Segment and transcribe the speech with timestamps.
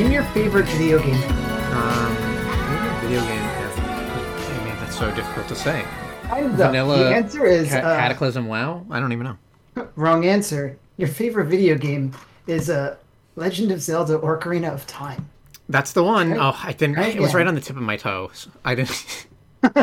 [0.00, 1.12] Name your favorite video game.
[1.12, 3.42] Um, favorite video game.
[3.42, 5.84] I mean, that's so difficult to say.
[6.30, 6.48] Know.
[6.48, 8.86] Vanilla the answer is Ca- uh, Cataclysm WoW.
[8.90, 9.36] I don't even
[9.76, 9.88] know.
[9.96, 10.78] wrong answer.
[10.96, 12.14] Your favorite video game
[12.46, 12.96] is uh,
[13.36, 15.28] Legend of Zelda: Ocarina of Time.
[15.68, 16.30] That's the one.
[16.30, 16.40] Right.
[16.40, 16.96] Oh, I didn't.
[16.96, 17.36] Right, It was yeah.
[17.36, 18.48] right on the tip of my toes.
[18.64, 19.26] I didn't.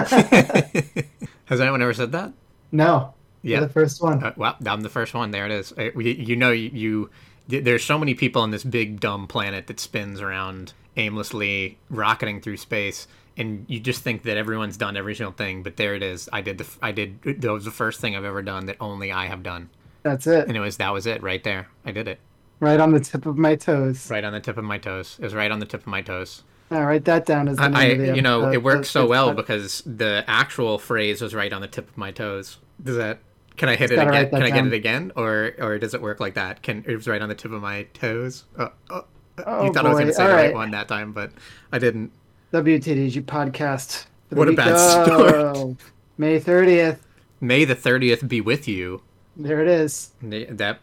[1.46, 2.34] Has anyone ever said that?
[2.72, 3.14] No.
[3.44, 3.60] Yeah.
[3.60, 4.24] The first one.
[4.24, 5.30] Uh, well, I'm the first one.
[5.30, 5.74] There it is.
[5.74, 7.10] Uh, You, you know, you, you
[7.48, 12.58] there's so many people on this big dumb planet that spins around aimlessly, rocketing through
[12.58, 13.08] space,
[13.38, 15.64] and you just think that everyone's done every single thing.
[15.64, 16.28] But there it is.
[16.34, 16.68] I did the.
[16.82, 17.22] I did.
[17.42, 19.70] That was the first thing I've ever done that only I have done,
[20.04, 20.48] That's it.
[20.48, 21.68] and it was that was it right there.
[21.86, 22.20] I did it
[22.60, 24.10] Right on the tip of my toes.
[24.10, 25.16] right on the tip of my toes.
[25.20, 26.44] It was right on the tip of my toes.
[26.72, 29.84] I'll write that down as the name I, you know, it worked so well because
[29.86, 32.58] the actual phrase was right on the tip of my toes.
[32.84, 33.20] Does that?
[33.58, 34.30] Can I hit it again?
[34.30, 34.68] Can I get down.
[34.68, 36.62] it again, or or does it work like that?
[36.62, 38.46] Can it was right on the tip of my toes?
[38.58, 39.06] Uh, uh, uh, oh,
[39.40, 40.54] oh, Oh, you thought I was going to say All the right right.
[40.54, 41.32] one that time, but
[41.72, 42.12] I didn't.
[42.54, 44.06] WTDG podcast.
[44.30, 45.78] What a bad oh, start.
[46.18, 47.00] May 30th.
[47.40, 49.02] May the thirtieth be with you.
[49.36, 50.12] There it is.
[50.22, 50.80] That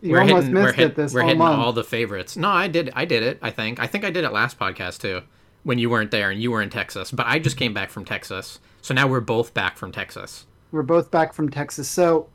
[0.00, 1.58] You we're almost hitting, missed hit, it this we're hitting month.
[1.58, 2.36] all the favorites.
[2.36, 2.90] No, I did.
[2.94, 3.38] I did it.
[3.42, 3.78] I think.
[3.78, 5.22] I think I did it last podcast too,
[5.62, 7.10] when you weren't there and you were in Texas.
[7.10, 10.46] But I just came back from Texas, so now we're both back from Texas.
[10.72, 11.88] We're both back from Texas.
[11.88, 12.28] So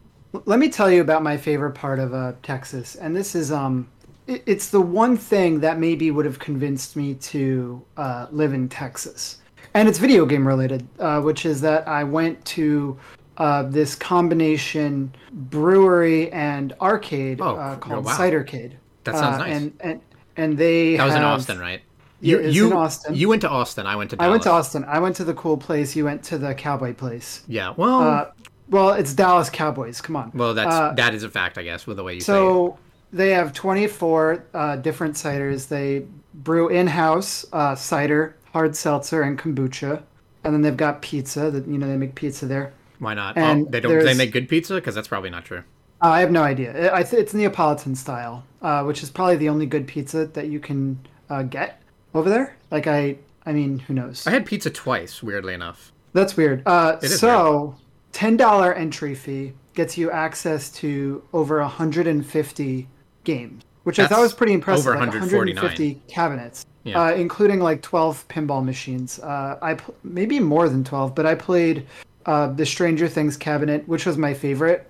[0.45, 2.95] let me tell you about my favorite part of uh, Texas.
[2.95, 3.87] And this is um,
[4.27, 8.67] it, it's the one thing that maybe would have convinced me to uh, live in
[8.69, 9.39] Texas.
[9.73, 12.97] And it's video game related, uh, which is that I went to
[13.37, 18.17] uh, this combination brewery and arcade Oh, uh, oh, called wow.
[18.17, 18.73] Cidercade.
[19.03, 19.55] That sounds Uh, nice.
[19.55, 20.01] And, and,
[20.37, 21.81] and they That was in Austin, right?
[22.25, 23.15] Yeah, it's in Austin.
[23.15, 23.85] You went to Austin.
[23.85, 24.17] I went to.
[24.19, 24.83] I went to Austin.
[24.85, 25.95] I went to the cool place.
[25.95, 27.43] You went to the cowboy place.
[27.47, 27.73] Yeah.
[27.77, 28.01] Well.
[28.01, 28.31] Uh,
[28.67, 30.01] well, it's Dallas Cowboys.
[30.01, 30.31] Come on.
[30.33, 32.35] well, that's uh, that is a fact, I guess, with the way you say it.
[32.35, 32.79] So
[33.13, 35.67] they have 24 uh, different ciders.
[35.67, 40.01] They brew in-house uh, cider, hard seltzer, and kombucha,
[40.43, 41.51] and then they've got pizza.
[41.51, 42.73] That you know they make pizza there.
[42.97, 43.37] Why not?
[43.37, 43.91] and oh, they don't.
[43.91, 45.63] do They make good pizza because that's probably not true.
[46.01, 46.93] Uh, I have no idea.
[46.93, 50.59] I th- it's Neapolitan style, uh, which is probably the only good pizza that you
[50.59, 50.99] can
[51.29, 51.81] uh, get
[52.15, 52.55] over there.
[52.71, 54.25] Like I, I mean, who knows?
[54.25, 55.21] I had pizza twice.
[55.21, 55.91] Weirdly enough.
[56.13, 56.63] That's weird.
[56.65, 57.75] Uh, so,
[58.13, 62.87] ten dollar entry fee gets you access to over 150
[63.25, 64.87] games, which I thought was pretty impressive.
[64.87, 65.55] over like 149.
[65.55, 67.01] 150 cabinets, Yeah.
[67.01, 69.19] uh, including like 12 pinball machines.
[69.19, 71.85] Uh, I pl- maybe more than 12, but I played
[72.25, 74.89] uh, the Stranger Things cabinet, which was my favorite.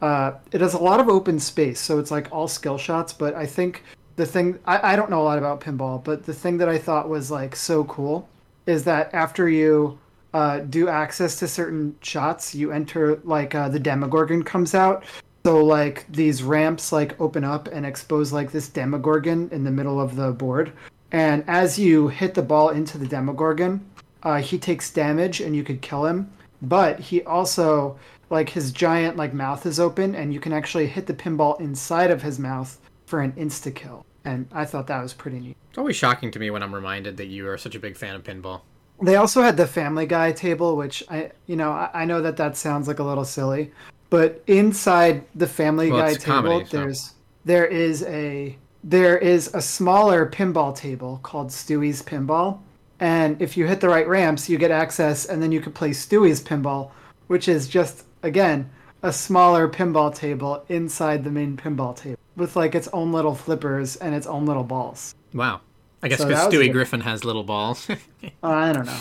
[0.00, 3.12] Uh, it has a lot of open space, so it's like all skill shots.
[3.12, 3.82] But I think
[4.16, 6.78] the thing I, I don't know a lot about pinball, but the thing that I
[6.78, 8.28] thought was like so cool
[8.66, 9.98] is that after you
[10.32, 15.04] uh, do access to certain shots, you enter like uh, the Demogorgon comes out.
[15.44, 20.00] So like these ramps like open up and expose like this Demogorgon in the middle
[20.00, 20.72] of the board,
[21.12, 23.84] and as you hit the ball into the Demogorgon,
[24.22, 26.32] uh, he takes damage and you could kill him.
[26.62, 27.98] But he also
[28.30, 32.10] like his giant like mouth is open and you can actually hit the pinball inside
[32.10, 32.80] of his mouth
[33.14, 34.04] for an insta kill.
[34.24, 35.56] And I thought that was pretty neat.
[35.68, 38.16] It's always shocking to me when I'm reminded that you are such a big fan
[38.16, 38.62] of pinball.
[39.00, 42.36] They also had the Family Guy table, which I, you know, I, I know that
[42.38, 43.70] that sounds like a little silly,
[44.10, 47.12] but inside the Family Well, Guy table, comedy, so- there's
[47.44, 52.58] there is a there is a smaller pinball table called Stewie's Pinball,
[52.98, 55.90] and if you hit the right ramps, you get access, and then you can play
[55.90, 56.90] Stewie's Pinball,
[57.28, 58.70] which is just again
[59.04, 63.96] a smaller pinball table inside the main pinball table with like its own little flippers
[63.96, 65.14] and its own little balls.
[65.34, 65.60] Wow.
[66.02, 67.86] I guess because a Stewie Griffin has little balls.
[68.42, 69.00] Uh, I don't know.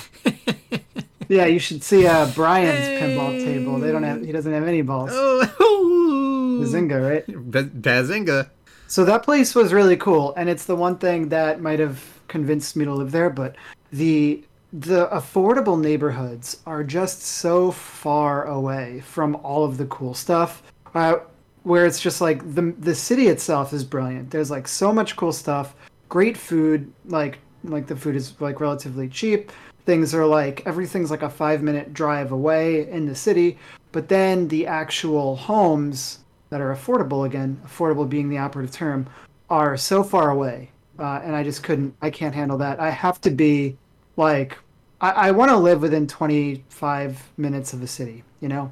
[1.30, 3.80] yeah, you should see uh, Brian's pinball table.
[3.80, 4.22] They don't have.
[4.22, 5.12] He doesn't have any balls.
[5.14, 7.26] oh, Bazinga, right?
[7.28, 8.50] Ba- Bazinga.
[8.88, 12.76] So that place was really cool, and it's the one thing that might have convinced
[12.76, 13.30] me to live there.
[13.30, 13.56] But
[13.94, 20.64] the the affordable neighborhoods are just so far away from all of the cool stuff.
[20.96, 21.18] Uh,
[21.62, 24.30] where it's just like the the city itself is brilliant.
[24.32, 25.76] There's like so much cool stuff,
[26.10, 26.92] great food.
[27.06, 29.52] Like like the food is like relatively cheap.
[29.86, 33.58] Things are like everything's like a five minute drive away in the city.
[33.92, 39.08] But then the actual homes that are affordable again, affordable being the operative term,
[39.50, 40.72] are so far away.
[41.00, 42.80] Uh, and I just couldn't, I can't handle that.
[42.80, 43.78] I have to be
[44.18, 44.58] like,
[45.04, 48.72] I, I want to live within 25 minutes of the city, you know?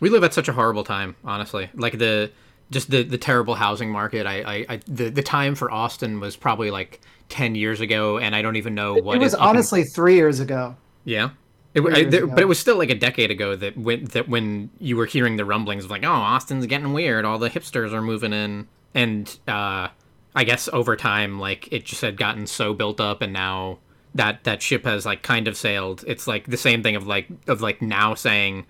[0.00, 1.70] We live at such a horrible time, honestly.
[1.74, 2.32] Like the
[2.70, 4.26] just the, the terrible housing market.
[4.26, 8.34] I, I, I the, the time for Austin was probably like ten years ago, and
[8.34, 10.76] I don't even know what it was is up in- honestly three years ago.
[11.04, 11.30] yeah.
[11.74, 14.70] It, I, there, but it was still like a decade ago that when that when
[14.80, 17.24] you were hearing the rumblings of like, oh, Austin's getting weird.
[17.24, 19.88] All the hipsters are moving in, and uh,
[20.34, 23.78] I guess over time, like it just had gotten so built up, and now
[24.14, 26.04] that that ship has like kind of sailed.
[26.06, 28.66] It's like the same thing of like of like now saying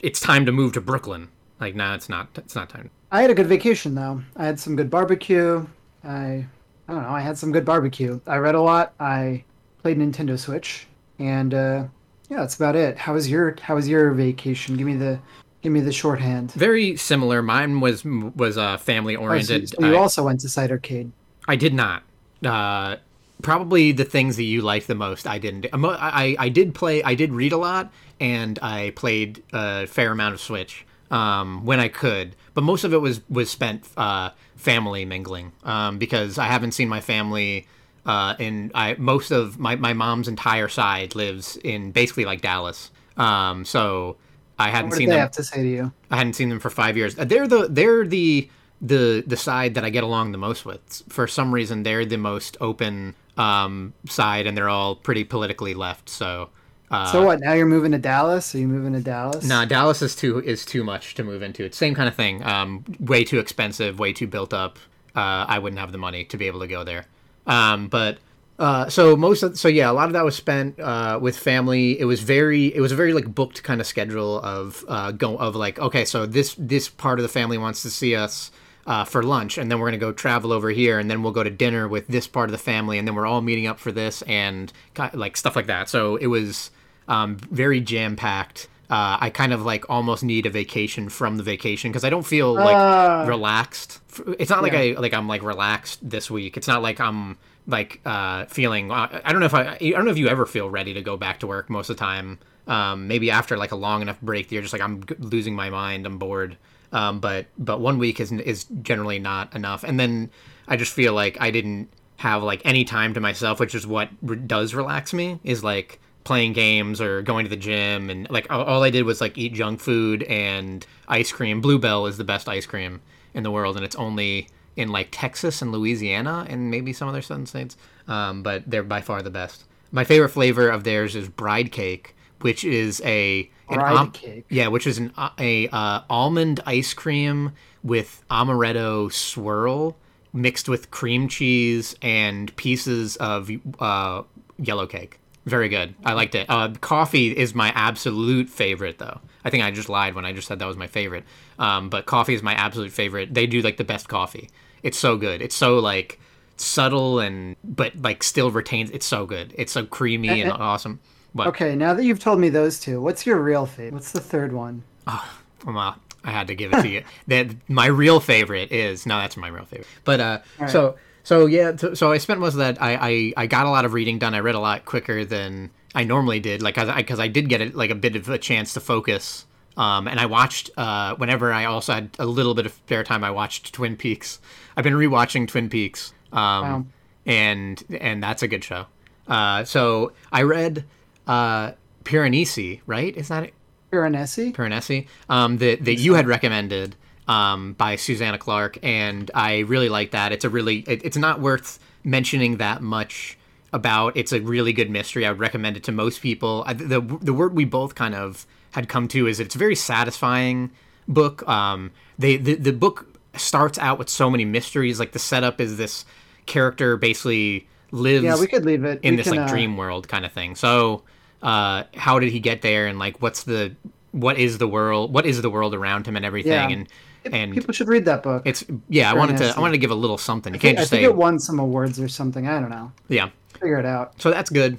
[0.00, 1.28] it's time to move to Brooklyn.
[1.60, 2.28] Like now, it's not.
[2.36, 2.90] It's not time.
[3.10, 4.22] I had a good vacation though.
[4.36, 5.66] I had some good barbecue.
[6.04, 6.46] I
[6.88, 7.10] I don't know.
[7.10, 8.20] I had some good barbecue.
[8.26, 8.94] I read a lot.
[8.98, 9.44] I
[9.78, 10.86] played Nintendo Switch,
[11.18, 11.84] and uh,
[12.28, 12.98] yeah, that's about it.
[12.98, 14.76] How was your How was your vacation?
[14.76, 15.20] Give me the
[15.62, 16.50] Give me the shorthand.
[16.52, 17.40] Very similar.
[17.40, 19.62] Mine was was uh, family oriented.
[19.78, 21.12] Oh, so you I, also went to Cidercade.
[21.46, 22.02] I did not.
[22.44, 22.96] Uh,
[23.42, 25.26] probably the things that you liked the most.
[25.26, 25.66] I didn't.
[25.72, 27.02] I I did play.
[27.02, 31.80] I did read a lot, and I played a fair amount of Switch um, when
[31.80, 32.34] I could.
[32.54, 36.88] But most of it was was spent uh, family mingling um, because I haven't seen
[36.88, 37.66] my family.
[38.04, 42.90] Uh, and I most of my, my mom's entire side lives in basically like Dallas.
[43.16, 44.16] Um, so
[44.58, 45.20] I hadn't what seen they them.
[45.20, 45.92] have to say to you?
[46.10, 47.16] I hadn't seen them for five years.
[47.18, 48.50] Uh, they're the they're the
[48.80, 51.04] the the side that I get along the most with.
[51.08, 56.08] For some reason, they're the most open um, side, and they're all pretty politically left.
[56.08, 56.50] So.
[56.90, 57.40] Uh, so what?
[57.40, 58.54] Now you're moving to Dallas?
[58.54, 59.46] Are you moving to Dallas?
[59.46, 61.64] Nah, Dallas is too is too much to move into.
[61.64, 62.42] It's same kind of thing.
[62.44, 64.78] Um, way too expensive, way too built up.
[65.16, 67.06] Uh, I wouldn't have the money to be able to go there.
[67.46, 68.18] Um, but
[68.58, 71.98] uh, so most of so yeah, a lot of that was spent uh, with family.
[71.98, 75.36] It was very it was a very like booked kind of schedule of uh, go
[75.38, 78.50] of like okay, so this this part of the family wants to see us
[78.86, 81.42] uh, for lunch, and then we're gonna go travel over here, and then we'll go
[81.42, 83.92] to dinner with this part of the family, and then we're all meeting up for
[83.92, 84.72] this and
[85.14, 85.88] like stuff like that.
[85.88, 86.70] So it was
[87.08, 88.68] um, very jam packed.
[88.90, 92.26] Uh, I kind of like almost need a vacation from the vacation because I don't
[92.26, 94.00] feel like uh, relaxed.
[94.38, 96.56] It's not like I like I'm like relaxed this week.
[96.56, 98.90] It's not like I'm like uh, feeling.
[98.90, 99.78] Uh, I don't know if I.
[99.80, 101.96] I don't know if you ever feel ready to go back to work most of
[101.96, 102.38] the time.
[102.66, 106.04] Um, maybe after like a long enough break, you're just like I'm losing my mind.
[106.04, 106.58] I'm bored.
[106.92, 109.82] Um, but but one week is is generally not enough.
[109.84, 110.30] And then
[110.68, 114.10] I just feel like I didn't have like any time to myself, which is what
[114.20, 115.40] re- does relax me.
[115.42, 119.20] Is like playing games or going to the gym and like all, I did was
[119.20, 121.60] like eat junk food and ice cream.
[121.60, 123.00] Bluebell is the best ice cream
[123.34, 127.22] in the world, and it's only in like Texas and Louisiana and maybe some other
[127.22, 127.76] southern states.
[128.08, 129.64] Um, but they're by far the best.
[129.90, 134.44] My favorite flavor of theirs is bride cake, which is a um, cake.
[134.50, 137.52] Yeah, which is an uh, a uh, almond ice cream
[137.82, 139.96] with amaretto swirl
[140.32, 144.22] mixed with cream cheese and pieces of uh,
[144.58, 145.18] yellow cake.
[145.44, 145.94] Very good.
[146.04, 146.46] I liked it.
[146.48, 149.20] Uh, coffee is my absolute favorite, though.
[149.44, 151.24] I think I just lied when I just said that was my favorite.
[151.58, 153.34] Um, but coffee is my absolute favorite.
[153.34, 154.50] They do like the best coffee.
[154.82, 155.42] It's so good.
[155.42, 156.20] It's so like
[156.56, 158.90] subtle and but like still retains.
[158.90, 159.52] It's so good.
[159.58, 161.00] It's so creamy and, awesome.
[161.34, 163.94] But, okay, now that you've told me those two, what's your real favorite?
[163.94, 164.82] What's the third one?
[165.06, 167.02] Oh, well, I had to give it to you.
[167.28, 169.88] That my real favorite is no, that's my real favorite.
[170.04, 170.70] But uh, right.
[170.70, 172.82] so so yeah, so I spent most of that.
[172.82, 174.34] I, I I got a lot of reading done.
[174.34, 177.60] I read a lot quicker than I normally did, like because I, I, did get
[177.60, 179.46] it like a bit of a chance to focus.
[179.76, 183.24] Um, and I watched uh, whenever I also had a little bit of spare time.
[183.24, 184.40] I watched Twin Peaks.
[184.76, 186.84] I've been rewatching Twin Peaks, um, wow.
[187.24, 188.86] and and that's a good show.
[189.28, 190.84] Uh, so I read
[191.26, 191.72] uh,
[192.04, 193.16] Piranesi, right?
[193.16, 193.54] Is that it?
[193.92, 194.52] Piranesi?
[194.54, 195.06] Piranesi.
[195.28, 196.96] Um, that that you had recommended
[197.28, 198.78] um, by Susanna Clarke.
[198.82, 200.32] and I really like that.
[200.32, 203.38] It's a really it, it's not worth mentioning that much
[203.72, 204.16] about.
[204.16, 205.26] It's a really good mystery.
[205.26, 206.64] I would recommend it to most people.
[206.66, 209.76] I, the the word we both kind of had come to is it's a very
[209.76, 210.70] satisfying
[211.06, 211.46] book.
[211.48, 214.98] Um, they the, the book starts out with so many mysteries.
[214.98, 216.04] Like the setup is this
[216.46, 219.52] character basically lives yeah we could leave it in we this can, like uh...
[219.52, 220.56] dream world kind of thing.
[220.56, 221.02] So
[221.42, 223.74] uh, how did he get there and like what's the
[224.12, 226.68] what is the world what is the world around him and everything yeah.
[226.68, 226.88] and
[227.24, 228.42] and people should read that book.
[228.44, 229.10] It's yeah.
[229.10, 229.56] I wanted to.
[229.56, 230.52] I wanted to give a little something.
[230.52, 231.10] You can't just I think say.
[231.12, 232.48] it won some awards or something.
[232.48, 232.92] I don't know.
[233.08, 233.30] Yeah.
[233.54, 234.20] Figure it out.
[234.20, 234.78] So that's good.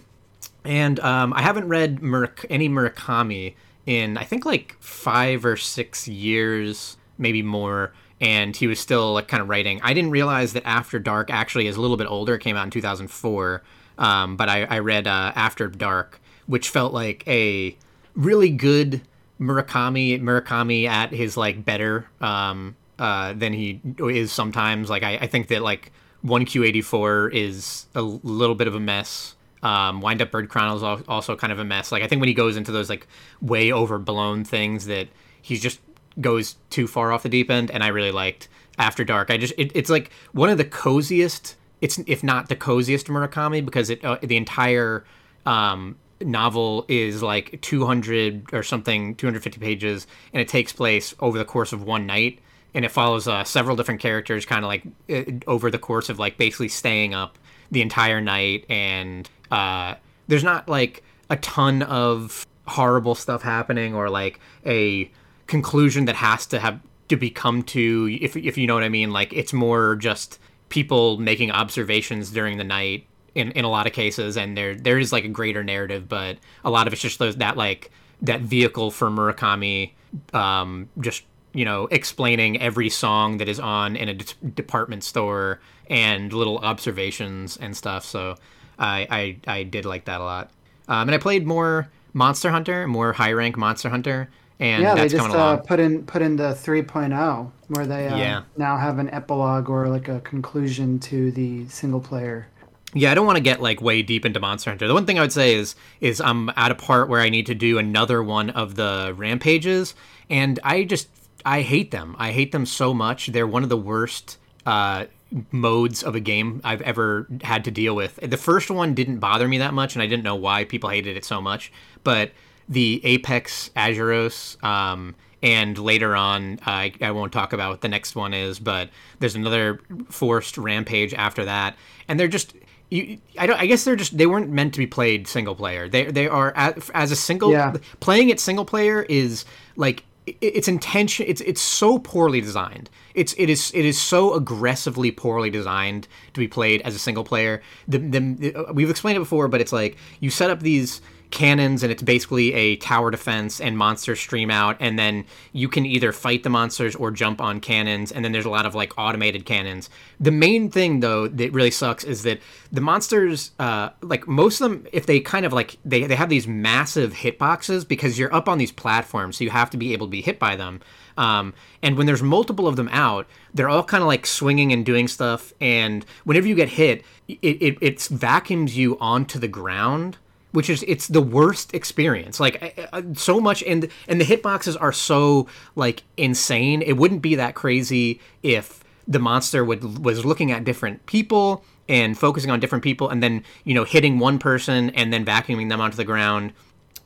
[0.66, 3.56] And um, I haven't read Murak- any Murakami
[3.86, 7.94] in I think like five or six years, maybe more.
[8.24, 9.82] And he was still like kind of writing.
[9.84, 12.36] I didn't realize that After Dark actually is a little bit older.
[12.36, 13.62] It came out in 2004.
[13.98, 17.76] Um, but I, I read uh, After Dark, which felt like a
[18.16, 19.02] really good
[19.40, 24.90] Murakami Murakami at his like better um, uh, than he is sometimes.
[24.90, 28.76] Like I, I think that like one Q eighty four is a little bit of
[28.76, 29.36] a mess.
[29.62, 31.92] Um, Wind Up Bird Chronicles is also kind of a mess.
[31.92, 33.08] Like I think when he goes into those like
[33.42, 35.08] way overblown things that
[35.42, 35.80] he's just
[36.22, 37.72] goes too far off the deep end.
[37.72, 39.30] And I really liked After Dark.
[39.30, 41.56] I just it, it's like one of the coziest.
[41.82, 45.06] It's if not the coziest Murakami because it uh, the entire
[45.46, 51.44] um, novel is like 200 or something 250 pages and it takes place over the
[51.44, 52.40] course of one night
[52.74, 56.20] and it follows uh, several different characters, kind of like uh, over the course of
[56.20, 57.38] like basically staying up
[57.72, 59.96] the entire night, and uh,
[60.28, 65.10] there's not like a ton of horrible stuff happening or like a
[65.54, 66.80] conclusion that has to have
[67.10, 70.40] to be come to if if you know what I mean like it's more just
[70.70, 73.06] people making observations during the night
[73.36, 76.40] in, in a lot of cases and there there is like a greater narrative but
[76.64, 77.92] a lot of it's just those that like
[78.24, 79.92] that vehicle for Murakami
[80.34, 81.22] um, just
[81.54, 86.58] you know explaining every song that is on in a de- department store and little
[86.60, 88.36] observations and stuff so
[88.80, 89.08] I,
[89.48, 90.50] I I did like that a lot.
[90.88, 94.32] Um, and I played more Monster Hunter more high rank Monster Hunter
[94.64, 98.44] and yeah, they just uh, put in put in the 3.0 where they uh, Yeah.
[98.58, 102.48] now have an epilogue or like a conclusion to the single player.
[102.94, 104.88] Yeah, I don't want to get like way deep into Monster Hunter.
[104.88, 107.48] The one thing I would say is is I'm at a part where I need
[107.48, 109.96] to do another one of the rampages,
[110.30, 111.10] and I just
[111.44, 112.16] I hate them.
[112.18, 113.28] I hate them so much.
[113.28, 115.06] They're one of the worst uh,
[115.52, 118.18] modes of a game I've ever had to deal with.
[118.22, 121.18] The first one didn't bother me that much, and I didn't know why people hated
[121.18, 121.72] it so much.
[122.04, 122.32] But
[122.70, 128.16] the Apex Arzuros, um, and later on, I, I won't talk about what the next
[128.16, 128.90] one is, but
[129.20, 129.80] there's another
[130.10, 131.76] forced rampage after that,
[132.08, 132.56] and they're just.
[132.90, 133.60] You, I don't.
[133.60, 134.18] I guess they're just.
[134.18, 135.90] They weren't meant to be played single player.
[135.90, 137.52] They they are as, as a single.
[137.52, 137.74] Yeah.
[138.02, 141.26] Playing it single player is like it- it's intention.
[141.28, 142.90] It's it's so poorly designed.
[143.16, 147.24] It's it is it is so aggressively poorly designed to be played as a single
[147.24, 147.62] player.
[147.88, 151.02] The, the we've explained it before, but it's like you set up these
[151.34, 155.84] cannons and it's basically a tower defense and monsters stream out and then you can
[155.84, 158.94] either fight the monsters or jump on cannons and then there's a lot of like
[159.00, 159.90] automated cannons.
[160.20, 162.40] The main thing though that really sucks is that
[162.72, 166.30] the monsters uh like most of them if they kind of like they, they have
[166.30, 170.06] these massive hitboxes because you're up on these platforms so you have to be able
[170.06, 170.82] to be hit by them.
[171.16, 174.86] Um, and when there's multiple of them out they're all kind of like swinging and
[174.86, 180.18] doing stuff and whenever you get hit it, it, it vacuums you onto the ground
[180.54, 182.40] which is it's the worst experience.
[182.40, 186.82] Like so much and and the hitboxes are so like insane.
[186.82, 192.18] It wouldn't be that crazy if the monster would was looking at different people and
[192.18, 195.82] focusing on different people and then you know hitting one person and then vacuuming them
[195.82, 196.54] onto the ground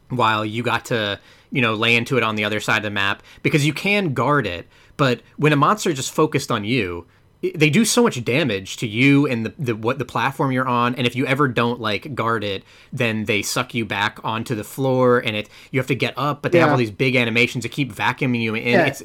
[0.09, 2.91] while you got to you know lay into it on the other side of the
[2.91, 3.23] map.
[3.41, 7.07] Because you can guard it but when a monster just focused on you
[7.41, 10.95] they do so much damage to you and the, the what the platform you're on
[10.95, 14.63] and if you ever don't like guard it then they suck you back onto the
[14.63, 17.61] floor and it you have to get up but they have all these big animations
[17.63, 18.85] to keep vacuuming you in Yeah.
[18.85, 19.03] it's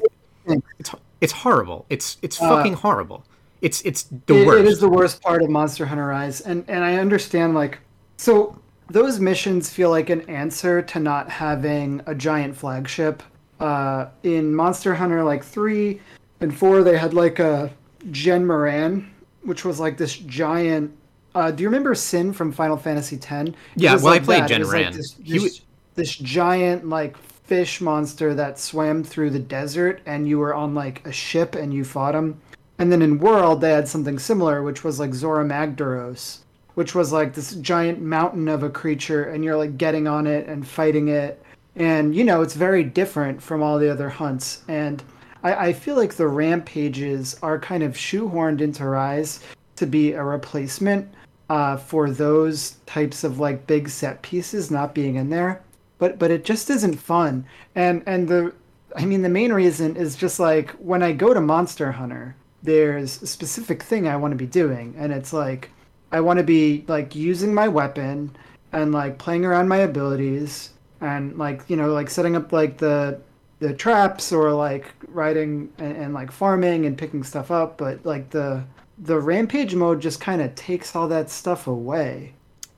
[0.79, 3.23] it's it's horrible it's it's fucking horrible
[3.61, 6.65] it's it's the It- worst it is the worst part of Monster Hunter Rise, and
[6.67, 7.79] and I understand like
[8.17, 8.57] so
[8.89, 13.23] those missions feel like an answer to not having a giant flagship.
[13.61, 16.01] Uh, in Monster Hunter like three
[16.41, 17.71] and four, they had like a
[18.11, 19.07] Jhen Mohran,
[19.43, 20.91] which was like this giant.
[21.35, 23.29] Uh, do you remember Sin from Final Fantasy X?
[23.49, 24.51] It Yeah, was well, I played that.
[24.51, 24.93] Jhen was like Mohran.
[24.93, 25.61] this, this,
[25.95, 31.05] this giant like fish monster that swam through the desert, and you were on like
[31.07, 32.39] a ship and you fought him.
[32.79, 36.39] And then in World, they had something similar, which was like Zora Magdaros,
[36.75, 40.47] which was like this giant mountain of a creature, and you're like getting on it
[40.47, 41.41] and fighting it.
[41.75, 44.63] And, you know, it's very different from all the other hunts.
[44.67, 45.03] And
[45.43, 49.41] I, I feel like the rampages are kind of shoehorned into Rise
[49.75, 51.13] to be a replacement
[51.49, 55.61] uh, for those types of like big set pieces not being in there.
[55.99, 57.45] But but it just isn't fun.
[57.75, 58.53] And and the
[58.95, 63.21] I mean the main reason is just like when I go to Monster Hunter, there's
[63.21, 65.69] a specific thing I want to be doing, and it's like
[66.11, 68.35] I want to be like using my weapon
[68.71, 70.71] and like playing around my abilities
[71.01, 73.19] and like you know like setting up like the
[73.63, 78.29] the traps or like riding and, and like farming and picking stuff up but like
[78.31, 78.63] the
[78.97, 82.33] the rampage mode just kind of takes all that stuff away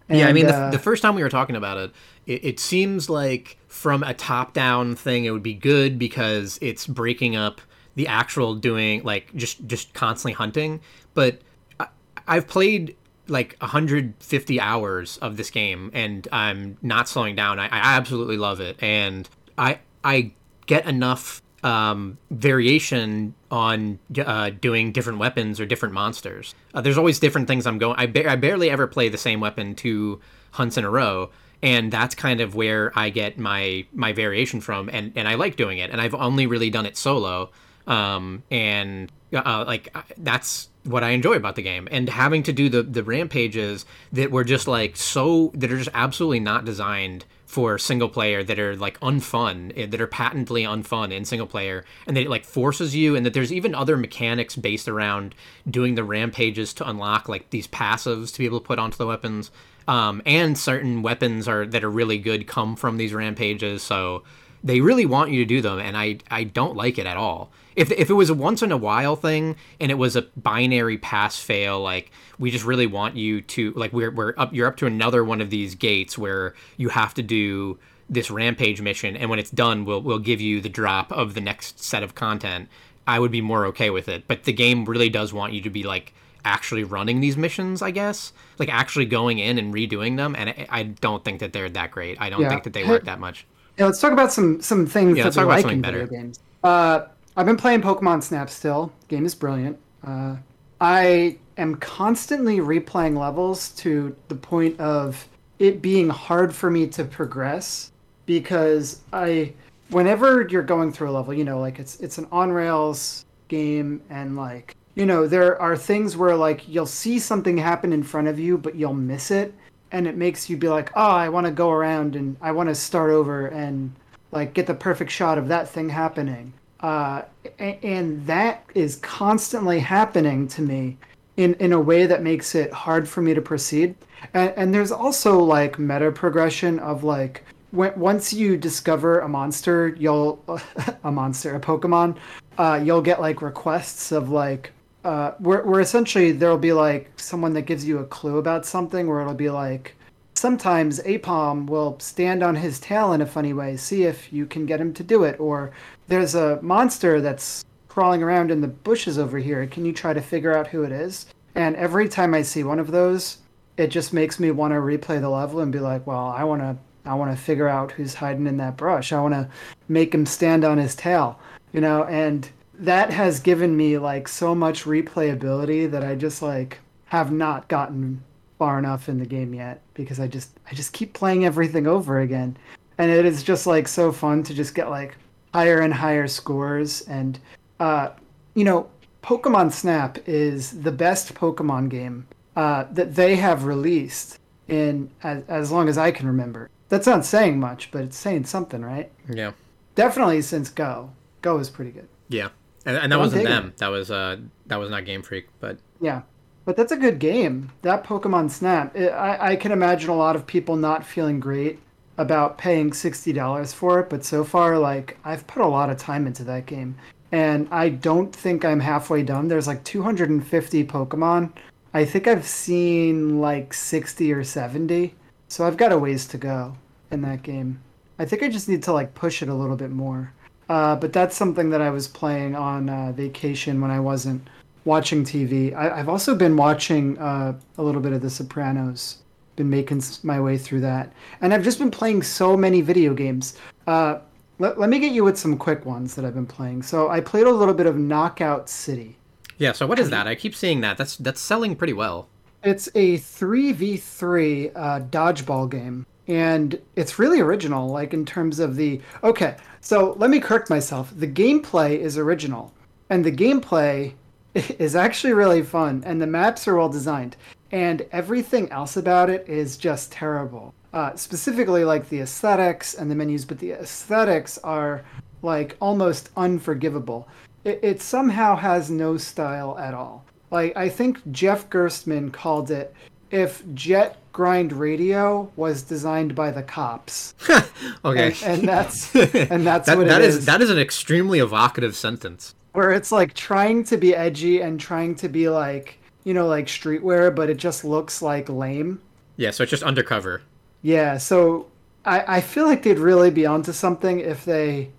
[0.09, 1.91] yeah, I And, mean, the, uh, the first time we were talking about it,
[2.25, 7.35] it, it seems like from a top-down thing, it would be good because it's breaking
[7.35, 7.61] up
[7.95, 10.81] the actual doing, like just just constantly hunting.
[11.15, 11.41] But
[11.79, 11.87] I,
[12.27, 17.59] I've played like 150 hours of this game, and I'm not slowing down.
[17.59, 19.27] I, I absolutely love it, and
[19.57, 20.33] I I
[20.65, 26.53] get enough um, variation on uh, doing different weapons or different monsters.
[26.73, 27.95] Uh, there's always different things I'm going.
[27.97, 31.31] I, ba- I barely ever play the same weapon two hunts in a row,
[31.63, 34.89] and that's kind of where I get my my variation from.
[34.91, 35.89] And and I like doing it.
[35.89, 37.49] And I've only really done it solo.
[37.87, 41.87] um, and uh, like that's what I enjoy about the game.
[41.91, 45.89] And having to do the the rampages that were just like so that are just
[45.93, 47.25] absolutely not designed
[47.55, 51.85] for single player that are like unfun eh, that are patently unfun in single player
[52.05, 55.33] and that it like forces you and that there's even other mechanics based around
[55.69, 59.07] doing the rampages to unlock like these passives to be able to put onto the
[59.07, 59.51] weapons.
[59.87, 64.23] Um, and certain weapons are that are really good come from these rampages so
[64.65, 67.51] they really want you to do them and i i don't like it at all.
[67.75, 70.97] If, if it was a once in a while thing and it was a binary
[70.97, 74.77] pass fail like we just really want you to like we're, we're up you're up
[74.77, 77.77] to another one of these gates where you have to do
[78.09, 81.41] this rampage mission and when it's done we'll we'll give you the drop of the
[81.41, 82.67] next set of content.
[83.07, 84.27] I would be more okay with it.
[84.27, 87.91] But the game really does want you to be like actually running these missions i
[87.91, 88.31] guess.
[88.57, 91.91] Like actually going in and redoing them and i, I don't think that they're that
[91.91, 92.21] great.
[92.21, 92.49] I don't yeah.
[92.49, 93.45] think that they work that much
[93.77, 97.05] yeah let's talk about some some things yeah, that about like something better games uh
[97.37, 98.93] I've been playing Pokemon Snap still.
[99.09, 99.77] Game is brilliant.
[100.05, 100.37] Uh,
[100.79, 105.27] I am constantly replaying levels to the point of
[105.59, 107.91] it being hard for me to progress
[108.25, 109.53] because I
[109.89, 114.01] whenever you're going through a level, you know, like it's it's an on rails game
[114.09, 118.29] and like you know, there are things where like you'll see something happen in front
[118.29, 119.53] of you but you'll miss it
[119.91, 122.69] and it makes you be like, "Oh, I want to go around and I want
[122.69, 123.93] to start over and
[124.31, 126.53] like get the perfect shot of that thing happening."
[126.85, 127.23] uh,
[127.57, 130.97] and that is constantly happening to me
[131.35, 133.95] in in a way that makes it hard for me to proceed.
[134.35, 139.95] And, and there's also like meta progression of like when, once you discover a monster,
[139.97, 140.39] you'll
[141.03, 142.17] a monster, a Pokemon,
[142.59, 144.71] uh, you'll get like requests of like
[145.05, 149.07] uh, where, where essentially there'll be like someone that gives you a clue about something
[149.07, 149.95] where it'll be like
[150.33, 154.65] sometimes Aipom will stand on his tail in a funny way, see if you can
[154.65, 155.71] get him to do it, or
[156.07, 159.65] there's a monster that's crawling around in the bushes over here.
[159.67, 161.27] Can you try to figure out who it is?
[161.53, 163.37] And every time I see one of those,
[163.77, 166.61] it just makes me want to replay the level and be like, well, I want
[166.61, 169.13] to I want to figure out who's hiding in that brush.
[169.13, 169.47] I want to
[169.87, 171.39] make him stand on his tail,
[171.71, 176.79] you know, and that has given me like so much replayability that I just like
[177.05, 178.23] have not gotten
[178.57, 182.19] far enough in the game yet because I just I just keep playing everything over
[182.19, 182.57] again.
[182.97, 185.17] And it is just like so fun to just get like
[185.53, 187.01] higher and higher scores.
[187.01, 187.39] And,
[187.79, 188.09] uh,
[188.53, 188.89] you know,
[189.23, 195.71] Pokemon Snap is the best Pokemon game uh, that they have released in as, as
[195.71, 196.69] long as I can remember.
[196.89, 199.11] That's not saying much, but it's saying something, right?
[199.29, 199.51] Yeah.
[199.95, 201.11] Definitely since Go.
[201.41, 202.07] Go is pretty good.
[202.27, 202.49] Yeah,
[202.85, 203.73] and, and that wasn't them.
[203.77, 206.21] That was uh, that was not Game Freak, but yeah,
[206.65, 207.71] but that's a good game.
[207.81, 208.95] That Pokemon Snap.
[208.95, 211.79] It, I I can imagine a lot of people not feeling great
[212.17, 216.27] about paying $60 for it, but so far, like, I've put a lot of time
[216.27, 216.95] into that game.
[217.31, 219.47] And I don't think I'm halfway done.
[219.47, 221.51] There's like 250 Pokemon.
[221.93, 225.13] I think I've seen like 60 or 70.
[225.47, 226.75] So I've got a ways to go
[227.11, 227.81] in that game.
[228.17, 230.33] I think I just need to like push it a little bit more.
[230.69, 234.47] Uh, but that's something that I was playing on uh, vacation when I wasn't
[234.83, 235.73] watching TV.
[235.73, 239.19] I, have also been watching uh, a little bit of The Sopranos
[239.55, 243.57] been making my way through that, and I've just been playing so many video games.
[243.87, 244.19] Uh,
[244.59, 246.83] let, let me get you with some quick ones that I've been playing.
[246.83, 249.17] So I played a little bit of Knockout City.
[249.57, 249.71] Yeah.
[249.71, 250.27] So what is that?
[250.27, 250.97] I keep seeing that.
[250.97, 252.27] That's that's selling pretty well.
[252.63, 257.89] It's a three v three uh, dodgeball game, and it's really original.
[257.89, 259.57] Like in terms of the okay.
[259.81, 261.13] So let me correct myself.
[261.15, 262.73] The gameplay is original,
[263.09, 264.13] and the gameplay
[264.53, 267.35] is actually really fun, and the maps are well designed
[267.75, 270.73] and everything else about it is just terrible.
[270.93, 275.03] Uh, specifically, like the aesthetics and the menus, but the aesthetics are
[275.41, 277.27] like almost unforgivable.
[277.65, 280.23] It, it somehow has no style at all.
[280.51, 282.93] Like I think Jeff Gerstmann called it
[283.29, 287.35] if Jet Grind Radio was designed by the cops.
[288.03, 290.35] okay, and, and, that's and that's that, what that is.
[290.35, 290.45] is.
[290.45, 292.53] That is an extremely evocative sentence.
[292.73, 296.65] Where it's like trying to be edgy and trying to be like you know, like
[296.65, 298.99] streetwear, but it just looks like lame.
[299.37, 300.41] Yeah, so it's just undercover.
[300.81, 301.67] Yeah, so
[302.03, 304.91] I, I feel like they'd really be onto something if they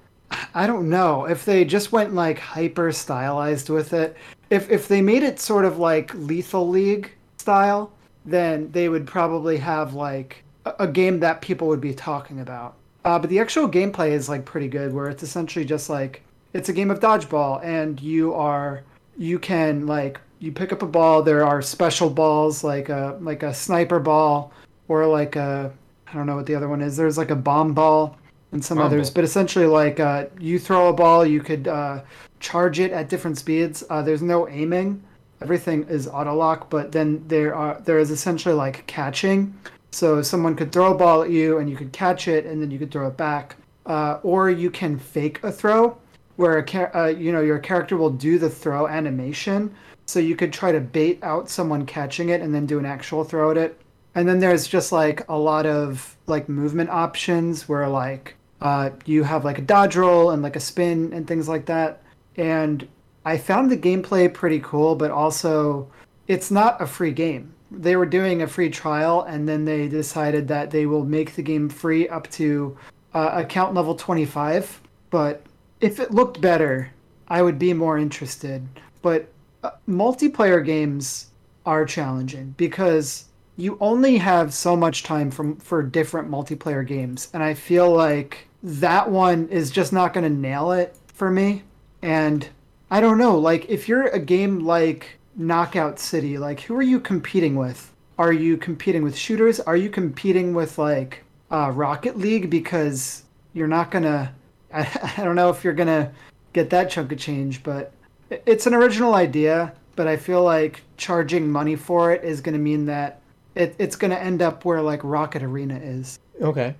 [0.54, 4.16] I don't know, if they just went like hyper stylized with it.
[4.48, 7.92] If if they made it sort of like Lethal League style,
[8.26, 12.74] then they would probably have like a, a game that people would be talking about.
[13.04, 16.68] Uh, but the actual gameplay is like pretty good, where it's essentially just like it's
[16.68, 18.82] a game of dodgeball, and you are
[19.16, 21.22] you can like you pick up a ball.
[21.22, 24.52] There are special balls like a like a sniper ball
[24.88, 25.72] or like a
[26.06, 26.96] I don't know what the other one is.
[26.96, 28.16] There's like a bomb ball,
[28.52, 29.10] and some others.
[29.10, 32.02] But essentially, like uh, you throw a ball, you could uh,
[32.40, 33.84] charge it at different speeds.
[33.88, 35.02] Uh, there's no aiming.
[35.42, 39.54] Everything is auto lock, but then there are there is essentially like catching.
[39.90, 42.70] So someone could throw a ball at you, and you could catch it, and then
[42.70, 43.56] you could throw it back.
[43.84, 45.96] Uh, or you can fake a throw,
[46.36, 49.74] where a uh, you know your character will do the throw animation.
[50.06, 53.24] So you could try to bait out someone catching it, and then do an actual
[53.24, 53.80] throw at it.
[54.14, 59.22] And then there's just like a lot of like movement options where like uh, you
[59.22, 62.02] have like a dodge roll and like a spin and things like that.
[62.36, 62.88] And
[63.26, 65.90] I found the gameplay pretty cool, but also
[66.28, 67.52] it's not a free game.
[67.72, 71.42] They were doing a free trial and then they decided that they will make the
[71.42, 72.78] game free up to
[73.14, 74.80] uh, account level 25.
[75.10, 75.42] But
[75.80, 76.92] if it looked better,
[77.26, 78.64] I would be more interested.
[79.02, 79.28] But
[79.64, 81.26] uh, multiplayer games
[81.66, 83.24] are challenging because
[83.56, 88.46] you only have so much time from for different multiplayer games and i feel like
[88.62, 91.62] that one is just not going to nail it for me
[92.02, 92.50] and
[92.90, 96.98] i don't know like if you're a game like knockout city like who are you
[96.98, 102.50] competing with are you competing with shooters are you competing with like uh, rocket league
[102.50, 103.22] because
[103.52, 104.32] you're not gonna
[104.72, 106.12] I, I don't know if you're gonna
[106.52, 107.92] get that chunk of change but
[108.30, 112.58] it's an original idea but i feel like charging money for it is going to
[112.58, 113.20] mean that
[113.54, 116.18] it, it's going to end up where like Rocket Arena is.
[116.40, 116.74] Okay.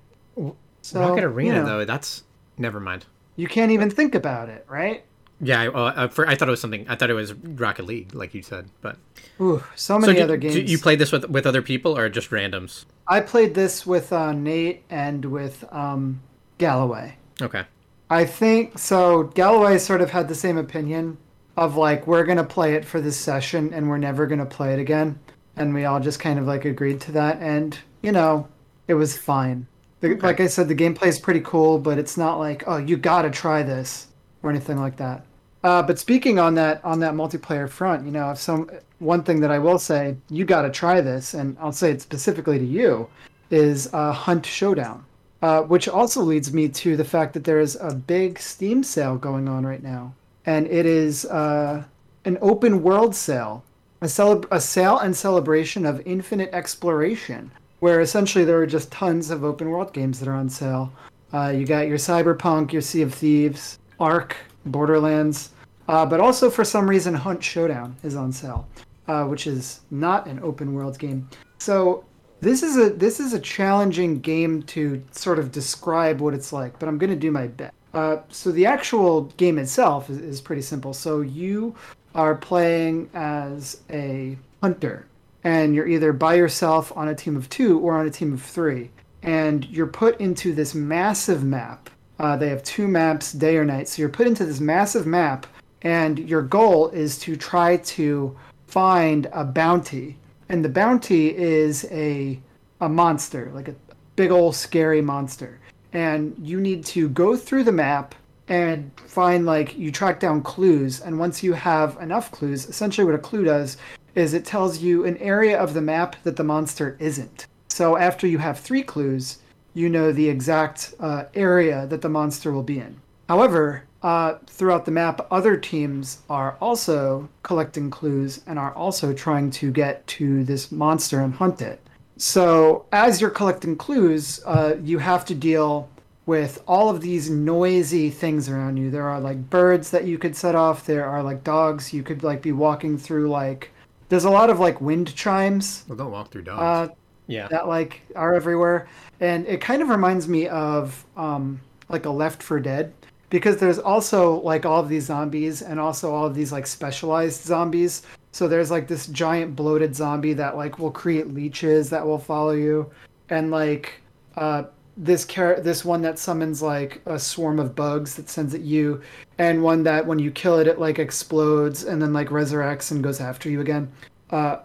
[0.83, 2.23] So, Rocket Arena you know, though, that's
[2.59, 3.07] never mind.
[3.37, 5.05] You can't even think about it, right?
[5.41, 6.89] Yeah, I, uh, for, I thought it was something.
[6.89, 8.97] I thought it was Rocket League, like you said, but.
[9.41, 10.71] Ooh, so many so other games.
[10.71, 12.87] you played this with with other people or just randoms?
[13.07, 16.23] I played this with uh, Nate and with um,
[16.57, 17.17] Galloway.
[17.43, 17.65] Okay.
[18.09, 19.25] I think so.
[19.25, 21.19] Galloway sort of had the same opinion
[21.57, 24.79] of like we're gonna play it for this session and we're never gonna play it
[24.79, 25.19] again
[25.57, 28.47] and we all just kind of like agreed to that and you know
[28.89, 29.67] it was fine
[30.01, 30.27] the, okay.
[30.27, 33.31] like i said the gameplay is pretty cool but it's not like oh you gotta
[33.31, 34.09] try this
[34.47, 35.25] or anything like that
[35.65, 39.41] uh, but speaking on that on that multiplayer front you know if some one thing
[39.41, 43.09] that i will say you gotta try this and i'll say it specifically to you
[43.51, 45.05] is uh, hunt showdown
[45.43, 49.17] uh, which also leads me to the fact that there is a big steam sale
[49.17, 50.13] going on right now
[50.47, 51.83] and it is uh,
[52.25, 53.63] an open world sale
[54.03, 59.31] a, celeb- a sale and celebration of infinite exploration, where essentially there are just tons
[59.31, 60.93] of open world games that are on sale.
[61.33, 65.51] Uh, you got your Cyberpunk, your Sea of Thieves, Ark, Borderlands,
[65.89, 68.67] uh, but also for some reason Hunt Showdown is on sale,
[69.09, 71.29] uh, which is not an open world game.
[71.59, 72.05] So
[72.41, 76.79] this is a this is a challenging game to sort of describe what it's like,
[76.79, 77.73] but I'm going to do my best.
[77.95, 80.93] Uh, so the actual game itself is, is pretty simple.
[80.93, 81.75] So you
[82.15, 85.07] are playing as a hunter,
[85.45, 88.43] and you're either by yourself on a team of two or on a team of
[88.43, 88.91] three,
[89.23, 91.89] and you're put into this massive map.
[92.19, 93.89] Uh, they have two maps, day or night.
[93.89, 95.47] So you're put into this massive map,
[95.83, 100.17] and your goal is to try to find a bounty.
[100.49, 102.41] And the bounty is a
[102.81, 103.75] a monster, like a
[104.17, 105.59] big old scary monster.
[105.93, 108.15] And you need to go through the map
[108.49, 113.15] and find like you track down clues and once you have enough clues essentially what
[113.15, 113.77] a clue does
[114.15, 118.27] is it tells you an area of the map that the monster isn't so after
[118.27, 119.39] you have three clues
[119.77, 122.97] you know the exact uh, area that the monster will be in
[123.29, 129.51] however uh, throughout the map other teams are also collecting clues and are also trying
[129.51, 131.81] to get to this monster and hunt it
[132.17, 135.89] so as you're collecting clues uh, you have to deal
[136.27, 138.91] with all of these noisy things around you.
[138.91, 140.85] There are like birds that you could set off.
[140.85, 141.93] There are like dogs.
[141.93, 143.71] You could like be walking through like.
[144.09, 145.85] There's a lot of like wind chimes.
[145.89, 146.91] Well, don't walk through dogs.
[146.91, 146.95] Uh,
[147.27, 147.49] yeah.
[147.49, 148.89] That like are everywhere,
[149.21, 152.93] and it kind of reminds me of um, like a Left 4 Dead
[153.31, 157.45] because there's also like all of these zombies and also all of these like specialized
[157.45, 158.03] zombies.
[158.33, 162.53] So there's like this giant bloated zombie that like will create leeches that will follow
[162.53, 162.91] you,
[163.31, 164.01] and like
[164.37, 164.65] uh,
[164.97, 169.01] this car- this one that summons like a swarm of bugs that sends at you
[169.39, 173.05] and one that when you kill it it like explodes and then like resurrects and
[173.05, 173.91] goes after you again
[174.31, 174.57] uh,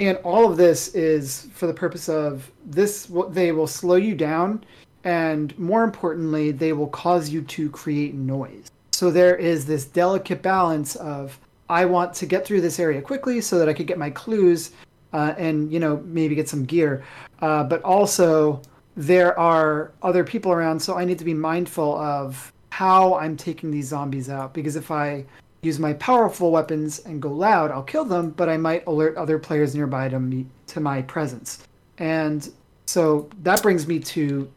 [0.00, 4.64] and all of this is for the purpose of this they will slow you down
[5.04, 10.42] and more importantly they will cause you to create noise so there is this delicate
[10.42, 13.98] balance of i want to get through this area quickly so that i could get
[13.98, 14.72] my clues
[15.12, 17.04] uh, and you know maybe get some gear
[17.40, 18.60] uh, but also
[18.96, 23.70] there are other people around, so I need to be mindful of how I'm taking
[23.70, 24.52] these zombies out.
[24.52, 25.24] Because if I
[25.62, 29.38] use my powerful weapons and go loud, I'll kill them, but I might alert other
[29.38, 31.64] players nearby to me to my presence.
[31.98, 32.50] And
[32.86, 34.50] so that brings me to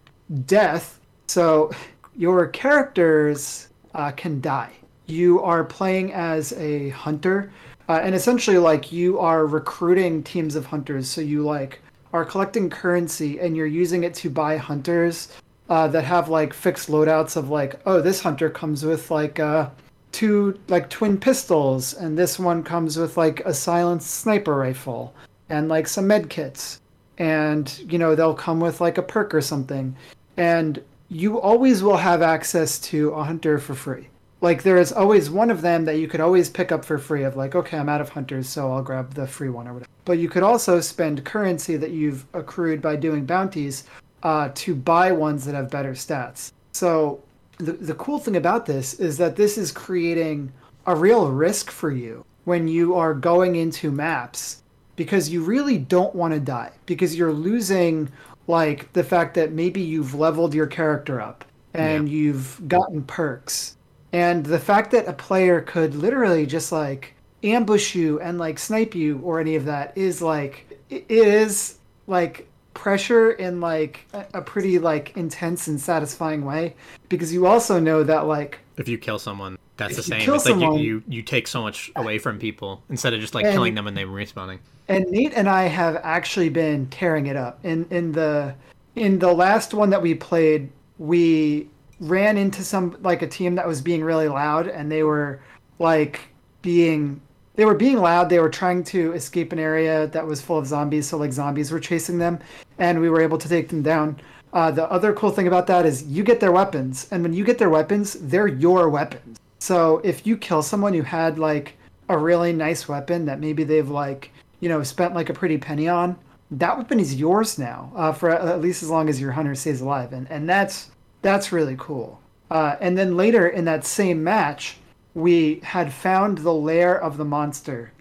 [0.45, 0.99] death.
[1.27, 1.71] So
[2.15, 4.71] your characters uh, can die.
[5.07, 7.51] You are playing as a hunter,
[7.89, 11.09] uh, and essentially, like you are recruiting teams of hunters.
[11.09, 11.81] So you like
[12.13, 15.27] are collecting currency, and you're using it to buy hunters
[15.69, 19.69] uh, that have like fixed loadouts of like, oh, this hunter comes with like uh,
[20.13, 25.13] two like twin pistols, and this one comes with like a silenced sniper rifle
[25.49, 26.79] and like some med kits,
[27.17, 29.93] and you know they'll come with like a perk or something,
[30.37, 34.07] and you always will have access to a hunter for free.
[34.41, 37.23] Like there is always one of them that you could always pick up for free
[37.23, 39.89] of like, okay, I'm out of hunters, so I'll grab the free one or whatever.
[40.05, 43.85] But you could also spend currency that you've accrued by doing bounties
[44.21, 46.51] uh, to buy ones that have better stats.
[46.73, 47.21] So
[47.57, 50.51] the, the cool thing about this is that this is creating
[50.85, 54.63] a real risk for you when you are going into maps
[54.95, 58.11] because you really don't want to die because you're losing
[58.47, 62.15] like the fact that maybe you've leveled your character up and yeah.
[62.15, 63.77] you've gotten perks
[64.11, 68.93] and the fact that a player could literally just like ambush you and like snipe
[68.93, 74.79] you or any of that is like it is like pressure in like a pretty
[74.79, 76.75] like intense and satisfying way.
[77.09, 80.29] Because you also know that like if you kill someone that's the same.
[80.29, 83.33] it's someone, like you, you, you take so much away from people instead of just
[83.33, 84.59] like and, killing them and they respawning.
[84.87, 87.59] And nate and i have actually been tearing it up.
[87.63, 88.55] In in the
[88.95, 91.67] in the last one that we played we
[91.99, 95.41] ran into some like a team that was being really loud and they were
[95.79, 96.21] like
[96.61, 97.21] being
[97.55, 98.29] they were being loud.
[98.29, 101.71] They were trying to escape an area that was full of zombies, so like zombies
[101.71, 102.39] were chasing them,
[102.79, 104.19] and we were able to take them down.
[104.51, 107.43] Uh, the other cool thing about that is you get their weapons, and when you
[107.43, 109.39] get their weapons, they're your weapons.
[109.59, 111.77] So if you kill someone who had like
[112.09, 115.87] a really nice weapon that maybe they've like you know spent like a pretty penny
[115.87, 116.17] on,
[116.51, 119.81] that weapon is yours now uh, for at least as long as your hunter stays
[119.81, 122.19] alive, and and that's that's really cool.
[122.51, 124.77] Uh, and then later in that same match,
[125.15, 127.91] we had found the lair of the monster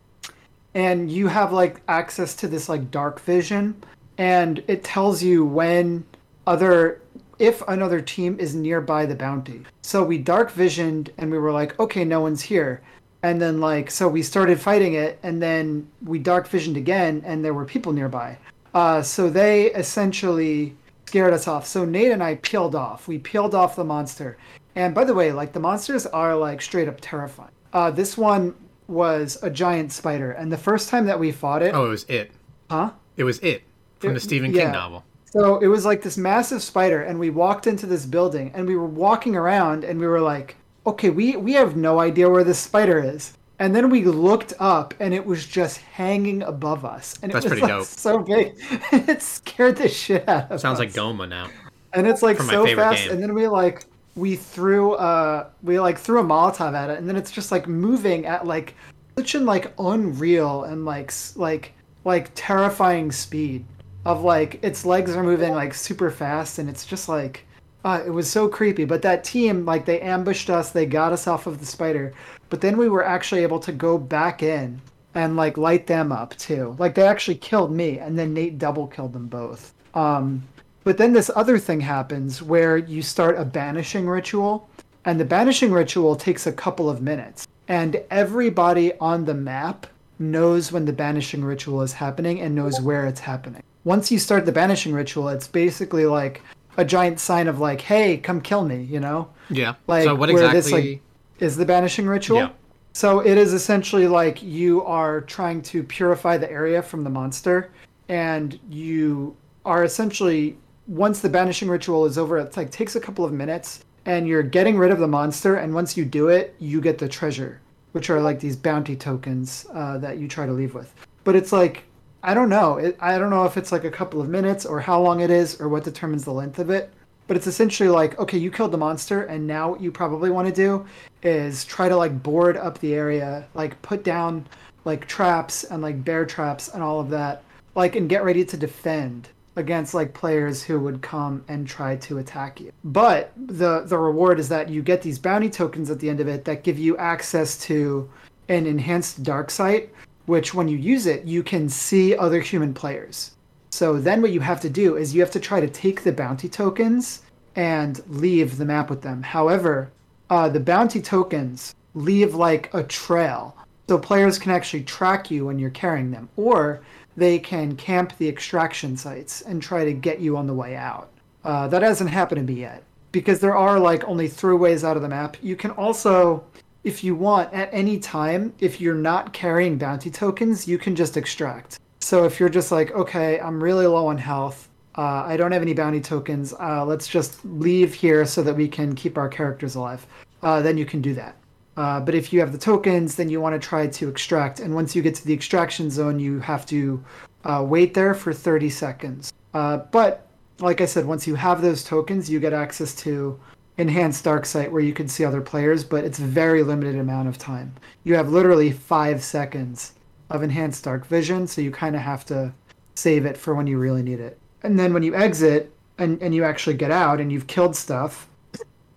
[0.74, 3.74] and you have like access to this like dark vision
[4.22, 6.04] and it tells you when
[6.46, 7.00] other
[7.40, 9.62] if another team is nearby the bounty.
[9.82, 12.82] So we dark visioned and we were like okay no one's here.
[13.24, 17.44] And then like so we started fighting it and then we dark visioned again and
[17.44, 18.38] there were people nearby.
[18.74, 21.66] Uh, so they essentially scared us off.
[21.66, 23.08] So nate and i peeled off.
[23.08, 24.38] We peeled off the monster.
[24.76, 27.50] And by the way, like the monsters are like straight up terrifying.
[27.72, 28.54] Uh, this one
[28.86, 32.04] was a giant spider, and the first time that we fought it, oh, it was
[32.04, 32.30] it,
[32.70, 32.90] huh?
[33.16, 33.62] It was it
[34.02, 34.72] from the Stephen King yeah.
[34.72, 35.04] novel.
[35.26, 38.76] So it was like this massive spider, and we walked into this building, and we
[38.76, 42.58] were walking around, and we were like, okay, we we have no idea where this
[42.58, 43.32] spider is.
[43.58, 47.44] And then we looked up, and it was just hanging above us, and it That's
[47.44, 47.86] was pretty like, dope.
[47.86, 48.54] so big.
[48.92, 50.62] it scared the shit out of Sounds us.
[50.62, 51.48] Sounds like Gohma now.
[51.94, 53.12] And it's like so fast, game.
[53.12, 53.84] and then we like
[54.14, 57.66] we threw uh we like threw a molotov at it and then it's just like
[57.66, 58.74] moving at like
[59.16, 61.72] such an like unreal and like like
[62.04, 63.64] like terrifying speed
[64.04, 67.44] of like its legs are moving like super fast and it's just like
[67.84, 71.26] uh, it was so creepy but that team like they ambushed us they got us
[71.26, 72.12] off of the spider
[72.48, 74.80] but then we were actually able to go back in
[75.14, 78.86] and like light them up too like they actually killed me and then nate double
[78.86, 80.42] killed them both um
[80.84, 84.68] but then this other thing happens where you start a banishing ritual,
[85.04, 87.46] and the banishing ritual takes a couple of minutes.
[87.68, 89.86] And everybody on the map
[90.18, 93.62] knows when the banishing ritual is happening and knows where it's happening.
[93.84, 96.42] Once you start the banishing ritual, it's basically like
[96.76, 99.28] a giant sign of like, "Hey, come kill me," you know?
[99.50, 99.74] Yeah.
[99.86, 101.02] Like so what exactly this, like,
[101.40, 102.38] is the banishing ritual?
[102.38, 102.50] Yeah.
[102.94, 107.70] So it is essentially like you are trying to purify the area from the monster,
[108.08, 113.24] and you are essentially once the banishing ritual is over, it's like takes a couple
[113.24, 115.56] of minutes and you're getting rid of the monster.
[115.56, 117.60] And once you do it, you get the treasure,
[117.92, 120.92] which are like these bounty tokens uh, that you try to leave with.
[121.24, 121.84] But it's like,
[122.22, 122.76] I don't know.
[122.76, 125.30] It, I don't know if it's like a couple of minutes or how long it
[125.30, 126.92] is or what determines the length of it.
[127.26, 130.48] But it's essentially like, okay, you killed the monster, and now what you probably want
[130.48, 130.84] to do
[131.22, 134.46] is try to like board up the area, like put down
[134.84, 138.56] like traps and like bear traps and all of that, like and get ready to
[138.56, 142.72] defend against like players who would come and try to attack you.
[142.84, 146.28] But the the reward is that you get these bounty tokens at the end of
[146.28, 148.10] it that give you access to
[148.48, 149.90] an enhanced dark sight,
[150.26, 153.32] which when you use it, you can see other human players.
[153.70, 156.12] So then what you have to do is you have to try to take the
[156.12, 157.22] bounty tokens
[157.56, 159.22] and leave the map with them.
[159.22, 159.90] However,
[160.30, 163.56] uh, the bounty tokens leave like a trail.
[163.88, 166.28] So players can actually track you when you're carrying them.
[166.36, 166.80] Or
[167.16, 171.10] they can camp the extraction sites and try to get you on the way out.
[171.44, 172.84] Uh, that hasn't happened to me yet.
[173.12, 175.36] because there are like only throughways out of the map.
[175.42, 176.42] You can also,
[176.84, 181.16] if you want, at any time, if you're not carrying bounty tokens, you can just
[181.16, 181.78] extract.
[182.00, 184.68] So if you're just like, okay, I'm really low on health,
[184.98, 188.66] uh, I don't have any bounty tokens, uh, let's just leave here so that we
[188.66, 190.04] can keep our characters alive,
[190.42, 191.36] uh, then you can do that.
[191.76, 194.60] Uh, but if you have the tokens, then you want to try to extract.
[194.60, 197.02] And once you get to the extraction zone, you have to
[197.44, 199.32] uh, wait there for 30 seconds.
[199.54, 200.26] Uh, but
[200.58, 203.38] like I said, once you have those tokens, you get access to
[203.78, 207.28] enhanced dark sight where you can see other players, but it's a very limited amount
[207.28, 207.74] of time.
[208.04, 209.94] You have literally five seconds
[210.30, 212.52] of enhanced dark vision, so you kind of have to
[212.94, 214.38] save it for when you really need it.
[214.62, 218.28] And then when you exit and, and you actually get out and you've killed stuff,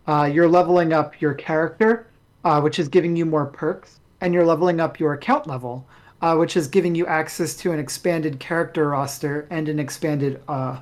[0.07, 2.07] uh, you're leveling up your character,
[2.43, 5.87] uh, which is giving you more perks, and you're leveling up your account level,
[6.21, 10.79] uh, which is giving you access to an expanded character roster and an expanded uh,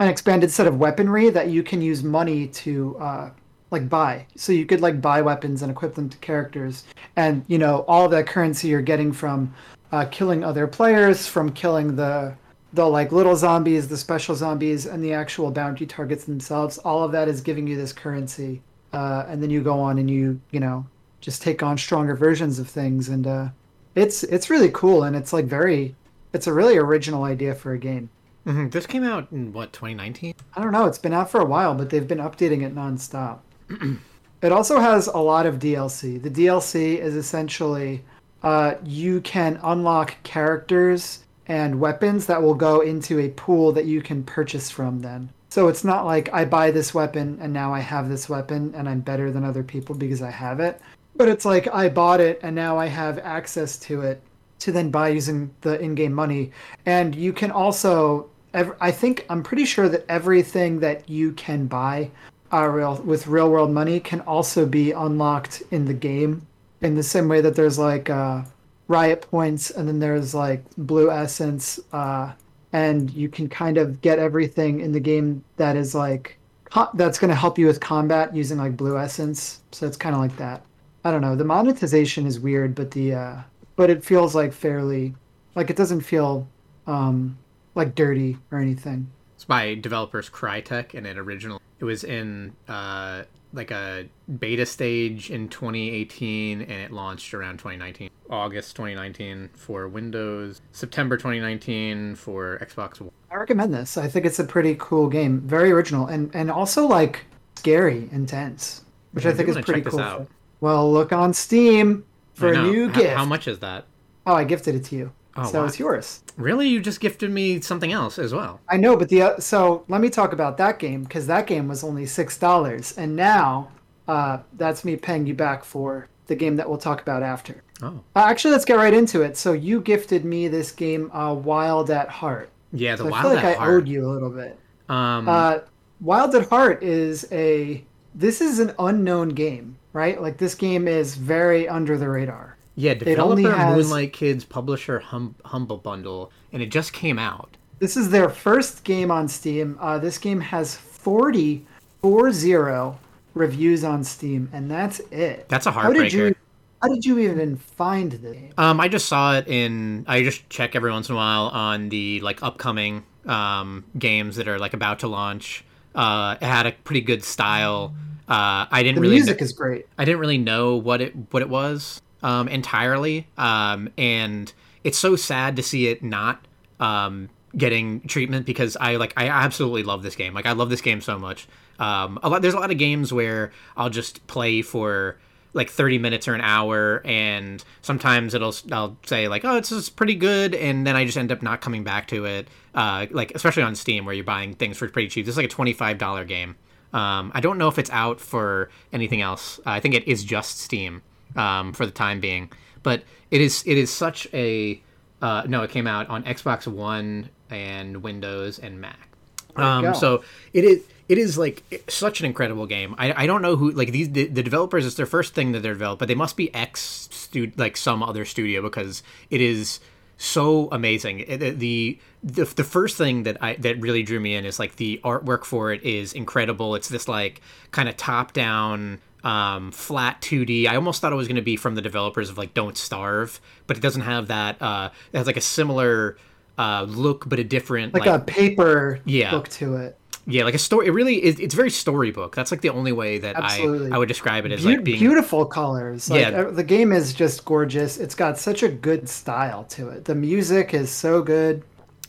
[0.00, 3.30] an expanded set of weaponry that you can use money to uh,
[3.70, 4.26] like buy.
[4.36, 6.84] So you could like buy weapons and equip them to characters,
[7.16, 9.52] and you know all that currency you're getting from
[9.90, 12.34] uh, killing other players, from killing the
[12.74, 16.78] the like little zombies, the special zombies, and the actual bounty targets themselves.
[16.78, 20.10] All of that is giving you this currency, uh, and then you go on and
[20.10, 20.86] you you know
[21.20, 23.48] just take on stronger versions of things, and uh,
[23.94, 25.94] it's it's really cool, and it's like very
[26.32, 28.10] it's a really original idea for a game.
[28.46, 28.70] Mm-hmm.
[28.70, 30.34] This came out in what 2019?
[30.54, 30.86] I don't know.
[30.86, 33.38] It's been out for a while, but they've been updating it nonstop.
[34.42, 36.20] it also has a lot of DLC.
[36.20, 38.02] The DLC is essentially
[38.42, 44.00] uh, you can unlock characters and weapons that will go into a pool that you
[44.02, 45.28] can purchase from then.
[45.50, 48.88] So it's not like I buy this weapon and now I have this weapon and
[48.88, 50.80] I'm better than other people because I have it.
[51.14, 54.22] But it's like I bought it and now I have access to it
[54.60, 56.52] to then buy using the in-game money.
[56.86, 62.10] And you can also I think I'm pretty sure that everything that you can buy
[62.52, 66.46] uh, real, with real world money can also be unlocked in the game.
[66.82, 68.42] In the same way that there's like uh,
[68.88, 72.32] riot points and then there's like blue essence uh,
[72.72, 77.18] and you can kind of get everything in the game that is like co- that's
[77.18, 79.60] going to help you with combat using like blue essence.
[79.72, 80.62] So it's kind of like that.
[81.04, 81.36] I don't know.
[81.36, 83.36] The monetization is weird but the uh,
[83.76, 85.14] but it feels like fairly
[85.54, 86.46] like it doesn't feel
[86.86, 87.38] um,
[87.74, 89.10] like dirty or anything.
[89.34, 94.06] It's by developers Crytek, and it original it was in uh, like a
[94.38, 102.14] beta stage in 2018, and it launched around 2019, August 2019 for Windows, September 2019
[102.14, 103.10] for Xbox One.
[103.30, 103.96] I recommend this.
[103.96, 107.24] I think it's a pretty cool game, very original, and and also like
[107.56, 110.28] scary, intense, which yeah, I think is pretty cool.
[110.60, 112.04] Well, look on Steam
[112.34, 113.16] for a new gift.
[113.16, 113.86] How much is that?
[114.24, 115.12] Oh, I gifted it to you.
[115.36, 115.66] Oh, so wow.
[115.66, 116.22] it's yours.
[116.36, 118.60] Really, you just gifted me something else as well.
[118.68, 121.68] I know, but the uh, so let me talk about that game because that game
[121.68, 123.70] was only six dollars, and now
[124.08, 127.62] uh, that's me paying you back for the game that we'll talk about after.
[127.80, 129.36] Oh, uh, actually, let's get right into it.
[129.36, 132.50] So you gifted me this game, uh, Wild at Heart.
[132.72, 133.70] Yeah, the so Wild I feel like I Heart.
[133.70, 134.58] owed you a little bit.
[134.88, 135.60] Um, uh,
[136.00, 140.20] Wild at Heart is a this is an unknown game, right?
[140.20, 142.51] Like this game is very under the radar.
[142.74, 143.76] Yeah, developer has...
[143.76, 147.56] Moonlight Kids, publisher hum- Humble Bundle, and it just came out.
[147.78, 149.76] This is their first game on Steam.
[149.80, 151.66] Uh, this game has 40,
[152.00, 152.96] 40
[153.34, 155.48] reviews on Steam, and that's it.
[155.48, 155.96] That's a heartbreaker.
[155.96, 156.34] How did you,
[156.82, 158.52] how did you even find the game?
[158.56, 160.04] Um, I just saw it in.
[160.06, 164.48] I just check every once in a while on the like upcoming um, games that
[164.48, 165.64] are like about to launch.
[165.94, 167.94] Uh, it had a pretty good style.
[168.28, 169.16] Uh, I didn't the really.
[169.16, 169.86] music is great.
[169.98, 174.52] I didn't really know what it what it was um, entirely, um, and
[174.84, 176.44] it's so sad to see it not
[176.80, 180.34] um, getting treatment because I like I absolutely love this game.
[180.34, 181.48] Like I love this game so much.
[181.78, 185.18] Um, a lot there's a lot of games where I'll just play for
[185.54, 189.96] like 30 minutes or an hour and sometimes it'll I'll say like oh it's just
[189.96, 192.48] pretty good and then I just end up not coming back to it.
[192.74, 195.26] Uh, like especially on Steam where you're buying things for pretty cheap.
[195.26, 196.56] This is like a $25 game.
[196.92, 199.58] Um, I don't know if it's out for anything else.
[199.60, 201.02] Uh, I think it is just Steam
[201.36, 202.50] um, for the time being.
[202.82, 204.80] But it is it is such a
[205.20, 205.62] uh, no.
[205.62, 209.08] It came out on Xbox One and Windows and Mac.
[209.56, 212.94] Um, so it is it is like such an incredible game.
[212.98, 214.86] I, I don't know who like these the, the developers.
[214.86, 218.02] It's their first thing that they're developed, but they must be ex stu- like some
[218.02, 219.80] other studio because it is
[220.16, 221.20] so amazing.
[221.20, 224.76] It, the, the the first thing that I that really drew me in is like
[224.76, 226.74] the artwork for it is incredible.
[226.74, 227.40] It's this like
[227.72, 230.66] kind of top down um, flat 2D.
[230.66, 233.40] I almost thought it was going to be from the developers of like Don't Starve,
[233.66, 234.60] but it doesn't have that.
[234.60, 236.16] Uh, it has like a similar
[236.58, 239.32] uh, look, but a different like, like a paper yeah.
[239.32, 239.96] look to it.
[240.26, 240.86] yeah, like a story.
[240.86, 241.40] It really is.
[241.40, 242.34] It's very storybook.
[242.36, 243.90] That's like the only way that Absolutely.
[243.90, 246.10] I I would describe it as Beau- like being beautiful colors.
[246.10, 246.42] Like, Yeah.
[246.42, 247.98] uh, the game is just gorgeous.
[247.98, 250.04] It's got such a good style to it.
[250.04, 251.62] The music is so good.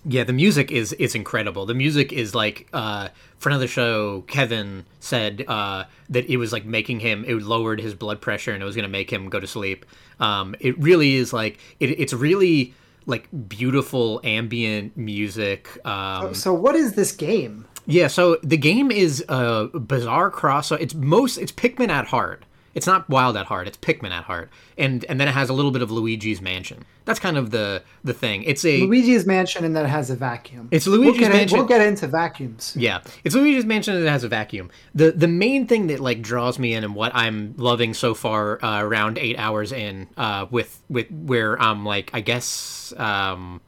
[0.06, 1.66] Yeah, the music is is incredible.
[1.66, 3.08] The music is like uh
[3.44, 7.94] for another show, Kevin said uh that it was like making him it lowered his
[7.94, 9.86] blood pressure and it was gonna make him go to sleep.
[10.20, 12.74] Um it really is like it, it's really
[13.06, 15.68] like beautiful ambient music.
[15.86, 17.66] Um So, what is this game?
[17.86, 20.68] yeah, so the game is a bizarre cross.
[20.68, 22.46] So it's most it's Pikmin at heart.
[22.76, 23.68] It's not Wild at heart.
[23.68, 26.84] It's Pikmin at heart, and and then it has a little bit of Luigi's Mansion.
[27.06, 28.44] That's kind of the the thing.
[28.44, 30.70] It's a Luigi's Mansion, and then it has a vacuum.
[30.72, 31.58] It's Luigi's we'll get in- Mansion.
[31.60, 32.76] we'll get into vacuums.
[32.78, 34.72] Yeah, it's Luigi's Mansion and it has a vacuum.
[34.96, 38.64] the The main thing that like draws me in and what I'm loving so far,
[38.64, 43.62] uh, around eight hours in, uh, with with where I'm like, I guess, um,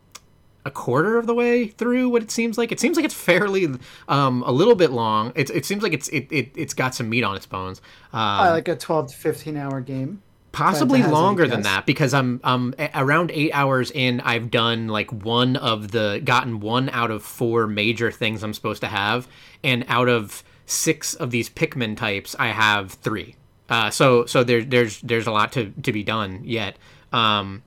[0.66, 2.72] a quarter of the way through what it seems like.
[2.72, 3.68] It seems like it's fairly,
[4.08, 5.32] um, a little bit long.
[5.36, 7.82] It it seems like it's it, it it's got some meat on its bones.
[8.12, 10.22] Um, Uh, like a 12 to 15 hour game.
[10.52, 14.22] possibly longer than that because I'm um around eight hours in.
[14.22, 18.82] I've done like one of the gotten one out of four major things I'm supposed
[18.82, 19.28] to have,
[19.64, 23.36] and out of six of these Pikmin types, I have three.
[23.70, 26.78] Uh, so so there, there's there's a lot to to be done yet.
[27.12, 27.62] Um,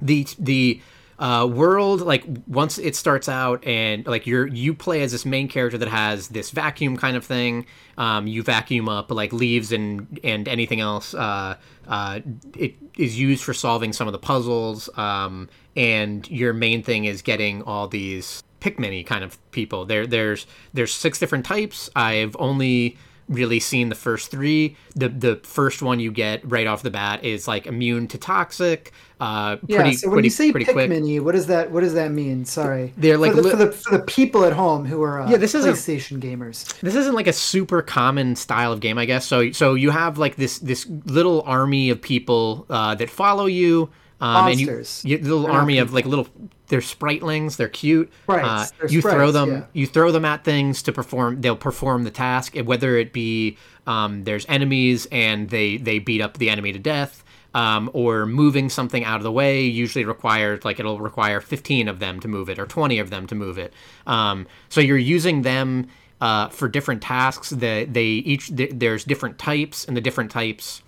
[0.00, 0.80] the the
[1.20, 5.48] uh, world like once it starts out and like you're you play as this main
[5.48, 7.66] character that has this vacuum kind of thing
[7.98, 11.54] um, you vacuum up like leaves and and anything else uh,
[11.88, 12.20] uh,
[12.56, 15.46] it is used for solving some of the puzzles um,
[15.76, 20.92] and your main thing is getting all these Pikmin kind of people there there's there's
[20.92, 22.96] six different types I've only
[23.30, 24.76] really seen the first three.
[24.94, 28.92] The the first one you get right off the bat is like immune to toxic.
[29.20, 29.80] Uh, Yeah.
[29.82, 30.66] pretty so when pretty you say quick.
[30.66, 32.44] Pikmin, what does that what does that mean?
[32.44, 32.92] Sorry.
[32.96, 35.36] They're like for the, for the for the people at home who are uh, Yeah,
[35.36, 36.78] this isn't- PlayStation gamers.
[36.80, 39.26] This isn't like a super common style of game, I guess.
[39.26, 43.90] So so you have like this this little army of people uh, that follow you.
[44.22, 45.02] Um, Monsters.
[45.02, 46.26] And you, you little They're army of like little
[46.68, 47.56] they're spritelings.
[47.56, 48.12] They're cute.
[48.26, 49.50] right Uh, you throw them.
[49.50, 49.64] yeah.
[49.72, 51.40] You throw them at things to perform.
[51.40, 52.54] They'll perform the task.
[52.56, 53.56] Whether it be
[53.86, 57.24] um, there's enemies and they they beat up the enemy to death,
[57.54, 59.62] um, or moving something out of the way.
[59.62, 63.26] Usually requires like it'll require 15 of them to move it or 20 of them
[63.26, 63.72] to move it.
[64.06, 65.88] Um, so you're using them
[66.20, 67.50] uh, for different tasks.
[67.50, 70.82] That they each th- there's different types, and the different types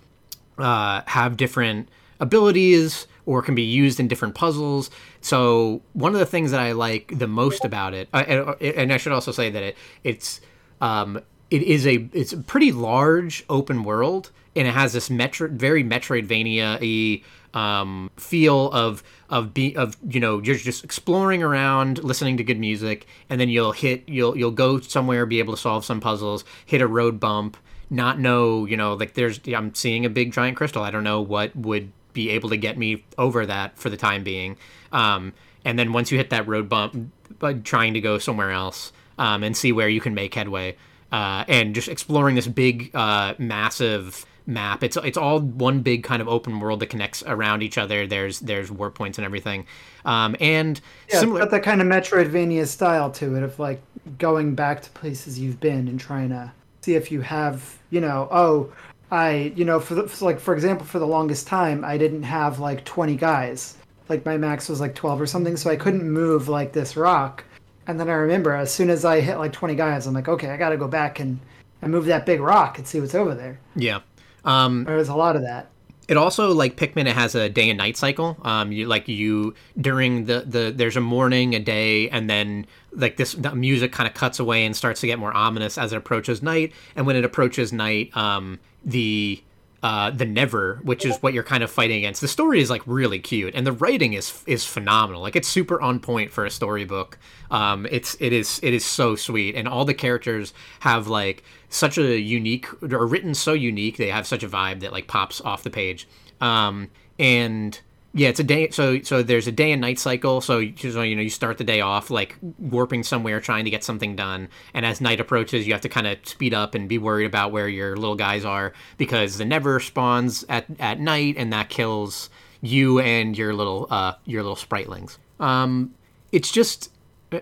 [0.57, 1.89] uh, have different
[2.19, 4.89] abilities or can be used in different puzzles.
[5.21, 8.93] So one of the things that I like the most about it, uh, and, and
[8.93, 10.41] I should also say that it it's
[10.81, 11.21] um,
[11.53, 15.83] it is a it's a pretty large open world, and it has this metro very
[15.83, 17.21] Metroidvania
[17.53, 22.59] um, feel of of be of you know you're just exploring around, listening to good
[22.59, 26.43] music, and then you'll hit you'll you'll go somewhere, be able to solve some puzzles,
[26.65, 27.55] hit a road bump,
[27.87, 30.81] not know you know like there's I'm seeing a big giant crystal.
[30.81, 34.23] I don't know what would be able to get me over that for the time
[34.23, 34.57] being.
[34.91, 35.33] Um,
[35.63, 39.43] and then once you hit that road bump, but trying to go somewhere else um,
[39.43, 40.75] and see where you can make headway,
[41.13, 44.83] uh, and just exploring this big, uh, massive map.
[44.83, 48.07] It's it's all one big kind of open world that connects around each other.
[48.07, 49.67] There's there's warp points and everything,
[50.05, 51.41] um, and Yeah, similar.
[51.41, 53.79] it's got that kind of Metroidvania style to it of like
[54.17, 56.51] going back to places you've been and trying to
[56.81, 58.73] see if you have, you know, oh,
[59.11, 62.23] I, you know, for, the, for like for example, for the longest time, I didn't
[62.23, 63.77] have like 20 guys.
[64.09, 67.45] Like my max was like 12 or something, so I couldn't move like this rock.
[67.87, 70.49] And then I remember as soon as I hit like 20 guys, I'm like, okay,
[70.49, 71.39] I got to go back and,
[71.81, 73.59] and move that big rock and see what's over there.
[73.75, 73.99] yeah.
[74.45, 75.69] Um, There's a lot of that.
[76.09, 77.07] it also like Pikmin.
[77.07, 78.35] It has a day and night cycle.
[78.41, 83.15] Um, you like you during the the there's a morning, a day, and then like
[83.15, 85.95] this the music kind of cuts away and starts to get more ominous as it
[85.95, 86.73] approaches night.
[86.97, 89.41] And when it approaches night, um, the
[89.83, 92.21] uh, the Never, which is what you're kind of fighting against.
[92.21, 95.21] The story is like really cute, and the writing is is phenomenal.
[95.21, 97.19] Like it's super on point for a storybook.
[97.51, 101.97] Um, it's it is it is so sweet, and all the characters have like such
[101.97, 103.97] a unique or written so unique.
[103.97, 106.07] They have such a vibe that like pops off the page.
[106.39, 107.79] Um, and
[108.13, 108.69] yeah, it's a day.
[108.69, 110.39] So so there's a day and night cycle.
[110.41, 113.71] So, you- so you know you start the day off like warping somewhere, trying to
[113.71, 116.87] get something done, and as night approaches, you have to kind of speed up and
[116.87, 121.35] be worried about where your little guys are because the Never spawns at at night,
[121.37, 122.29] and that kills
[122.61, 125.17] you and your little uh your little spritelings.
[125.39, 125.93] Um,
[126.31, 126.91] it's just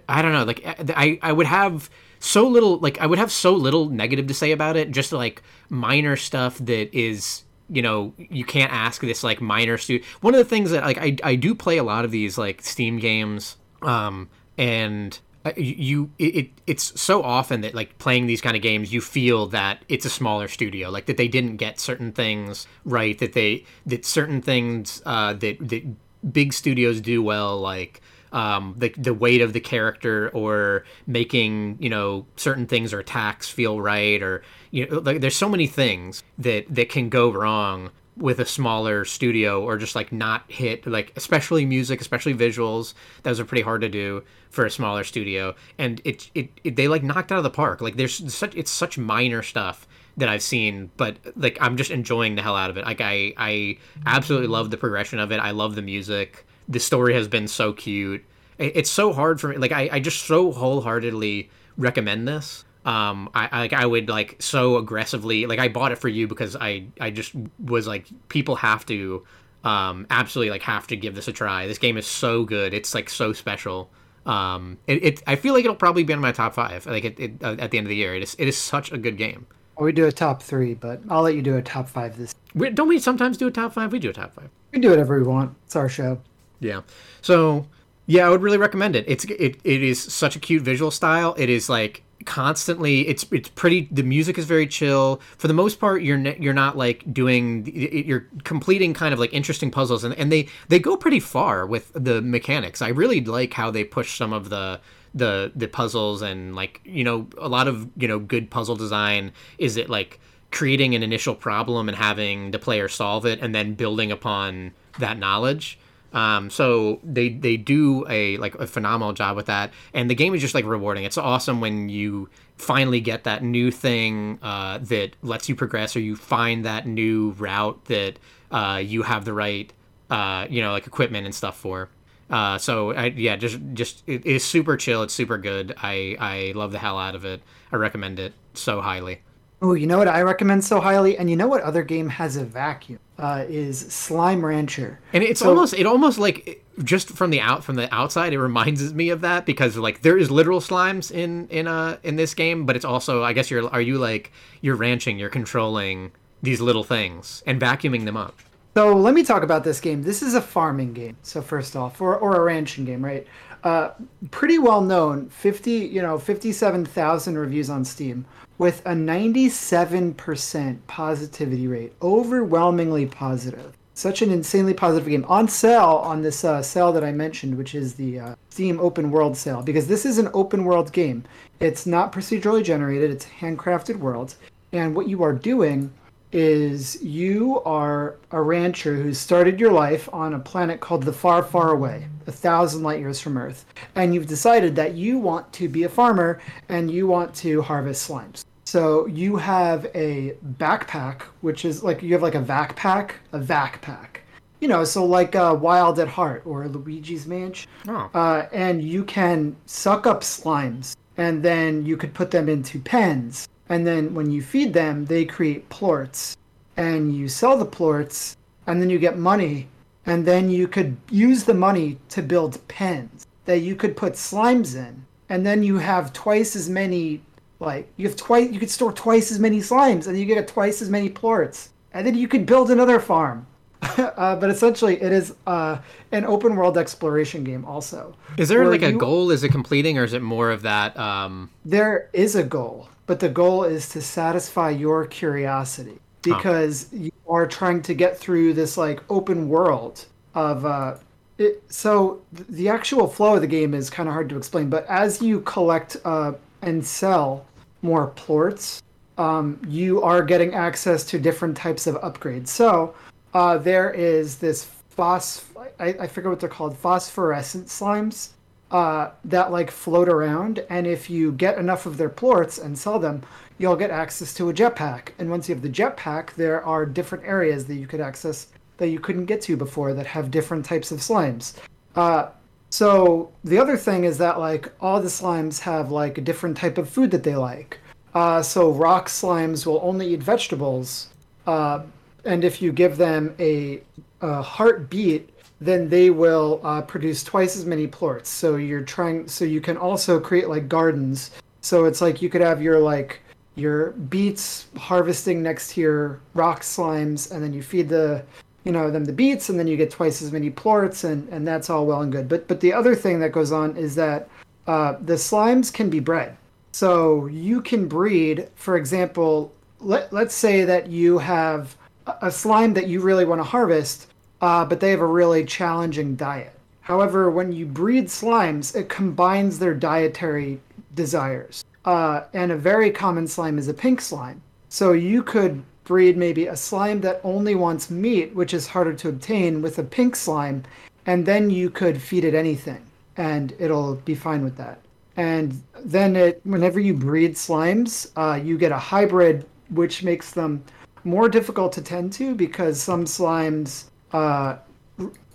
[0.07, 0.45] I don't know.
[0.45, 0.61] Like
[0.95, 4.51] I I would have so little like I would have so little negative to say
[4.51, 4.91] about it.
[4.91, 10.01] Just like minor stuff that is you know you can't ask this like minor stu
[10.19, 12.61] one of the things that like I, I do play a lot of these like
[12.61, 18.55] steam games um and uh, you it, it's so often that like playing these kind
[18.55, 22.11] of games you feel that it's a smaller studio like that they didn't get certain
[22.11, 25.83] things right that they that certain things uh, that that
[26.31, 28.01] big studios do well like
[28.31, 33.49] um, the the weight of the character or making you know certain things or attacks
[33.49, 37.91] feel right or you know like there's so many things that that can go wrong
[38.17, 43.39] with a smaller studio or just like not hit like especially music especially visuals those
[43.39, 47.03] are pretty hard to do for a smaller studio and it, it, it they like
[47.03, 50.91] knocked out of the park like there's such it's such minor stuff that I've seen,
[50.97, 52.85] but like I'm just enjoying the hell out of it.
[52.85, 55.39] Like I I absolutely love the progression of it.
[55.39, 56.45] I love the music.
[56.71, 58.23] The story has been so cute.
[58.57, 59.57] It's so hard for me.
[59.57, 62.63] Like I, I just so wholeheartedly recommend this.
[62.85, 66.27] Um I, I like i would like so aggressively like i bought it for you
[66.27, 67.31] because i i just
[67.63, 69.23] was like people have to
[69.63, 71.67] um absolutely like have to give this a try.
[71.67, 72.73] This game is so good.
[72.73, 73.91] It's like so special.
[74.25, 77.19] Um it, it i feel like it'll probably be in my top five like it,
[77.19, 78.15] it uh, at the end of the year.
[78.15, 79.45] It is it is such a good game.
[79.79, 82.71] We do a top three but i'll let you do a top five this we,
[82.71, 83.91] don't we sometimes do a top five?
[83.91, 84.49] We do a top five.
[84.73, 85.55] We do whatever we want.
[85.65, 86.19] It's our show
[86.61, 86.81] yeah.
[87.21, 87.67] So
[88.07, 89.05] yeah i would really recommend it.
[89.07, 91.35] It's it, it is such a cute visual style.
[91.37, 95.21] It is like constantly it's it's pretty the music is very chill.
[95.37, 99.71] For the most part you're you're not like doing you're completing kind of like interesting
[99.71, 102.81] puzzles and, and they they go pretty far with the mechanics.
[102.81, 104.79] I really like how they push some of the
[105.13, 109.31] the the puzzles and like you know a lot of you know good puzzle design
[109.57, 110.19] is it like
[110.51, 115.17] creating an initial problem and having the player solve it and then building upon that
[115.17, 115.79] knowledge
[116.13, 120.33] um, so they they do a like a phenomenal job with that, and the game
[120.35, 121.03] is just like rewarding.
[121.03, 125.99] It's awesome when you finally get that new thing uh, that lets you progress, or
[125.99, 128.19] you find that new route that
[128.51, 129.71] uh, you have the right
[130.09, 131.89] uh, you know like equipment and stuff for.
[132.29, 135.03] Uh, so I, yeah, just just it is super chill.
[135.03, 135.73] It's super good.
[135.77, 137.41] I I love the hell out of it.
[137.71, 139.21] I recommend it so highly.
[139.63, 142.35] Oh, you know what I recommend so highly, and you know what other game has
[142.35, 144.99] a vacuum uh, is Slime Rancher.
[145.13, 148.39] And it's so, almost it almost like just from the out from the outside, it
[148.39, 152.33] reminds me of that because like there is literal slimes in in uh in this
[152.33, 154.31] game, but it's also I guess you're are you like
[154.61, 158.39] you're ranching, you're controlling these little things and vacuuming them up.
[158.75, 160.01] So let me talk about this game.
[160.01, 161.17] This is a farming game.
[161.21, 163.27] So first off, or or a ranching game, right?
[163.63, 163.91] Uh,
[164.31, 165.29] pretty well known.
[165.29, 168.25] Fifty, you know, fifty-seven thousand reviews on Steam
[168.61, 173.75] with a 97% positivity rate, overwhelmingly positive.
[173.95, 177.73] Such an insanely positive game on sale on this uh, sale that I mentioned, which
[177.73, 181.23] is the uh, Steam Open World sale, because this is an open world game.
[181.59, 184.37] It's not procedurally generated; it's handcrafted worlds,
[184.71, 185.91] and what you are doing
[186.31, 191.41] is you are a rancher who started your life on a planet called the Far
[191.41, 195.67] Far Away, a thousand light years from Earth, and you've decided that you want to
[195.67, 196.39] be a farmer
[196.69, 198.45] and you want to harvest slimes.
[198.71, 203.37] So you have a backpack, which is like you have like a vac pack, a
[203.37, 204.21] vac pack.
[204.61, 207.69] You know, so like uh, Wild at Heart or Luigi's Mansion.
[207.89, 208.09] Oh.
[208.13, 213.49] Uh, and you can suck up slimes, and then you could put them into pens.
[213.67, 216.37] And then when you feed them, they create plorts.
[216.77, 219.67] And you sell the plorts, and then you get money.
[220.05, 224.77] And then you could use the money to build pens that you could put slimes
[224.77, 225.05] in.
[225.27, 227.21] And then you have twice as many
[227.61, 230.81] like you have twice, you could store twice as many slimes, and you get twice
[230.81, 233.45] as many plorts, and then you could build another farm.
[233.81, 235.77] uh, but essentially, it is uh,
[236.11, 237.63] an open world exploration game.
[237.65, 239.31] Also, is there like a goal?
[239.31, 240.97] Is it completing, or is it more of that?
[240.97, 241.49] Um...
[241.63, 246.97] There is a goal, but the goal is to satisfy your curiosity because huh.
[246.97, 250.65] you are trying to get through this like open world of.
[250.65, 250.95] Uh,
[251.37, 254.85] it, so the actual flow of the game is kind of hard to explain, but
[254.85, 257.45] as you collect uh, and sell
[257.81, 258.81] more plorts,
[259.17, 262.47] um, you are getting access to different types of upgrades.
[262.47, 262.95] So
[263.33, 265.45] uh, there is this phos
[265.79, 268.29] I, I forget what they're called phosphorescent slimes
[268.71, 272.99] uh, that like float around, and if you get enough of their plorts and sell
[272.99, 273.21] them,
[273.57, 275.09] you'll get access to a jetpack.
[275.19, 278.87] And once you have the jetpack, there are different areas that you could access that
[278.87, 281.55] you couldn't get to before that have different types of slimes.
[281.95, 282.29] Uh,
[282.71, 286.77] so the other thing is that like all the slimes have like a different type
[286.77, 287.77] of food that they like.
[288.13, 291.09] Uh, so rock slimes will only eat vegetables,
[291.47, 291.81] uh,
[292.25, 293.81] and if you give them a,
[294.21, 295.29] a heart beet,
[295.61, 298.25] then they will uh, produce twice as many plorts.
[298.25, 299.27] So you're trying.
[299.27, 301.31] So you can also create like gardens.
[301.61, 303.21] So it's like you could have your like
[303.55, 308.23] your beets harvesting next to your rock slimes, and then you feed the
[308.63, 311.47] you know them the beets and then you get twice as many plorts and and
[311.47, 314.29] that's all well and good but but the other thing that goes on is that
[314.67, 316.37] uh, the slimes can be bred.
[316.71, 321.75] So you can breed, for example, let, let's say that you have
[322.21, 324.07] a slime that you really want to harvest,
[324.41, 326.57] uh, but they have a really challenging diet.
[326.81, 330.59] However, when you breed slimes, it combines their dietary
[330.95, 331.63] desires.
[331.85, 334.41] Uh, and a very common slime is a pink slime.
[334.69, 339.09] So you could breed maybe a slime that only wants meat, which is harder to
[339.09, 340.63] obtain, with a pink slime,
[341.05, 342.81] and then you could feed it anything,
[343.17, 344.79] and it'll be fine with that.
[345.17, 350.63] And then it, whenever you breed slimes, uh, you get a hybrid, which makes them
[351.03, 354.55] more difficult to tend to because some slimes uh,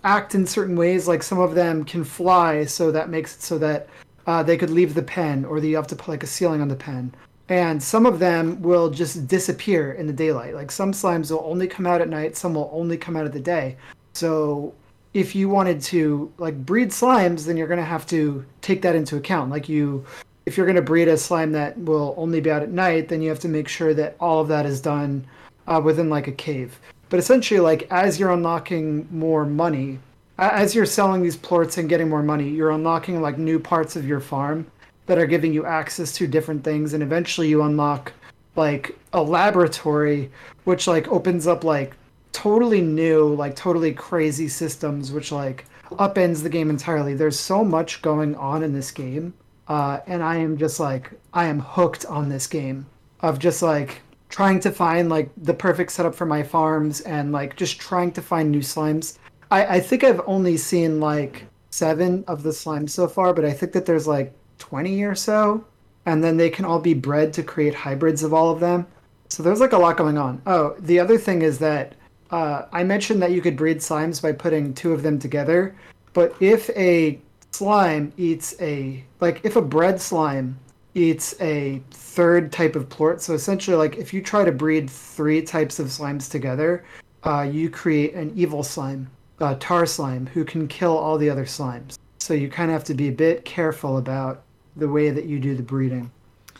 [0.04, 1.06] act in certain ways.
[1.06, 3.90] Like some of them can fly, so that makes it so that
[4.26, 6.68] uh, they could leave the pen, or you have to put like a ceiling on
[6.68, 7.14] the pen.
[7.48, 10.54] And some of them will just disappear in the daylight.
[10.54, 13.32] Like some slimes will only come out at night, some will only come out of
[13.32, 13.76] the day.
[14.14, 14.74] So
[15.14, 18.96] if you wanted to like breed slimes, then you're going to have to take that
[18.96, 19.50] into account.
[19.50, 20.04] Like you,
[20.44, 23.22] if you're going to breed a slime that will only be out at night, then
[23.22, 25.24] you have to make sure that all of that is done
[25.68, 26.78] uh, within like a cave.
[27.08, 30.00] But essentially, like as you're unlocking more money,
[30.38, 34.06] as you're selling these plorts and getting more money, you're unlocking like new parts of
[34.06, 34.66] your farm
[35.06, 38.12] that are giving you access to different things, and eventually you unlock
[38.56, 40.30] like a laboratory,
[40.64, 41.94] which like opens up like
[42.32, 47.14] totally new, like totally crazy systems, which like upends the game entirely.
[47.14, 49.34] There's so much going on in this game,
[49.68, 52.86] uh, and I am just like I am hooked on this game
[53.20, 57.56] of just like trying to find like the perfect setup for my farms and like
[57.56, 59.18] just trying to find new slimes.
[59.50, 63.52] I, I think I've only seen like seven of the slimes so far, but I
[63.52, 65.64] think that there's like 20 or so.
[66.04, 68.86] And then they can all be bred to create hybrids of all of them.
[69.28, 70.40] So there's like a lot going on.
[70.46, 71.94] Oh, the other thing is that
[72.30, 75.74] uh, I mentioned that you could breed slimes by putting two of them together.
[76.12, 80.58] But if a slime eats a, like if a bred slime
[80.96, 83.20] eats a third type of plort.
[83.20, 86.84] So essentially, like if you try to breed three types of slimes together,
[87.24, 91.44] uh, you create an evil slime, a tar slime, who can kill all the other
[91.44, 91.98] slimes.
[92.18, 94.42] So you kind of have to be a bit careful about
[94.76, 96.10] the way that you do the breeding,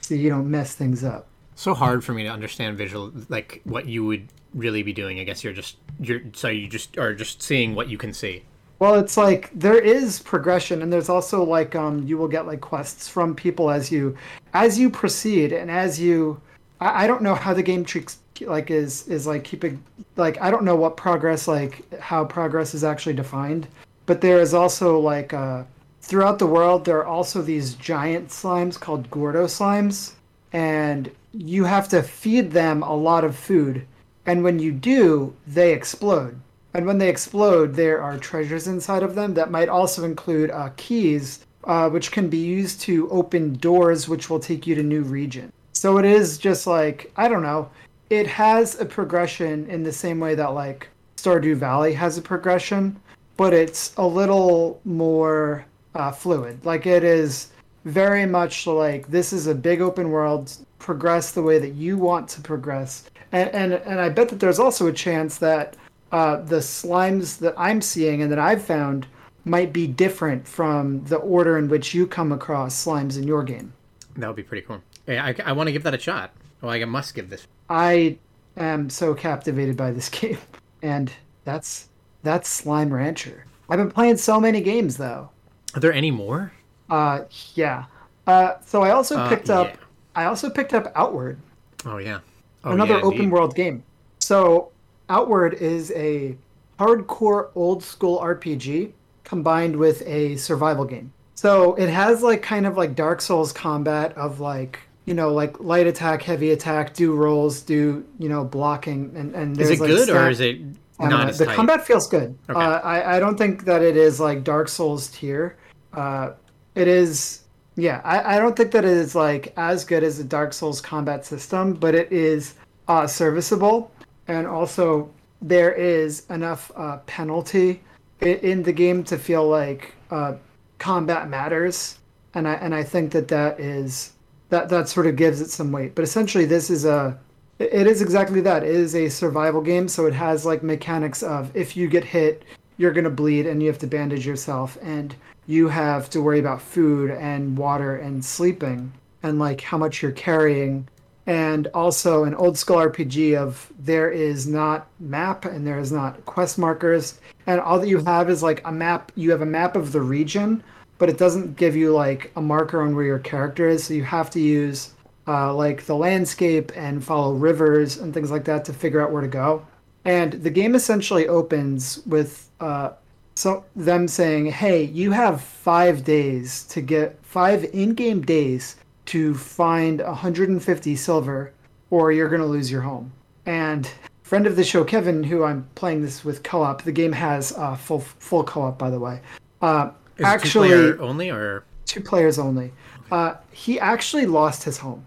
[0.01, 1.27] so you don't mess things up.
[1.55, 5.21] So hard for me to understand visual, like what you would really be doing.
[5.21, 8.43] I guess you're just you're so you just are just seeing what you can see.
[8.79, 12.61] Well, it's like there is progression, and there's also like um, you will get like
[12.61, 14.17] quests from people as you
[14.53, 16.41] as you proceed, and as you.
[16.81, 19.83] I, I don't know how the game treats like is is like keeping
[20.17, 23.67] like I don't know what progress like how progress is actually defined,
[24.05, 25.63] but there is also like uh,
[26.07, 30.13] throughout the world there are also these giant slimes called Gordo slimes,
[30.53, 33.87] and you have to feed them a lot of food,
[34.25, 36.41] and when you do, they explode
[36.77, 40.69] and when they explode, there are treasures inside of them that might also include uh,
[40.77, 45.01] keys, uh, which can be used to open doors, which will take you to new
[45.01, 45.51] regions.
[45.73, 47.71] So it is just like I don't know.
[48.11, 53.01] It has a progression in the same way that like Stardew Valley has a progression,
[53.39, 55.65] but it's a little more
[55.97, 56.65] uh, fluid.
[56.65, 57.49] Like it is
[57.85, 60.57] very much like this is a big open world.
[60.79, 64.59] Progress the way that you want to progress, and and and I bet that there's
[64.59, 65.77] also a chance that
[66.13, 69.07] uh, the slimes that I'm seeing and that I've found
[69.45, 73.73] might be different from the order in which you come across slimes in your game.
[74.17, 74.83] That would be pretty cool.
[75.07, 76.33] Hey, I, I want to give that a shot.
[76.63, 77.47] Oh, I must give this.
[77.71, 78.19] I
[78.57, 80.39] am so captivated by this game,
[80.83, 81.13] and
[81.45, 81.89] that's
[82.23, 83.45] that's Slime Rancher.
[83.69, 85.31] I've been playing so many games though.
[85.75, 86.53] Are there any more?
[86.89, 87.85] Uh, yeah.
[88.27, 89.69] Uh, so I also uh, picked up.
[89.69, 89.77] Yeah.
[90.15, 91.39] I also picked up Outward.
[91.85, 92.21] Oh yeah.
[92.65, 93.85] Oh, another yeah, open world game.
[94.19, 94.71] So
[95.09, 96.37] Outward is a
[96.79, 98.93] hardcore old school RPG
[99.25, 101.13] combined with a survival game.
[101.35, 105.61] So it has like kind of like Dark Souls combat of like you know like
[105.61, 109.83] light attack, heavy attack, do rolls, do you know blocking, and and there's is it
[109.83, 110.59] like good or is it
[110.99, 111.57] not as the tight?
[111.57, 112.37] combat feels good.
[112.49, 112.59] Okay.
[112.59, 115.57] Uh, I I don't think that it is like Dark Souls tier.
[115.93, 116.33] Uh,
[116.75, 117.43] it is
[117.77, 118.01] yeah.
[118.05, 121.25] I I don't think that it is like as good as the Dark Souls combat
[121.25, 122.55] system, but it is
[122.89, 123.91] uh, serviceable
[124.29, 125.11] and also
[125.43, 127.83] there is enough uh, penalty
[128.21, 130.35] in, in, the game to feel like uh,
[130.79, 131.99] combat matters,
[132.35, 134.13] and I and I think that that is
[134.49, 135.95] that that sort of gives it some weight.
[135.95, 137.19] But essentially, this is a
[137.59, 138.63] it is exactly that.
[138.63, 142.45] It is a survival game, so it has like mechanics of if you get hit,
[142.77, 145.15] you're gonna bleed and you have to bandage yourself, and
[145.47, 148.93] you have to worry about food and water and sleeping
[149.23, 150.89] and like how much you're carrying
[151.27, 156.25] and also an old school RPG of there is not map and there is not
[156.25, 159.11] quest markers, and all that you have is like a map.
[159.17, 160.63] You have a map of the region,
[160.99, 163.85] but it doesn't give you like a marker on where your character is.
[163.85, 164.93] So you have to use
[165.29, 169.23] uh, like the landscape and follow rivers and things like that to figure out where
[169.23, 169.67] to go.
[170.05, 172.91] And the game essentially opens with uh,
[173.35, 180.01] so them saying, "Hey, you have five days to get five in-game days to find
[180.01, 181.53] 150 silver,
[181.91, 183.13] or you're gonna lose your home."
[183.45, 183.91] And
[184.23, 186.83] friend of the show, Kevin, who I'm playing this with co-op.
[186.83, 189.21] The game has uh, full full co-op, by the way.
[189.61, 189.91] Uh,
[190.23, 192.73] actually, two only or two players only.
[193.11, 195.05] Uh, he actually lost his home,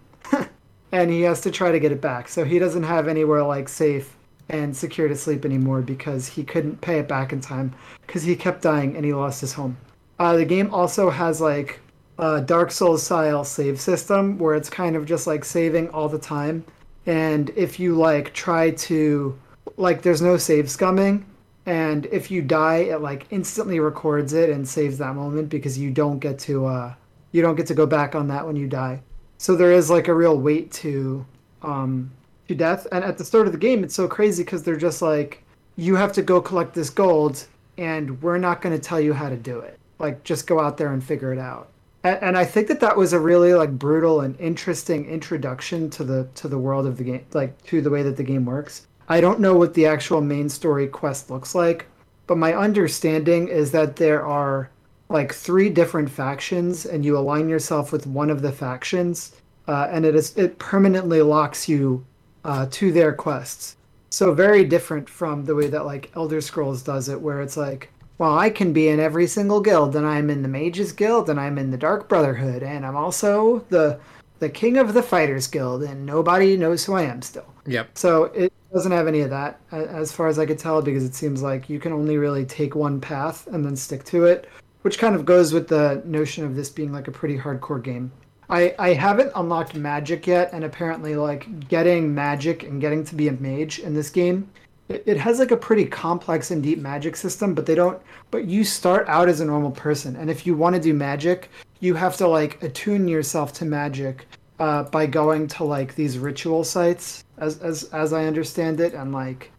[0.92, 2.28] and he has to try to get it back.
[2.28, 4.16] So he doesn't have anywhere like safe
[4.48, 7.72] and secure to sleep anymore because he couldn't pay it back in time
[8.06, 9.76] because he kept dying and he lost his home.
[10.18, 11.80] Uh, the game also has like
[12.18, 16.18] a Dark Souls style save system where it's kind of just like saving all the
[16.18, 16.64] time,
[17.06, 19.38] and if you like try to
[19.76, 21.24] like there's no save scumming
[21.66, 25.90] and if you die it like instantly records it and saves that moment because you
[25.90, 26.92] don't get to uh
[27.32, 29.00] you don't get to go back on that when you die
[29.40, 31.24] so there is like a real weight to
[31.62, 32.10] um
[32.46, 32.86] to death.
[32.92, 35.42] And at the start of the game it's so crazy because they're just like
[35.76, 37.46] you have to go collect this gold
[37.78, 39.78] and we're not going to tell you how to do it.
[39.98, 41.68] Like just go out there and figure it out.
[42.04, 46.04] And, and i think that that was a really like brutal and interesting introduction to
[46.04, 48.86] the to the world of the game like to the way that the game works.
[49.08, 51.86] I don't know what the actual main story quest looks like,
[52.26, 54.68] but my understanding is that there are
[55.10, 59.36] like three different factions, and you align yourself with one of the factions,
[59.68, 62.06] uh, and it is it permanently locks you
[62.44, 63.76] uh, to their quests.
[64.08, 67.90] So very different from the way that like Elder Scrolls does it, where it's like,
[68.18, 71.40] well, I can be in every single guild, and I'm in the Mages Guild, and
[71.40, 73.98] I'm in the Dark Brotherhood, and I'm also the
[74.38, 77.52] the King of the Fighters Guild, and nobody knows who I am still.
[77.66, 77.98] Yep.
[77.98, 81.14] So it doesn't have any of that, as far as I could tell, because it
[81.14, 84.48] seems like you can only really take one path and then stick to it,
[84.82, 88.10] which kind of goes with the notion of this being like a pretty hardcore game.
[88.50, 93.28] I, I haven't unlocked magic yet, and apparently, like getting magic and getting to be
[93.28, 94.50] a mage in this game,
[94.88, 97.54] it, it has like a pretty complex and deep magic system.
[97.54, 98.02] But they don't.
[98.32, 101.48] But you start out as a normal person, and if you want to do magic,
[101.78, 104.26] you have to like attune yourself to magic
[104.58, 109.12] uh, by going to like these ritual sites as as as I understand it, and
[109.12, 109.52] like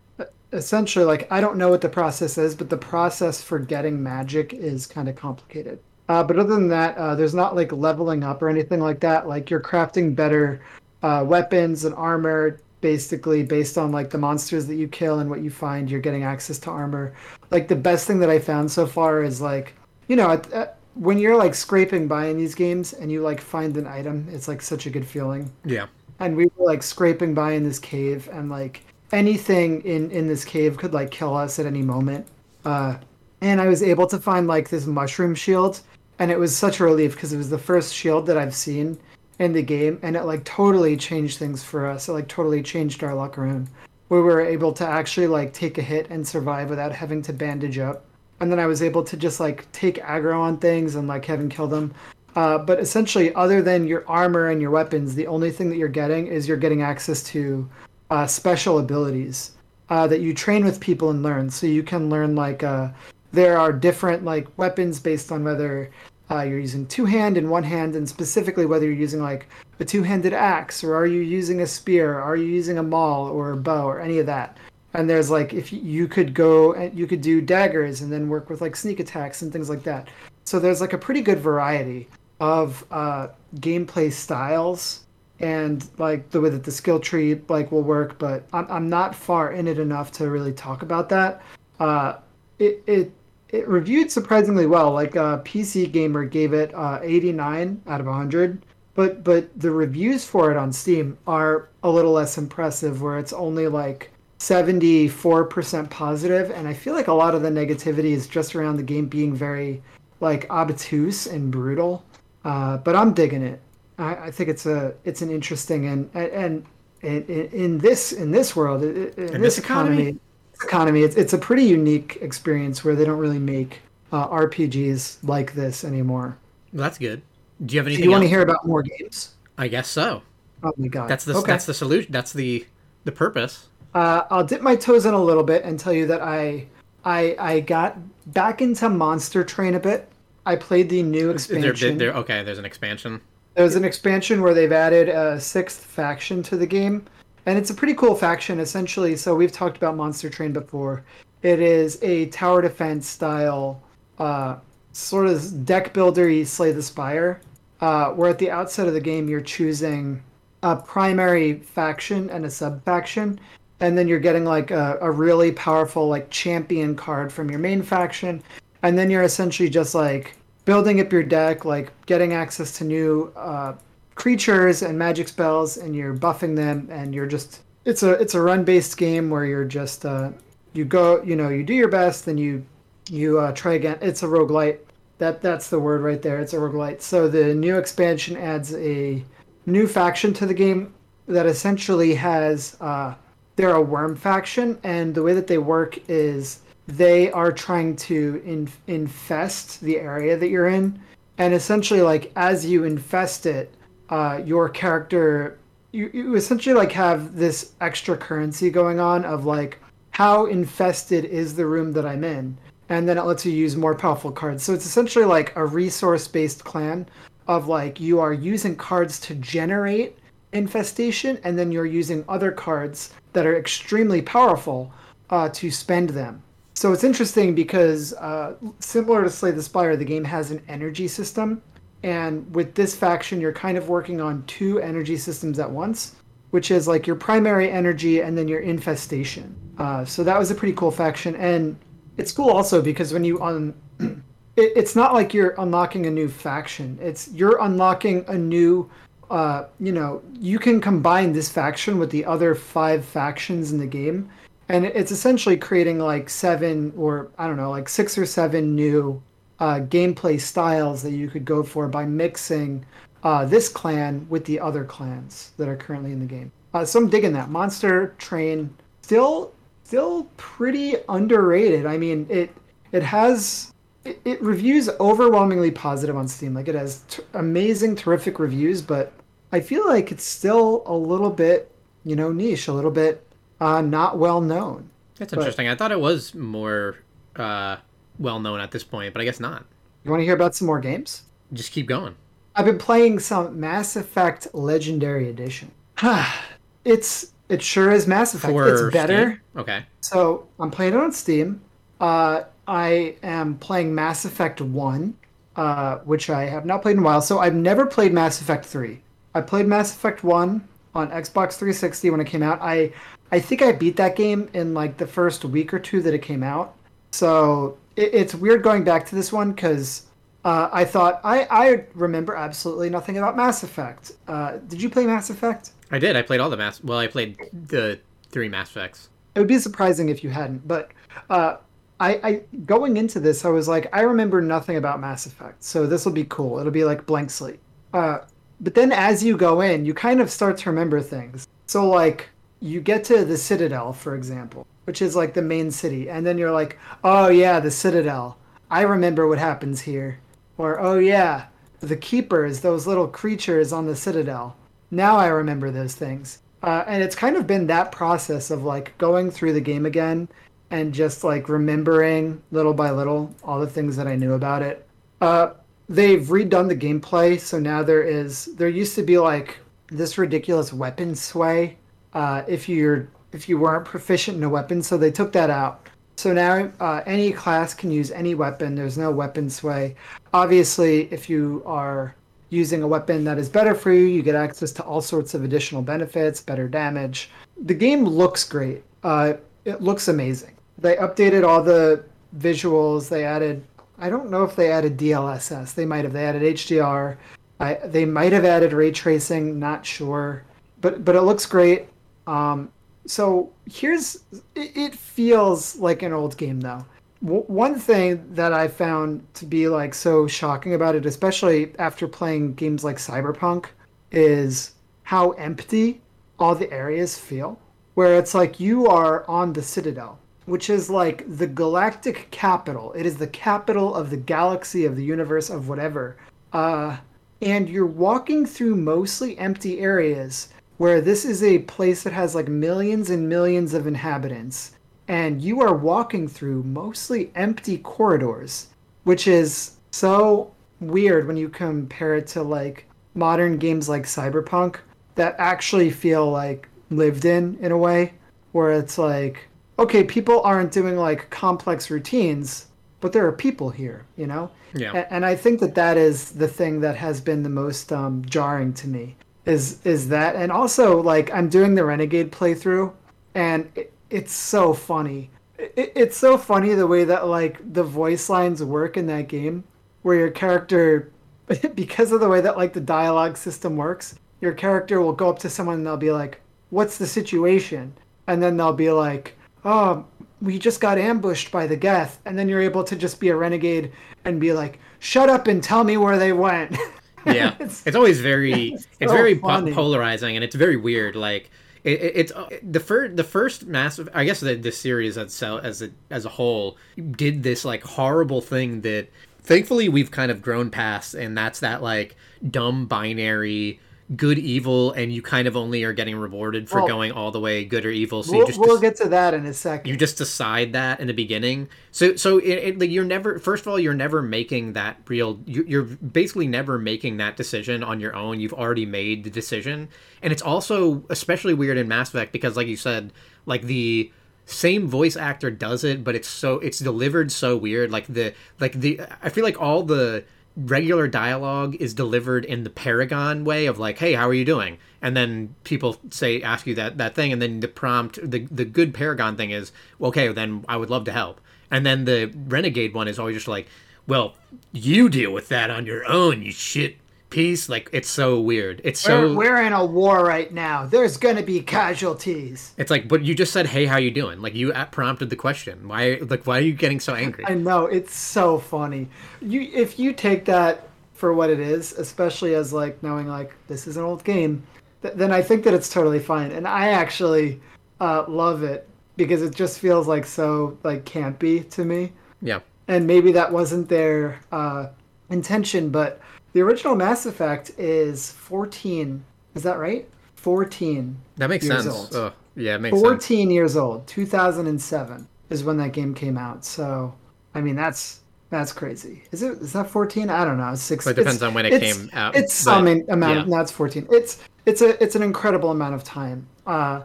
[0.54, 4.54] essentially like I don't know what the process is, but the process for getting magic
[4.54, 5.80] is kind of complicated.
[6.10, 9.28] Uh, but other than that, uh, there's not like leveling up or anything like that.
[9.28, 10.62] Like you're crafting better
[11.04, 15.42] uh, weapons and armor, basically based on like the monsters that you kill and what
[15.42, 15.90] you find.
[15.90, 17.14] You're getting access to armor.
[17.50, 19.74] Like the best thing that I found so far is like
[20.08, 23.40] you know at, at, when you're like scraping by in these games and you like
[23.40, 25.86] find an item, it's like such a good feeling Yeah.
[26.20, 28.84] and we were like scraping by in this cave and like
[29.14, 32.28] anything in in this cave could like kill us at any moment.
[32.66, 32.98] Uh
[33.44, 35.82] and i was able to find like this mushroom shield
[36.20, 38.96] and it was such a relief because it was the first shield that i've seen
[39.40, 42.08] in the game and it like totally changed things for us.
[42.08, 43.68] It like totally changed our luck around
[44.12, 47.80] we were able to actually like take a hit and survive without having to bandage
[47.80, 48.04] up.
[48.42, 51.40] And then i was able to just like take aggro on things and like have
[51.40, 51.94] him kill them.
[52.36, 55.88] Uh, but essentially, other than your armor and your weapons, the only thing that you're
[55.88, 57.68] getting is you're getting access to
[58.12, 59.54] uh, special abilities
[59.90, 61.50] uh, that you train with people and learn.
[61.50, 62.90] So you can learn like uh,
[63.32, 65.90] there are different like weapons based on whether
[66.30, 69.48] uh, you're using two hand and one hand, and specifically whether you're using like
[69.80, 73.28] a two handed axe or are you using a spear, are you using a maul
[73.28, 74.58] or a bow or any of that.
[74.94, 78.50] And there's like if you- could go and you could do daggers and then work
[78.50, 80.10] with like sneak attacks and things like that.
[80.44, 82.08] So there's like a pretty good variety
[82.40, 85.01] of uh, gameplay styles
[85.42, 89.16] and like the way that the skill tree like will work but i'm, I'm not
[89.16, 91.42] far in it enough to really talk about that
[91.80, 92.18] uh,
[92.60, 93.12] it, it
[93.50, 98.66] it reviewed surprisingly well like uh, pc gamer gave it uh, 89 out of 100
[98.94, 103.34] but but the reviews for it on steam are a little less impressive where it's
[103.34, 108.56] only like 74% positive and i feel like a lot of the negativity is just
[108.56, 109.82] around the game being very
[110.20, 112.04] like obtuse and brutal
[112.44, 113.62] uh, but I'm digging it.
[113.98, 116.66] I, I think it's a it's an interesting and and,
[117.04, 120.18] and in, in this in this world in, in this this economy?
[120.64, 123.80] economy it's it's a pretty unique experience where they don't really make
[124.12, 126.38] uh, RPGs like this anymore.
[126.74, 127.22] Well, that's good.
[127.66, 128.04] Do you have anything?
[128.04, 129.36] Do you want to hear about more games?
[129.58, 130.22] I guess so.
[130.64, 131.52] Oh my god, That's the okay.
[131.52, 132.12] that's the solution.
[132.12, 132.66] That's the
[133.04, 133.68] the purpose.
[133.94, 136.68] Uh, I'll dip my toes in a little bit and tell you that I
[137.04, 137.98] I I got
[138.34, 140.08] back into Monster Train a bit.
[140.46, 141.98] I played the new There, expansion.
[141.98, 143.22] there, okay, there's an expansion.
[143.54, 147.06] There's an expansion where they've added a sixth faction to the game,
[147.46, 149.16] and it's a pretty cool faction essentially.
[149.18, 151.04] So we've talked about Monster Train before.
[151.42, 153.82] It is a tower defense style
[154.20, 154.58] uh,
[154.94, 157.42] sort of deck builder slay the spire
[157.82, 160.22] uh, where at the outset of the game you're choosing
[160.64, 163.40] a primary faction and a sub faction
[163.80, 167.82] and then you're getting like a, a really powerful like champion card from your main
[167.82, 168.44] faction
[168.84, 170.36] and then you're essentially just like
[170.66, 173.74] building up your deck like getting access to new uh,
[174.16, 178.42] creatures and magic spells and you're buffing them and you're just it's a it's a
[178.42, 180.30] run based game where you're just uh,
[180.74, 182.64] you go you know you do your best then you
[183.12, 183.98] you uh, try again.
[184.02, 184.80] It's a roguelite.
[185.18, 186.40] That that's the word right there.
[186.40, 187.02] It's a roguelite.
[187.02, 189.24] So the new expansion adds a
[189.66, 190.94] new faction to the game
[191.28, 193.14] that essentially has uh,
[193.56, 196.62] they're a worm faction and the way that they work is
[196.98, 201.00] they are trying to in, infest the area that you're in.
[201.38, 203.74] And essentially like as you infest it
[204.10, 205.58] uh, your character
[205.94, 209.80] you, you essentially like have this extra currency going on of like
[210.12, 212.58] how infested is the room that i'm in?
[212.90, 214.64] And then it lets you use more powerful cards.
[214.64, 217.08] So it's essentially like a resource based clan
[217.48, 220.18] of like you are using cards to generate
[220.52, 224.94] infestation and then you're using other cards that are extremely powerful
[225.30, 226.44] uh, to spend them
[226.82, 231.08] so it's interesting because uh, similar to slay the spire the game has an energy
[231.08, 231.62] system
[232.04, 236.16] and with this faction, you're kind of working on two energy systems at once,
[236.50, 239.56] which is like your primary energy and then your infestation.
[239.78, 241.36] Uh, so that was a pretty cool faction.
[241.36, 241.78] And
[242.18, 243.40] it's cool also because when you
[244.00, 246.98] it, it's not like you're unlocking a new faction.
[247.02, 248.90] It's you're unlocking a new
[249.30, 253.88] uh, you know, you can combine this faction with the other five factions in the
[253.88, 254.30] game,
[254.70, 259.22] and it's essentially creating like seven or I don't know, like six or seven new
[259.60, 262.86] uh, gameplay styles that you could go for by mixing
[263.24, 266.52] uh, this clan with the other clans that are currently in the game.
[266.74, 267.50] Uh, so I'm digging that.
[267.50, 269.54] Monster Train still
[269.84, 271.86] still pretty underrated.
[271.86, 272.52] I mean, it
[272.92, 273.74] it has
[274.06, 276.54] it, it reviews overwhelmingly positive on Steam.
[276.54, 279.12] Like it has t- amazing, terrific reviews, but
[279.52, 281.70] I feel like it's still a little bit
[282.04, 283.28] you know niche, a little bit
[283.62, 284.90] uh, not well known.
[285.18, 285.68] That's interesting.
[285.68, 286.98] But, I thought it was more
[287.36, 287.78] uh,
[288.20, 289.66] well known at this point, but I guess not.
[290.04, 291.24] You want to hear about some more games?
[291.54, 292.16] Just keep going.
[292.56, 295.72] I've been playing some Mass Effect Legendary Edition.
[296.86, 298.52] it's it sure is Mass Effect.
[298.52, 299.42] For it's better.
[299.54, 299.62] Steam?
[299.62, 299.86] Okay.
[300.02, 301.62] So I'm playing it on Steam.
[302.00, 305.16] Uh, I am playing Mass Effect One,
[305.56, 307.22] uh, which I have not played in a while.
[307.22, 309.02] So I've never played Mass Effect Three.
[309.36, 312.60] I played Mass Effect One on Xbox 360 when it came out.
[312.62, 312.92] I
[313.32, 316.22] I think I beat that game in like the first week or two that it
[316.22, 316.76] came out.
[317.12, 320.08] So it, it's weird going back to this one because
[320.44, 324.14] uh, I thought I I remember absolutely nothing about Mass Effect.
[324.28, 325.72] Uh, did you play Mass Effect?
[325.92, 326.16] I did.
[326.16, 326.84] I played all the Mass.
[326.84, 329.10] Well, I played the three Mass Effects.
[329.36, 330.92] It would be surprising if you hadn't, but
[331.30, 331.58] uh,
[332.02, 335.86] I, I going into this, I was like, I remember nothing about Mass Effect, so
[335.86, 336.60] this will be cool.
[336.60, 337.60] It'll be like blank slate.
[337.94, 338.20] Uh,
[338.60, 341.48] but then as you go in, you kind of start to remember things.
[341.68, 342.30] So like
[342.62, 346.38] you get to the Citadel, for example, which is like the main city, and then
[346.38, 348.38] you're like, oh yeah, the Citadel.
[348.70, 350.20] I remember what happens here.
[350.58, 351.48] Or oh yeah,
[351.80, 354.56] the keepers, those little creatures on the Citadel.
[354.92, 356.40] Now I remember those things.
[356.62, 360.30] Uh, and it's kind of been that process of like going through the game again
[360.70, 364.88] and just like remembering little by little all the things that I knew about it.
[365.20, 365.54] Uh,
[365.90, 369.58] they've redone the gameplay, so now there is there used to be like
[369.88, 371.78] this ridiculous weapon sway
[372.14, 375.88] uh, if you're if you weren't proficient in a weapon, so they took that out.
[376.18, 378.76] So now uh, any class can use any weapon.
[378.76, 379.96] There's no weapon sway.
[380.34, 382.16] Obviously, if you are
[382.50, 385.44] using a weapon that is better for you, you get access to all sorts of
[385.44, 387.32] additional benefits, better damage.
[387.64, 388.84] The game looks great.
[389.04, 389.34] Uh,
[389.66, 390.56] it looks amazing.
[390.78, 392.04] They updated all the
[392.38, 393.08] visuals.
[393.08, 393.64] They added,
[393.98, 395.74] I don't know if they added DLSS.
[395.74, 396.14] They might have.
[396.14, 397.18] They added HDR.
[397.60, 399.60] I, they might have added ray tracing.
[399.60, 400.44] Not sure,
[400.82, 401.88] but but it looks great.
[402.28, 402.72] Um,
[403.06, 404.16] so here's
[404.56, 406.86] it, it feels like an old game though.
[407.24, 412.08] W- one thing that I found to be like so shocking about it, especially after
[412.08, 413.68] playing games like Cyberpunk,
[414.12, 416.02] is how empty
[416.40, 417.60] all the areas feel.
[417.94, 422.94] Where it's like you are on the Citadel, which is like the galactic capital.
[422.94, 426.18] It is the capital of the galaxy, of the universe, of whatever.
[426.54, 426.98] Uh,
[427.42, 430.50] and you're walking through mostly empty areas
[430.82, 434.72] where this is a place that has like millions and millions of inhabitants,
[435.08, 438.70] and you are walking through mostly empty corridors,
[439.04, 444.78] which is so weird when you compare it to like modern games like Cyberpunk
[445.14, 448.14] that actually feel like lived in in a way,
[448.52, 452.70] where it's like, okay, people aren't doing like complex routines,
[453.02, 454.50] but there are people here, you know.
[454.74, 455.06] Yeah.
[455.12, 458.74] And I think that that is the thing that has been the most um, jarring
[458.74, 459.16] to me
[459.52, 462.92] is is that, and also like I'm doing the Renegade playthrough,
[463.36, 465.30] and it, it's so funny.
[465.58, 469.64] It, it's so funny the way that like the voice lines work in that game,
[470.02, 471.12] where your character,
[471.76, 475.40] because of the way that like the dialogue system works, your character will go up
[475.40, 477.94] to someone and they'll be like, "What's the situation?"
[478.28, 480.06] And then they'll be like, "Oh,
[480.42, 483.36] we just got ambushed by the Geth," and then you're able to just be a
[483.36, 483.92] renegade
[484.26, 486.78] and be like, "Shut up and tell me where they went."
[487.26, 489.74] yeah It's- it's, always very it's, so very funny.
[489.74, 491.50] polarizing and it's very weird like
[491.84, 495.64] it, it- it's uh, the first the first massive i guess the, the series itself
[495.64, 496.78] as a as a whole
[497.12, 499.08] did this like horrible thing that
[499.44, 502.16] thankfully we've kind of grown past and that's that like
[502.50, 503.80] dumb binary
[504.16, 507.40] good evil and you kind of only are getting rewarded for Well, going all the
[507.40, 508.24] way good or evil.
[508.24, 509.90] So we'll, just we'll get to that in a second.
[509.90, 511.70] you just decide that in the beginning.
[511.92, 515.40] So so it, it, like you're never first of all you're never making that real
[515.46, 518.40] you, you're basically never making that decision on your own.
[518.40, 519.88] You've already made the decision.
[520.22, 523.14] And it's also especially weird in mass effect because like you said
[523.46, 524.12] like the
[524.46, 527.92] same voice actor does it but it's so it's delivered so weird.
[527.92, 532.70] Like the like the i feel like all the regular dialogue is delivered in the
[532.70, 534.78] paragon way of like hey how are you doing?
[535.02, 538.66] And then people say ask you that that thing and then the prompt the the
[538.66, 539.72] good paragon thing is
[540.02, 541.42] okay then i would love to help.
[541.70, 543.68] And then the renegade one is always just like
[544.08, 544.36] well
[544.72, 546.98] you deal with that on your own you shit
[547.32, 550.86] piece like it's so weird it's so we're, we're in a war right now.
[550.86, 552.74] There's gonna be casualties.
[552.78, 555.88] it's like but you just said hey how you doing like you prompted the question
[555.88, 559.08] why like why are you getting so angry I know it's so funny.
[559.42, 563.86] You if you take that for what it is, especially as like knowing like this
[563.88, 564.64] is an old game,
[565.04, 566.52] th- then I think that it's totally fine.
[566.52, 567.62] And I actually
[568.00, 572.12] uh, love it because it just feels like so like campy to me.
[572.42, 574.88] yeah And maybe that wasn't their uh,
[575.30, 576.20] intention, but
[576.54, 579.24] the original Mass Effect is 14.
[579.56, 580.08] Is that right?
[580.36, 581.16] 14.
[581.38, 581.86] that makes sense.
[582.16, 583.04] oh yeah it makes sense.
[583.04, 584.08] 14 years old.
[584.08, 586.66] 2007 is when that game came out.
[586.66, 587.14] So
[587.54, 589.24] i mean that's that's crazy.
[589.32, 590.72] Is it is that 14 i don't know.
[590.72, 593.58] It's six Well, it depends on when it came out, it's but, in- amount yeah.
[593.58, 596.48] no 14 it's it's a it's an incredible amount of time.
[596.66, 597.02] Uh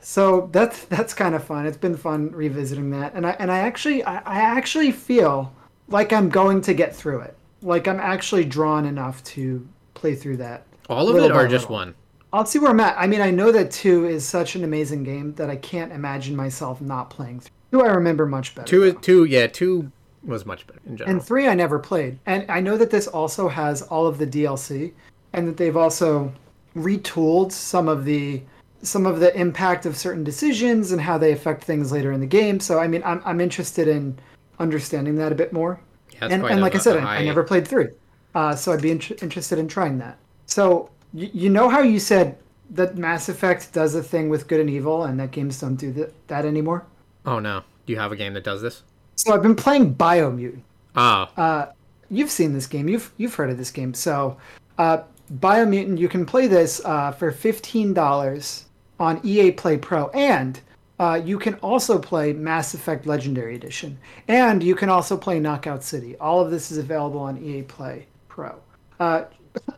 [0.00, 1.66] so that's that's kind of fun.
[1.66, 3.14] It's been fun revisiting that.
[3.14, 5.54] And i and i actually i, I actually feel
[5.88, 10.36] like i'm going to get through it like i'm actually drawn enough to play through
[10.36, 11.94] that all of it or just one
[12.32, 12.94] I'll see where I'm at.
[12.98, 16.36] I mean, I know that two is such an amazing game that I can't imagine
[16.36, 17.54] myself not playing through.
[17.70, 18.66] Two I remember much better.
[18.66, 19.90] two is two yeah two
[20.24, 22.18] was much better in general and three I never played.
[22.26, 24.92] And I know that this also has all of the DLC,
[25.32, 26.32] and that they've also
[26.76, 28.42] retooled some of the
[28.82, 32.26] some of the impact of certain decisions and how they affect things later in the
[32.26, 32.60] game.
[32.60, 34.18] So I mean, I'm I'm interested in
[34.58, 35.80] understanding that a bit more.
[36.20, 37.88] Yeah, and and like I said, I, I never played three,
[38.34, 40.18] uh, so I'd be int- interested in trying that.
[40.46, 42.36] So you, you know how you said
[42.70, 45.92] that Mass Effect does a thing with good and evil, and that games don't do
[45.92, 46.84] that, that anymore.
[47.26, 48.82] oh no do you have a game that does this
[49.16, 50.60] So I've been playing Biomutant.
[50.96, 51.66] oh Uh,
[52.10, 52.88] you've seen this game.
[52.88, 53.94] You've you've heard of this game.
[53.94, 54.36] So
[54.78, 54.98] uh,
[55.32, 58.66] Biomutant, you can play this uh, for fifteen dollars
[59.00, 60.60] on EA Play Pro, and
[60.98, 65.82] uh, you can also play Mass Effect Legendary Edition, and you can also play Knockout
[65.82, 66.16] City.
[66.16, 68.58] All of this is available on EA Play Pro.
[68.98, 69.24] Uh,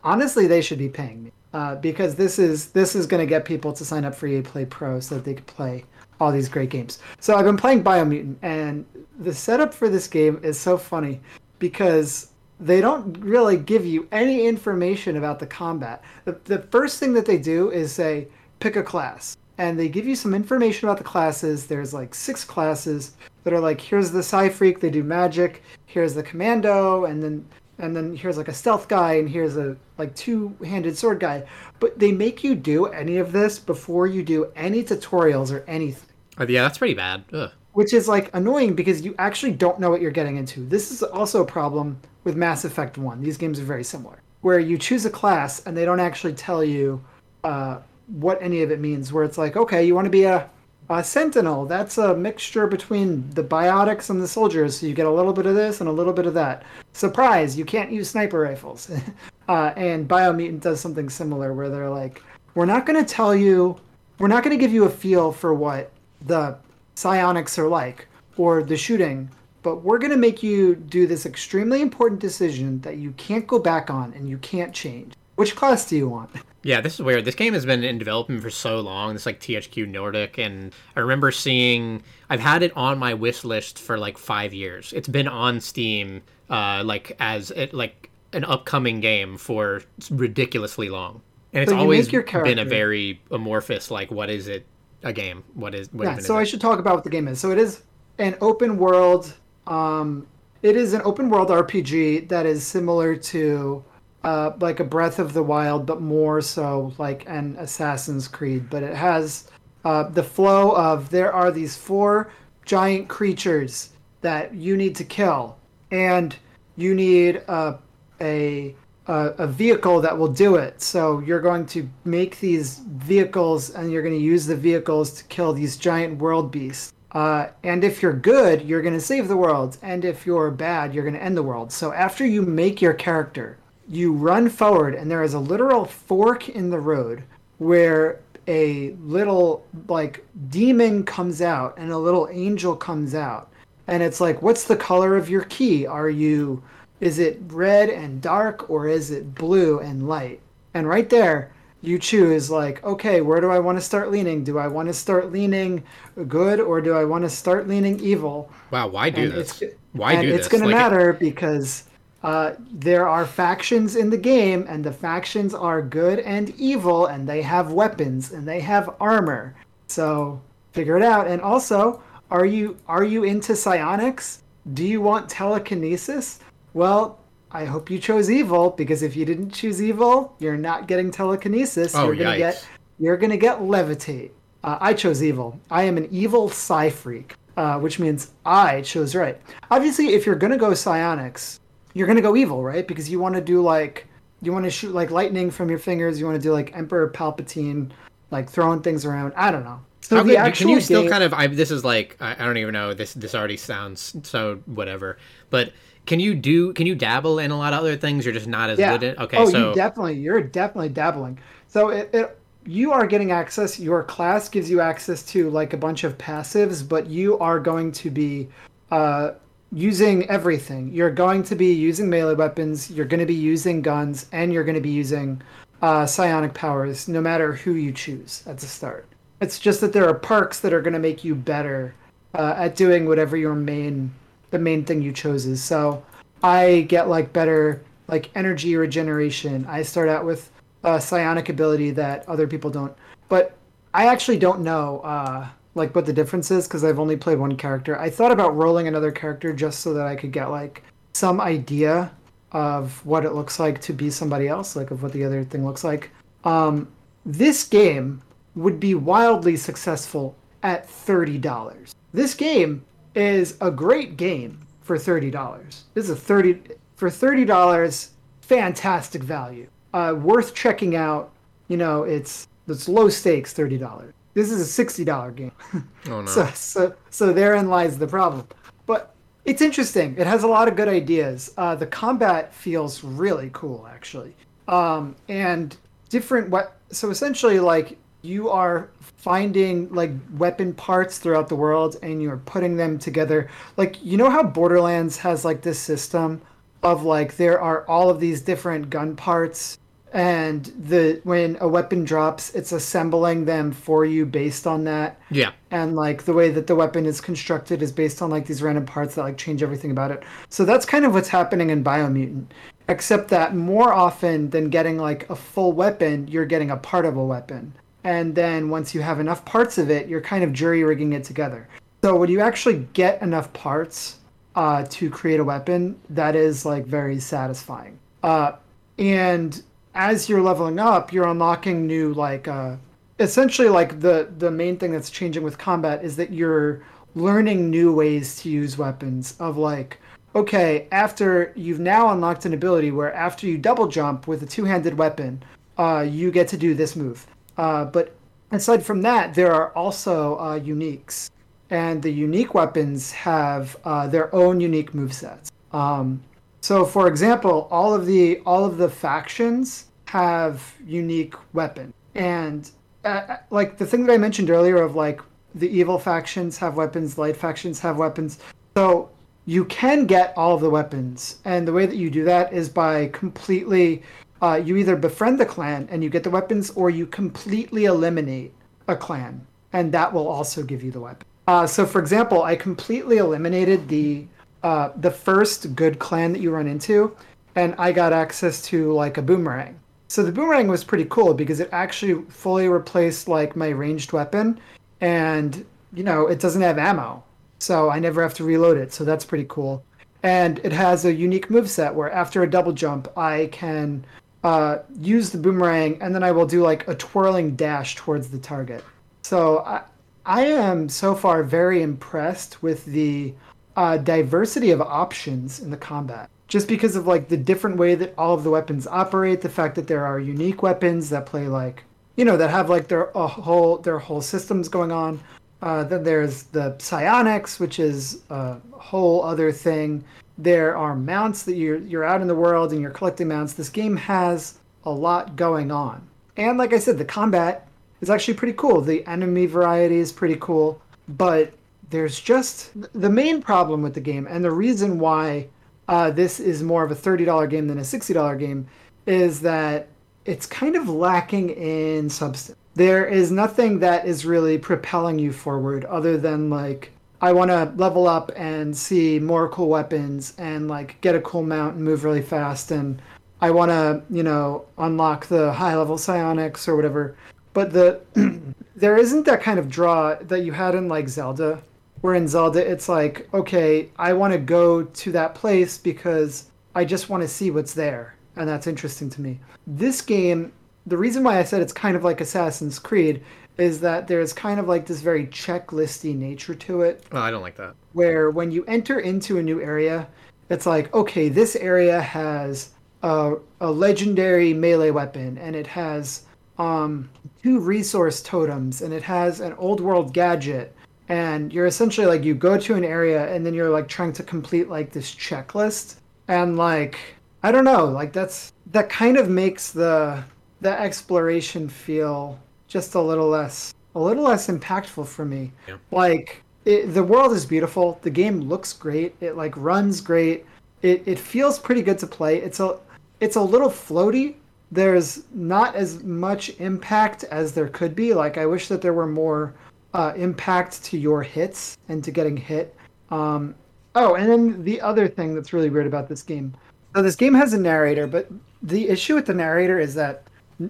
[0.03, 3.45] honestly, they should be paying me uh, because this is this is going to get
[3.45, 5.85] people to sign up for EA Play Pro so that they can play
[6.19, 6.99] all these great games.
[7.19, 8.85] So I've been playing Biomutant, and
[9.19, 11.19] the setup for this game is so funny
[11.59, 16.03] because they don't really give you any information about the combat.
[16.25, 18.27] The, the first thing that they do is say,
[18.59, 19.35] pick a class.
[19.61, 21.67] And they give you some information about the classes.
[21.67, 23.11] There's like six classes
[23.43, 25.61] that are like, here's the Psi Freak, they do magic.
[25.85, 27.45] Here's the Commando, and then
[27.77, 31.43] and then here's like a stealth guy, and here's a like two-handed sword guy.
[31.79, 36.09] But they make you do any of this before you do any tutorials or anything
[36.39, 37.51] Oh, yeah that's pretty bad Ugh.
[37.73, 40.61] which is like annoying because you actually don't know what you're getting into.
[40.65, 43.21] This is also a problem with Mass Effect 1.
[43.21, 46.63] These games are very similar, where you choose a class and they don't actually tell
[46.63, 47.03] you
[47.43, 49.11] uh, what any of it means.
[49.11, 50.49] Where it's like, okay, you want to be a,
[50.89, 51.65] a sentinel.
[51.65, 54.79] That's a mixture between the biotics and the soldiers.
[54.79, 56.63] So you get a little bit of this and a little bit of that.
[56.93, 58.91] Surprise, you can't use sniper rifles.
[59.47, 62.21] uh, and Biomutant does something similar where they're like,
[62.55, 63.79] we're not going to tell you,
[64.19, 65.91] we're not going to give you a feel for what
[66.25, 66.57] the
[66.95, 69.29] psionics are like or the shooting,
[69.63, 73.59] but we're going to make you do this extremely important decision that you can't go
[73.59, 75.13] back on and you can't change.
[75.35, 76.29] Which class do you want?
[76.63, 77.25] Yeah, this is weird.
[77.25, 79.15] This game has been in development for so long.
[79.15, 82.03] It's like THQ Nordic, and I remember seeing.
[82.29, 84.93] I've had it on my wish list for like five years.
[84.93, 89.81] It's been on Steam, uh, like as it like an upcoming game for
[90.11, 93.89] ridiculously long, and it's So always been a very amorphous.
[93.89, 94.65] Like, what is it?
[95.03, 95.43] A game?
[95.55, 95.91] What is?
[95.91, 96.45] What yeah, so I it?
[96.45, 97.39] should talk about what the game is.
[97.39, 97.81] So it is
[98.19, 99.33] an open world.
[99.65, 100.27] Um,
[100.61, 103.83] it is an open world RPG that is similar to
[104.23, 108.69] uh, like a Breath of the Wild, but more so like an Assassin's Creed.
[108.69, 109.49] But it has
[109.83, 112.31] uh, the flow of there are these four
[112.65, 113.89] giant creatures
[114.21, 115.57] that you need to kill,
[115.91, 116.35] and
[116.75, 117.79] you need a
[118.21, 118.75] a,
[119.07, 120.81] a vehicle that will do it.
[120.81, 125.23] So you're going to make these vehicles, and you're going to use the vehicles to
[125.25, 126.93] kill these giant world beasts.
[127.11, 130.93] Uh, and if you're good, you're going to save the world, and if you're bad,
[130.93, 131.71] you're going to end the world.
[131.71, 133.57] So after you make your character,
[133.91, 137.23] you run forward, and there is a literal fork in the road
[137.57, 143.49] where a little like demon comes out and a little angel comes out.
[143.87, 145.85] And it's like what's the color of your key?
[145.85, 146.63] Are you
[147.01, 150.39] is it red and dark or is it blue and light?
[150.73, 151.51] And right there
[151.83, 154.43] you choose like okay where do i want to start leaning?
[154.43, 155.83] Do i want to start leaning
[156.27, 158.49] good or do i want to start leaning evil?
[158.71, 159.61] Wow, why do and this?
[159.61, 160.47] it's- Why and do it's this?
[160.47, 161.83] going to Like, matter because
[162.23, 167.27] uh, there are factions in the game, and the factions are good and evil, and
[167.27, 169.55] they have weapons and they have armor.
[169.87, 170.41] So
[170.71, 171.27] figure it out.
[171.27, 174.43] And also, are you are you into psionics?
[174.73, 176.39] Do you want telekinesis?
[176.73, 177.19] Well,
[177.51, 181.95] I hope you chose evil because if you didn't choose evil, you're not getting telekinesis.
[181.95, 182.37] Oh, you're gonna yikes.
[182.37, 182.67] get
[182.99, 184.31] you're gonna get levitate.
[184.63, 185.59] Uh, I chose evil.
[185.71, 189.41] I am an evil psi freak, uh, which means I chose right.
[189.71, 191.59] Obviously, if you're gonna go psionics,
[191.93, 192.87] you're gonna go evil, right?
[192.87, 194.07] Because you want to do like
[194.41, 196.19] you want to shoot like lightning from your fingers.
[196.19, 197.91] You want to do like Emperor Palpatine,
[198.31, 199.33] like throwing things around.
[199.35, 199.79] I don't know.
[200.01, 201.33] So How the good, actual can you still kind of?
[201.33, 202.93] I, this is like I, I don't even know.
[202.93, 205.17] This this already sounds so whatever.
[205.49, 205.73] But
[206.05, 206.73] can you do?
[206.73, 208.25] Can you dabble in a lot of other things?
[208.25, 208.97] You're just not as yeah.
[208.97, 209.19] good at.
[209.19, 211.39] Okay, oh, so you definitely you're definitely dabbling.
[211.67, 213.79] So it, it you are getting access.
[213.79, 217.91] Your class gives you access to like a bunch of passives, but you are going
[217.93, 218.49] to be
[218.89, 219.31] uh,
[219.71, 220.91] using everything.
[220.93, 222.91] You're going to be using melee weapons.
[222.91, 225.41] You're going to be using guns, and you're going to be using
[225.81, 229.07] uh, psionic powers, no matter who you choose at the start.
[229.39, 231.95] It's just that there are perks that are going to make you better
[232.35, 234.13] uh, at doing whatever your main
[234.51, 235.63] the main thing you chose is.
[235.63, 236.03] So
[236.43, 239.65] I get like better like energy regeneration.
[239.67, 240.51] I start out with
[240.83, 242.93] a psionic ability that other people don't.
[243.29, 243.55] But
[243.93, 247.55] I actually don't know uh, like what the difference is because I've only played one
[247.55, 247.97] character.
[247.99, 252.11] I thought about rolling another character just so that I could get like some idea
[252.51, 255.65] of what it looks like to be somebody else, like of what the other thing
[255.65, 256.11] looks like.
[256.43, 256.87] Um,
[257.25, 258.21] this game
[258.55, 261.95] would be wildly successful at thirty dollars.
[262.13, 262.83] This game
[263.15, 265.85] is a great game for thirty dollars.
[265.93, 266.61] This is a thirty
[266.95, 268.11] for thirty dollars,
[268.41, 269.67] fantastic value.
[269.93, 271.31] Uh, worth checking out.
[271.67, 274.13] You know, it's it's low stakes thirty dollars.
[274.33, 275.51] This is a sixty dollar game.
[276.07, 276.25] oh no.
[276.25, 278.47] So, so, so therein lies the problem.
[278.85, 279.13] But
[279.45, 280.15] it's interesting.
[280.17, 281.53] It has a lot of good ideas.
[281.57, 284.35] Uh, the combat feels really cool, actually.
[284.67, 285.75] Um, and
[286.09, 286.49] different.
[286.49, 286.77] What?
[286.91, 292.77] So essentially, like you are finding like weapon parts throughout the world, and you're putting
[292.77, 293.49] them together.
[293.77, 296.41] Like you know how Borderlands has like this system
[296.83, 299.77] of like there are all of these different gun parts
[300.13, 305.51] and the when a weapon drops it's assembling them for you based on that yeah.
[305.71, 308.85] and like the way that the weapon is constructed is based on like these random
[308.85, 310.23] parts that like change everything about it.
[310.49, 312.47] So that's kind of what's happening in Biomutant,
[312.89, 317.15] except that more often than getting like a full weapon, you're getting a part of
[317.15, 317.73] a weapon.
[318.03, 321.23] And then once you have enough parts of it, you're kind of jury rigging it
[321.23, 321.67] together.
[322.03, 324.17] So when you actually get enough parts
[324.55, 327.99] uh, to create a weapon, that is like very satisfying.
[328.23, 328.53] Uh,
[328.97, 329.61] and
[329.93, 332.75] as you're leveling up, you're unlocking new like uh,
[333.19, 336.81] essentially like the the main thing that's changing with combat is that you're
[337.15, 339.99] learning new ways to use weapons of like
[340.33, 344.97] okay after you've now unlocked an ability where after you double jump with a two-handed
[344.97, 345.43] weapon
[345.77, 347.27] uh, you get to do this move.
[347.57, 348.15] Uh, but
[348.51, 351.29] aside from that there are also uh, uniques.
[351.69, 355.49] And the unique weapons have uh, their own unique movesets.
[355.71, 356.21] Um,
[356.61, 362.71] so for example all of the all of the factions have unique weapons and
[363.03, 365.21] uh, like the thing that I mentioned earlier of like
[365.55, 368.39] the evil factions have weapons, light factions have weapons.
[368.75, 369.09] So
[369.45, 372.69] you can get all of the weapons, and the way that you do that is
[372.69, 374.03] by completely
[374.41, 378.53] uh, you either befriend the clan and you get the weapons, or you completely eliminate
[378.87, 381.27] a clan, and that will also give you the weapon.
[381.47, 384.25] Uh, so, for example, I completely eliminated the
[384.63, 387.15] uh, the first good clan that you run into,
[387.55, 389.79] and I got access to like a boomerang.
[390.07, 394.59] So the boomerang was pretty cool because it actually fully replaced like my ranged weapon,
[394.99, 397.23] and you know it doesn't have ammo,
[397.59, 398.93] so I never have to reload it.
[398.93, 399.83] So that's pretty cool.
[400.23, 404.05] And it has a unique move set where after a double jump, I can
[404.43, 408.37] uh, use the boomerang, and then I will do like a twirling dash towards the
[408.37, 408.83] target.
[409.23, 409.81] So I,
[410.25, 413.33] I am so far very impressed with the
[413.75, 416.29] uh, diversity of options in the combat.
[416.47, 419.75] Just because of like the different way that all of the weapons operate, the fact
[419.75, 421.83] that there are unique weapons that play like
[422.17, 425.19] you know that have like their whole their whole systems going on.
[425.61, 430.03] Uh, then there's the psionics, which is a whole other thing.
[430.37, 433.53] There are mounts that you're you're out in the world and you're collecting mounts.
[433.53, 437.67] This game has a lot going on, and like I said, the combat
[438.01, 438.81] is actually pretty cool.
[438.81, 441.53] The enemy variety is pretty cool, but
[441.91, 445.47] there's just the main problem with the game, and the reason why
[445.87, 448.67] uh, this is more of a $30 game than a $60 game
[449.05, 449.89] is that
[450.25, 452.57] it's kind of lacking in substance.
[452.75, 457.73] There is nothing that is really propelling you forward other than like I want to
[457.75, 462.05] level up and see more cool weapons and like get a cool mount and move
[462.05, 463.01] really fast and
[463.41, 467.15] I want to, you know, unlock the high level psionics or whatever.
[467.53, 467.99] But the
[468.75, 471.61] there isn't that kind of draw that you had in like Zelda
[472.01, 476.85] where in Zelda, it's like, okay, I want to go to that place because I
[476.85, 478.15] just want to see what's there.
[478.35, 479.39] And that's interesting to me.
[479.67, 480.51] This game,
[480.87, 483.23] the reason why I said it's kind of like Assassin's Creed
[483.57, 487.05] is that there's kind of like this very checklisty nature to it.
[487.11, 487.75] Oh, I don't like that.
[487.93, 490.07] Where when you enter into a new area,
[490.49, 492.71] it's like, okay, this area has
[493.03, 496.25] a, a legendary melee weapon and it has
[496.57, 497.09] um,
[497.43, 500.75] two resource totems and it has an old world gadget
[501.11, 504.23] and you're essentially like you go to an area and then you're like trying to
[504.23, 505.97] complete like this checklist.
[506.27, 506.97] And like
[507.43, 510.23] i don't know like that's that kind of makes the
[510.61, 515.51] the exploration feel just a little less a little less impactful for me.
[515.67, 515.77] Yeah.
[515.91, 517.99] like it, the world is beautiful.
[518.03, 519.15] The game looks great.
[519.19, 520.45] It like runs great.
[520.81, 522.37] It, it feels pretty good to play.
[522.37, 522.77] It's a
[523.19, 524.35] it's a little floaty.
[524.71, 528.13] There's not as much impact as there could be.
[528.13, 529.53] Like i wish that there were more
[529.93, 532.75] uh, impact to your hits and to getting hit.
[533.09, 533.55] Um,
[533.95, 536.53] oh, and then the other thing that's really weird about this game.
[536.95, 538.29] So this game has a narrator, but
[538.61, 540.23] the issue with the narrator is that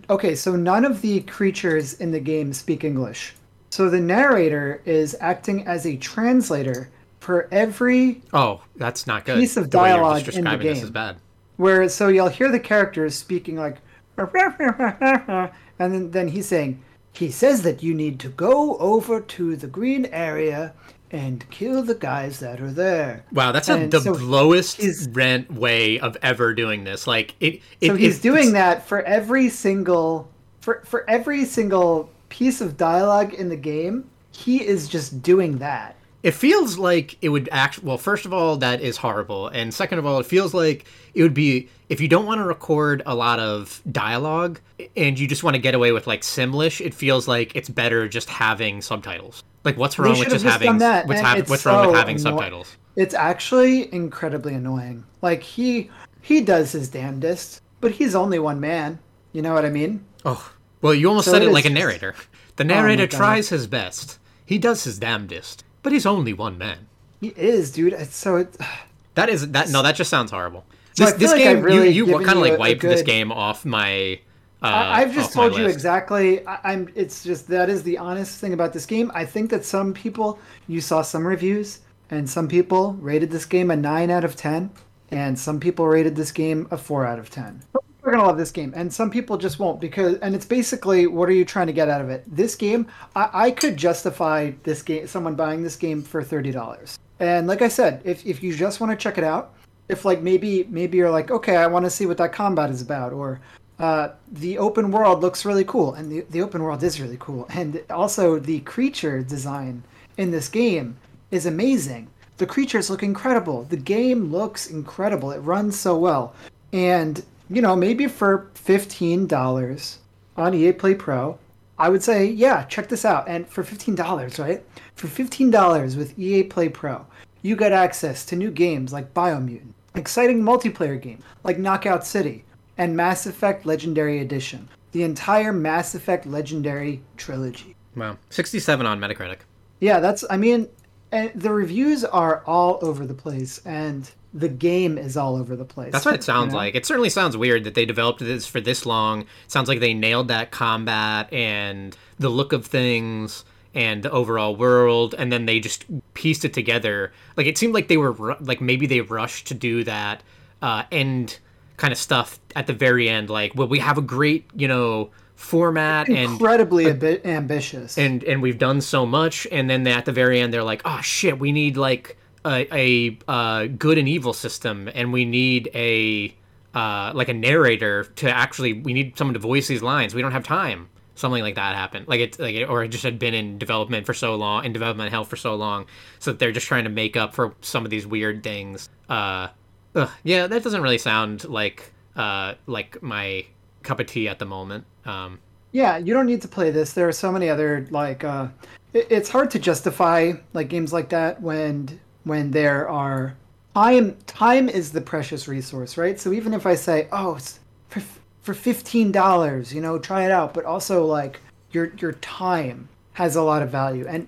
[0.09, 3.35] okay, so none of the creatures in the game speak English.
[3.71, 6.89] So the narrator is acting as a translator
[7.19, 9.39] for every oh, that's not good.
[9.39, 10.73] Piece of dialogue in the game.
[10.73, 11.17] This is bad.
[11.57, 13.77] Where so you'll hear the characters speaking like,
[14.17, 16.81] and then then he's saying,
[17.13, 20.73] he says that you need to go over to the green area
[21.11, 23.25] and kill the guys that are there.
[23.33, 24.81] Wow, that's a, the so lowest
[25.11, 27.05] rent way of ever doing this.
[27.05, 27.61] Like it.
[27.81, 30.29] it so he's doing that for every single
[30.61, 34.09] for for every single piece of dialogue in the game.
[34.31, 35.97] He is just doing that.
[36.23, 37.81] It feels like it would act.
[37.83, 41.23] Well, first of all, that is horrible, and second of all, it feels like it
[41.23, 44.59] would be if you don't want to record a lot of dialogue
[44.95, 46.83] and you just want to get away with like Simlish.
[46.83, 49.43] It feels like it's better just having subtitles.
[49.63, 52.31] Like, what's wrong with just, just having what's, ha- what's so wrong with having anno-
[52.31, 52.77] subtitles?
[52.95, 55.03] It's actually incredibly annoying.
[55.21, 55.89] Like he
[56.21, 58.99] he does his damnedest, but he's only one man.
[59.33, 60.05] You know what I mean?
[60.23, 62.13] Oh, well, you almost so said it, it like a narrator.
[62.57, 64.19] The oh narrator oh tries his best.
[64.45, 66.87] He does his damnedest but he's only one man.
[67.19, 67.93] He is, dude.
[67.93, 68.55] It's so it.
[69.13, 69.67] That is that.
[69.69, 70.63] No, that just sounds horrible.
[70.93, 72.91] So this, this like game, really you, you kind of like wiped good...
[72.91, 74.21] this game off my.
[74.63, 76.47] Uh, I've just told you exactly.
[76.47, 79.11] I, am It's just that is the honest thing about this game.
[79.13, 80.39] I think that some people
[80.69, 81.79] you saw some reviews,
[82.09, 84.71] and some people rated this game a nine out of ten,
[85.09, 87.61] and some people rated this game a four out of ten
[88.03, 90.15] are gonna love this game, and some people just won't because.
[90.19, 92.23] And it's basically, what are you trying to get out of it?
[92.27, 96.97] This game, I, I could justify this game, someone buying this game for thirty dollars.
[97.19, 99.53] And like I said, if if you just want to check it out,
[99.89, 102.81] if like maybe maybe you're like, okay, I want to see what that combat is
[102.81, 103.39] about, or
[103.79, 107.45] uh, the open world looks really cool, and the the open world is really cool,
[107.49, 109.83] and also the creature design
[110.17, 110.97] in this game
[111.29, 112.07] is amazing.
[112.37, 113.63] The creatures look incredible.
[113.63, 115.31] The game looks incredible.
[115.31, 116.33] It runs so well.
[116.73, 119.97] And you know, maybe for $15
[120.37, 121.37] on EA Play Pro,
[121.77, 123.27] I would say, yeah, check this out.
[123.27, 124.63] And for $15, right?
[124.95, 127.05] For $15 with EA Play Pro,
[127.41, 132.45] you get access to new games like Biomutant, exciting multiplayer game like Knockout City,
[132.77, 134.69] and Mass Effect Legendary Edition.
[134.91, 137.75] The entire Mass Effect Legendary trilogy.
[137.95, 138.17] Wow.
[138.29, 139.39] 67 on Metacritic.
[139.79, 140.69] Yeah, that's, I mean,
[141.11, 145.65] and the reviews are all over the place, and the game is all over the
[145.65, 145.91] place.
[145.91, 146.57] That's what it sounds you know?
[146.57, 146.75] like.
[146.75, 149.21] It certainly sounds weird that they developed this for this long.
[149.21, 153.43] It sounds like they nailed that combat and the look of things
[153.73, 157.11] and the overall world, and then they just pieced it together.
[157.37, 160.23] Like it seemed like they were like maybe they rushed to do that
[160.61, 161.39] uh, end
[161.77, 163.29] kind of stuff at the very end.
[163.29, 167.97] Like, well, we have a great you know format and incredibly a bit ambitious.
[167.97, 171.01] and and we've done so much and then at the very end they're like oh
[171.01, 172.15] shit we need like
[172.45, 176.35] a, a uh, good and evil system and we need a
[176.73, 180.15] uh, like a narrator to actually we need someone to voice these lines.
[180.15, 180.89] We don't have time.
[181.15, 182.07] Something like that happened.
[182.07, 185.11] Like it's like or it just had been in development for so long in development
[185.11, 185.85] hell for so long
[186.19, 188.89] so that they're just trying to make up for some of these weird things.
[189.09, 189.49] Uh
[189.95, 193.45] ugh, yeah that doesn't really sound like uh like my
[193.83, 194.85] cup of tea at the moment.
[195.05, 195.39] Um
[195.73, 196.93] Yeah, you don't need to play this.
[196.93, 198.47] There are so many other like uh
[198.93, 203.35] it, it's hard to justify like games like that when when there are
[203.75, 206.19] time time is the precious resource, right?
[206.19, 208.01] So even if I say, "Oh, it's for
[208.41, 211.39] for $15, you know, try it out," but also like
[211.71, 214.27] your your time has a lot of value and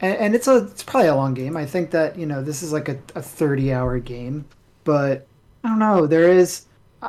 [0.00, 1.56] and, and it's a it's probably a long game.
[1.56, 4.44] I think that, you know, this is like a, a 30-hour game,
[4.84, 5.26] but
[5.64, 6.66] I don't know, there is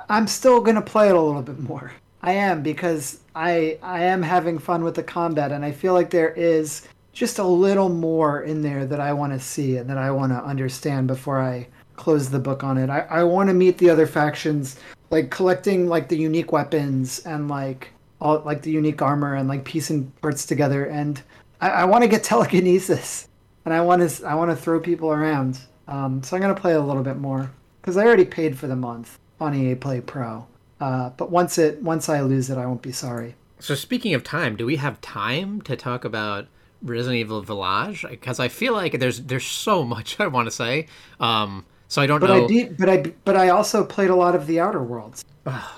[0.10, 1.92] I'm still going to play it a little bit more.
[2.22, 6.10] I am because I I am having fun with the combat and I feel like
[6.10, 9.98] there is just a little more in there that I want to see and that
[9.98, 12.90] I want to understand before I close the book on it.
[12.90, 14.78] I, I want to meet the other factions,
[15.10, 17.90] like collecting like the unique weapons and like
[18.20, 21.22] all like the unique armor and like piecing parts together and
[21.60, 23.28] I, I want to get telekinesis
[23.66, 25.60] and I want to I want to throw people around.
[25.88, 27.52] Um, so I'm gonna play a little bit more
[27.82, 30.48] because I already paid for the month on EA Play Pro.
[30.80, 33.36] Uh, but once it once I lose it, I won't be sorry.
[33.60, 36.48] So speaking of time, do we have time to talk about
[36.84, 38.06] Resident Evil Village?
[38.10, 40.88] Because I feel like there's there's so much I want to say.
[41.20, 42.46] Um, so I don't But know.
[42.46, 45.26] I did, but I but I also played a lot of the Outer Worlds.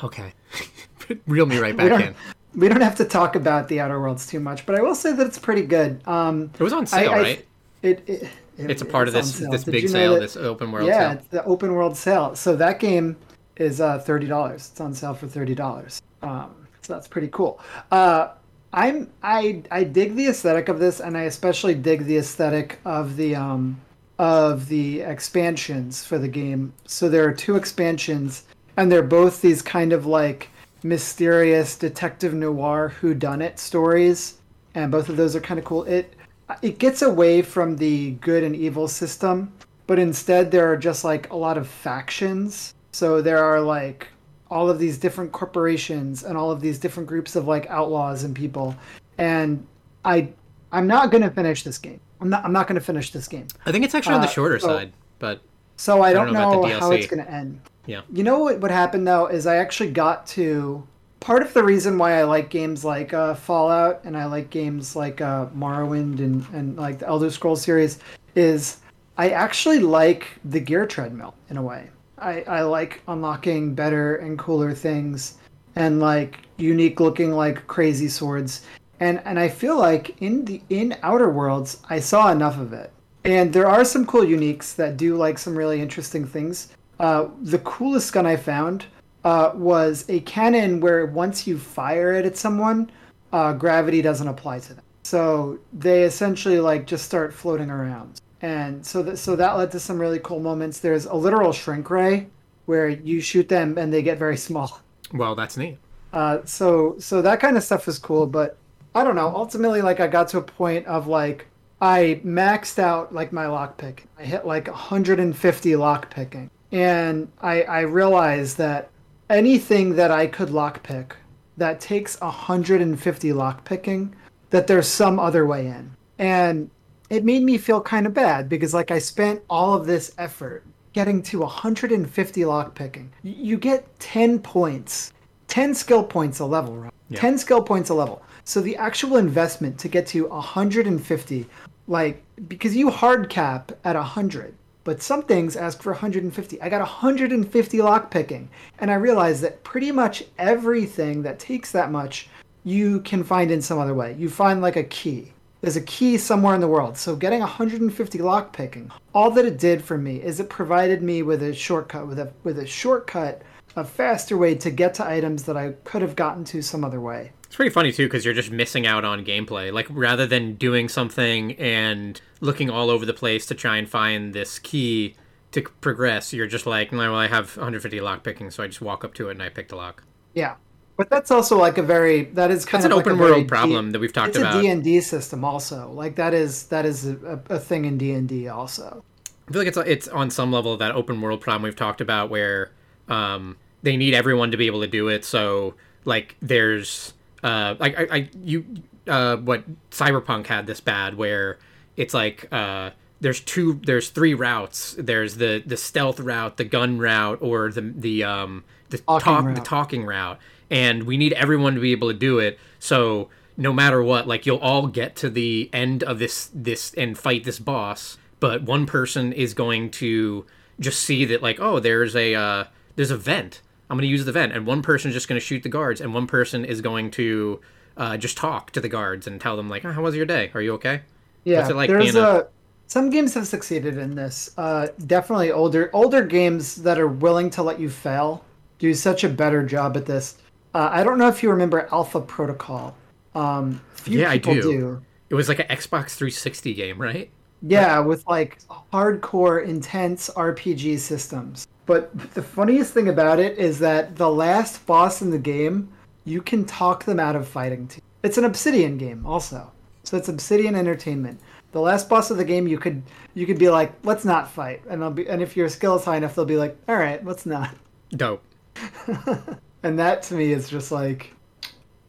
[0.03, 0.34] Okay,
[1.27, 2.15] reel me right back don't, in.
[2.55, 5.11] we don't have to talk about the Outer Worlds too much, but I will say
[5.13, 6.01] that it's pretty good.
[6.07, 7.45] Um, It was on sale, I- right?
[7.81, 8.23] it, it,
[8.57, 10.71] it It's a part of this this Did big you know sale, that- this open
[10.71, 11.17] world yeah, sale.
[11.19, 12.35] it's the open world sale.
[12.35, 13.17] So that game
[13.55, 14.69] is uh, thirty dollars.
[14.71, 15.99] It's on sale for thirty dollars.
[16.21, 16.53] Um,
[16.84, 17.59] so that's pretty cool.
[17.91, 18.30] Uh,
[18.73, 23.15] I'm I I dig the aesthetic of this, and I especially dig the aesthetic of
[23.17, 23.79] the um,
[24.17, 26.73] of the expansions for the game.
[26.85, 28.43] So there are two expansions,
[28.75, 30.49] and they're both these kind of like
[30.81, 34.39] mysterious detective noir whodunit stories,
[34.73, 35.83] and both of those are kind of cool.
[35.83, 36.15] It
[36.63, 39.53] it gets away from the good and evil system,
[39.85, 42.73] but instead there are just like a lot of factions.
[42.91, 44.07] So there are like
[44.53, 48.35] all of these different corporations and all of these different groups of like outlaws and
[48.35, 48.75] people.
[49.17, 49.65] And
[50.05, 50.30] I
[50.71, 51.99] I'm not going to finish this game.
[52.21, 53.47] I'm not I'm not going to finish this game.
[53.65, 55.41] I think it's actually on the uh, shorter so- side, but
[55.77, 57.59] So I don't don't, know know, how it's going to end.
[57.88, 58.01] yeah.
[58.11, 60.85] You know what what happened though is I actually got to
[61.19, 64.95] part of the reason why I like games like uh, Fallout and I like games
[64.95, 67.99] like uh, Morrowind and and like the Elder Scrolls series
[68.35, 68.77] is
[69.17, 71.89] I actually like the gear treadmill in a way.
[72.23, 75.35] I, I like unlocking better and cooler things
[75.75, 78.65] and like unique looking like crazy swords
[78.99, 82.91] and and I feel like in the in Outer Worlds I saw enough of it
[83.25, 86.69] and there are some cool uniques that do like some really interesting things.
[86.99, 88.85] Uh, the coolest gun I found
[89.23, 92.91] uh, was a cannon where once you fire it at someone,
[93.31, 94.83] uh, gravity doesn't apply to them.
[95.03, 99.80] So they essentially like just start floating around, and so that so that led to
[99.80, 100.80] some really cool moments.
[100.80, 102.28] There's a literal shrink ray
[102.65, 104.82] where you shoot them and they get very small.
[105.14, 105.78] Well, that's neat.
[106.11, 108.57] Uh, so so that kind of stuff was cool, but
[108.94, 109.34] I don't know.
[109.34, 111.48] Ultimately, like I got to a point of like
[111.82, 113.99] I maxed out like my lockpick.
[114.20, 118.90] I hit like 150 lockpicking, and I I realized that
[119.30, 121.14] anything that I could lockpick
[121.56, 124.11] that takes 150 lockpicking,
[124.49, 126.70] that there's some other way in, and
[127.14, 130.64] it made me feel kind of bad because like I spent all of this effort
[130.94, 133.07] getting to 150 lockpicking.
[133.22, 135.14] You get 10 points,
[135.48, 136.94] 10 skill points a level, right?
[137.14, 138.23] 10 skill points a level.
[138.45, 141.45] So the actual investment to get to 150,
[141.88, 146.61] like because you hard cap at 100, but some things ask for 150.
[146.61, 148.48] I got 150 lockpicking,
[148.80, 152.27] and I realized that pretty much everything that takes that much
[152.64, 154.15] you can find in some other way.
[154.18, 155.34] You find like a key.
[155.64, 156.98] There's a key somewhere in the world.
[156.98, 161.41] So getting 150 lockpicking, all that it did for me is it provided me with
[161.41, 163.44] a shortcut, with a with a shortcut
[163.77, 166.99] a faster way to get to items that I could have gotten to some other
[166.99, 167.31] way.
[167.45, 169.72] It's pretty funny too because you're just missing out on gameplay.
[169.72, 174.34] Like rather than doing something and looking all over the place to try and find
[174.34, 175.15] this key
[175.53, 179.06] to progress, you're just like, well, I have 150 lock picking, so I just walk
[179.06, 180.03] up to it and I pick the lock.
[180.34, 180.56] Yeah,
[181.03, 183.43] but that's also like a very that is kind That's of an like open world
[183.43, 184.59] D- problem that we've talked it's about.
[184.59, 185.91] a D&D system also.
[185.91, 189.03] Like that is that is a, a thing in D&D also.
[189.47, 192.30] I feel like it's it's on some level that open world problem we've talked about
[192.30, 192.71] where
[193.09, 195.25] um, they need everyone to be able to do it.
[195.25, 195.75] So
[196.05, 197.13] like there's
[197.43, 198.65] uh, like I, I you
[199.05, 201.59] uh, what Cyberpunk had this bad where
[201.97, 204.95] it's like uh, there's two there's three routes.
[204.97, 209.55] There's the the stealth route, the gun route, or the the um the Talking talk
[209.55, 210.39] the talking route,
[210.73, 212.59] and we need everyone to be able to do it.
[212.79, 217.15] So no matter what, like you'll all get to the end of this this and
[217.17, 220.45] fight this boss, but one person is going to
[220.79, 222.63] just see that like oh there's a uh,
[222.95, 223.61] there's a vent.
[223.89, 225.69] I'm going to use the vent, and one person is just going to shoot the
[225.69, 227.61] guards, and one person is going to
[227.95, 230.49] uh, just talk to the guards and tell them like, oh, "How was your day?
[230.55, 231.01] Are you okay?"
[231.43, 232.47] Yeah, like there's a- a
[232.87, 234.51] some games have succeeded in this.
[234.57, 238.43] Uh, definitely older older games that are willing to let you fail
[238.79, 240.37] do such a better job at this.
[240.73, 242.95] Uh, I don't know if you remember Alpha Protocol.
[243.35, 245.01] Um, few Yeah, I people do.
[245.29, 247.29] It was like an Xbox 360 game, right?
[247.61, 248.59] Yeah, with like
[248.91, 251.67] hardcore, intense RPG systems.
[251.85, 255.89] But the funniest thing about it is that the last boss in the game,
[256.25, 258.01] you can talk them out of fighting to.
[258.23, 259.71] It's an Obsidian game, also.
[260.03, 261.39] So it's Obsidian Entertainment.
[261.71, 263.01] The last boss of the game, you could
[263.33, 266.05] you could be like, let's not fight, and they'll be, and if your skill is
[266.05, 267.75] high enough, they'll be like, all right, let's not.
[268.11, 268.43] Dope.
[269.84, 271.34] And that to me is just like,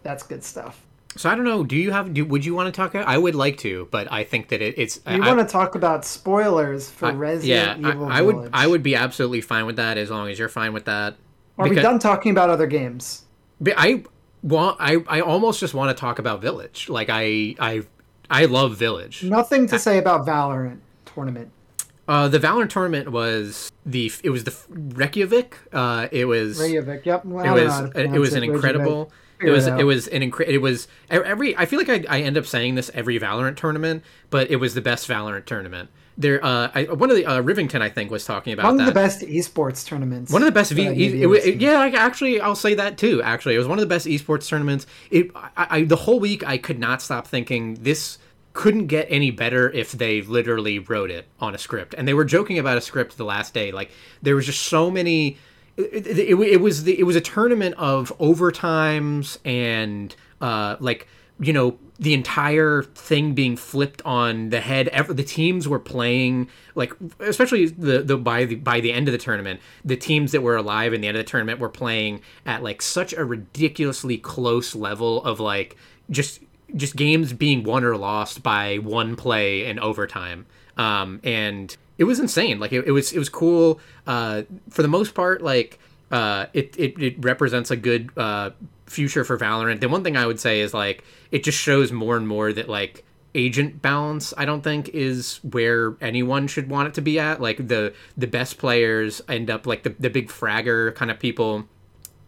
[0.02, 0.80] that's good stuff.
[1.16, 1.62] So I don't know.
[1.62, 2.12] Do you have?
[2.12, 2.94] Do, would you want to talk?
[2.94, 4.96] I would like to, but I think that it, it's.
[5.08, 8.50] You I, want to talk about spoilers for I- Resident yeah, Evil I, I would.
[8.52, 11.16] I would be absolutely fine with that as long as you're fine with that.
[11.56, 13.22] Are we done talking about other games?
[13.76, 14.02] I
[14.42, 14.76] want.
[14.80, 15.04] I.
[15.06, 16.88] I almost just want to talk about Village.
[16.88, 17.54] Like I.
[17.60, 17.82] I.
[18.28, 19.22] I love Village.
[19.22, 21.50] Nothing to say about Valorant tournament.
[22.06, 24.12] Uh, the Valorant tournament was the.
[24.22, 25.56] It was the Reykjavik.
[25.72, 26.60] Uh, it was.
[26.60, 27.06] Reykjavik.
[27.06, 27.26] Yep.
[27.26, 29.10] I it was how it, was an incredible
[29.40, 32.20] it was it it, was an incre- it was every I feel like I, I
[32.22, 36.44] end up saying this every Valorant tournament but it was the best Valorant tournament there
[36.44, 38.94] uh I, one of the uh, Rivington I think was talking about One that of
[38.94, 40.32] the best esports tournaments.
[40.32, 43.22] one of the best v- e- it, it- yeah like, actually I'll say that too
[43.22, 46.46] actually it was one of the best esports tournaments it I, I the whole week
[46.46, 48.18] I could not stop thinking this
[48.54, 51.92] couldn't get any better if they literally wrote it on a script.
[51.98, 53.72] And they were joking about a script the last day.
[53.72, 53.90] Like
[54.22, 55.36] there was just so many
[55.76, 61.08] it, it, it, was the, it was a tournament of overtimes and uh like
[61.40, 64.88] you know the entire thing being flipped on the head.
[65.08, 69.18] The teams were playing like especially the the by the by the end of the
[69.18, 72.62] tournament the teams that were alive in the end of the tournament were playing at
[72.62, 75.76] like such a ridiculously close level of like
[76.10, 76.40] just
[76.76, 80.46] just games being won or lost by one play in overtime.
[80.76, 82.58] Um and it was insane.
[82.58, 83.80] Like it, it was it was cool.
[84.06, 85.78] Uh for the most part like
[86.10, 88.50] uh it it, it represents a good uh
[88.86, 89.80] future for valorant.
[89.80, 92.68] The one thing i would say is like it just shows more and more that
[92.68, 93.04] like
[93.36, 97.40] agent balance i don't think is where anyone should want it to be at.
[97.40, 101.64] Like the the best players end up like the, the big fragger kind of people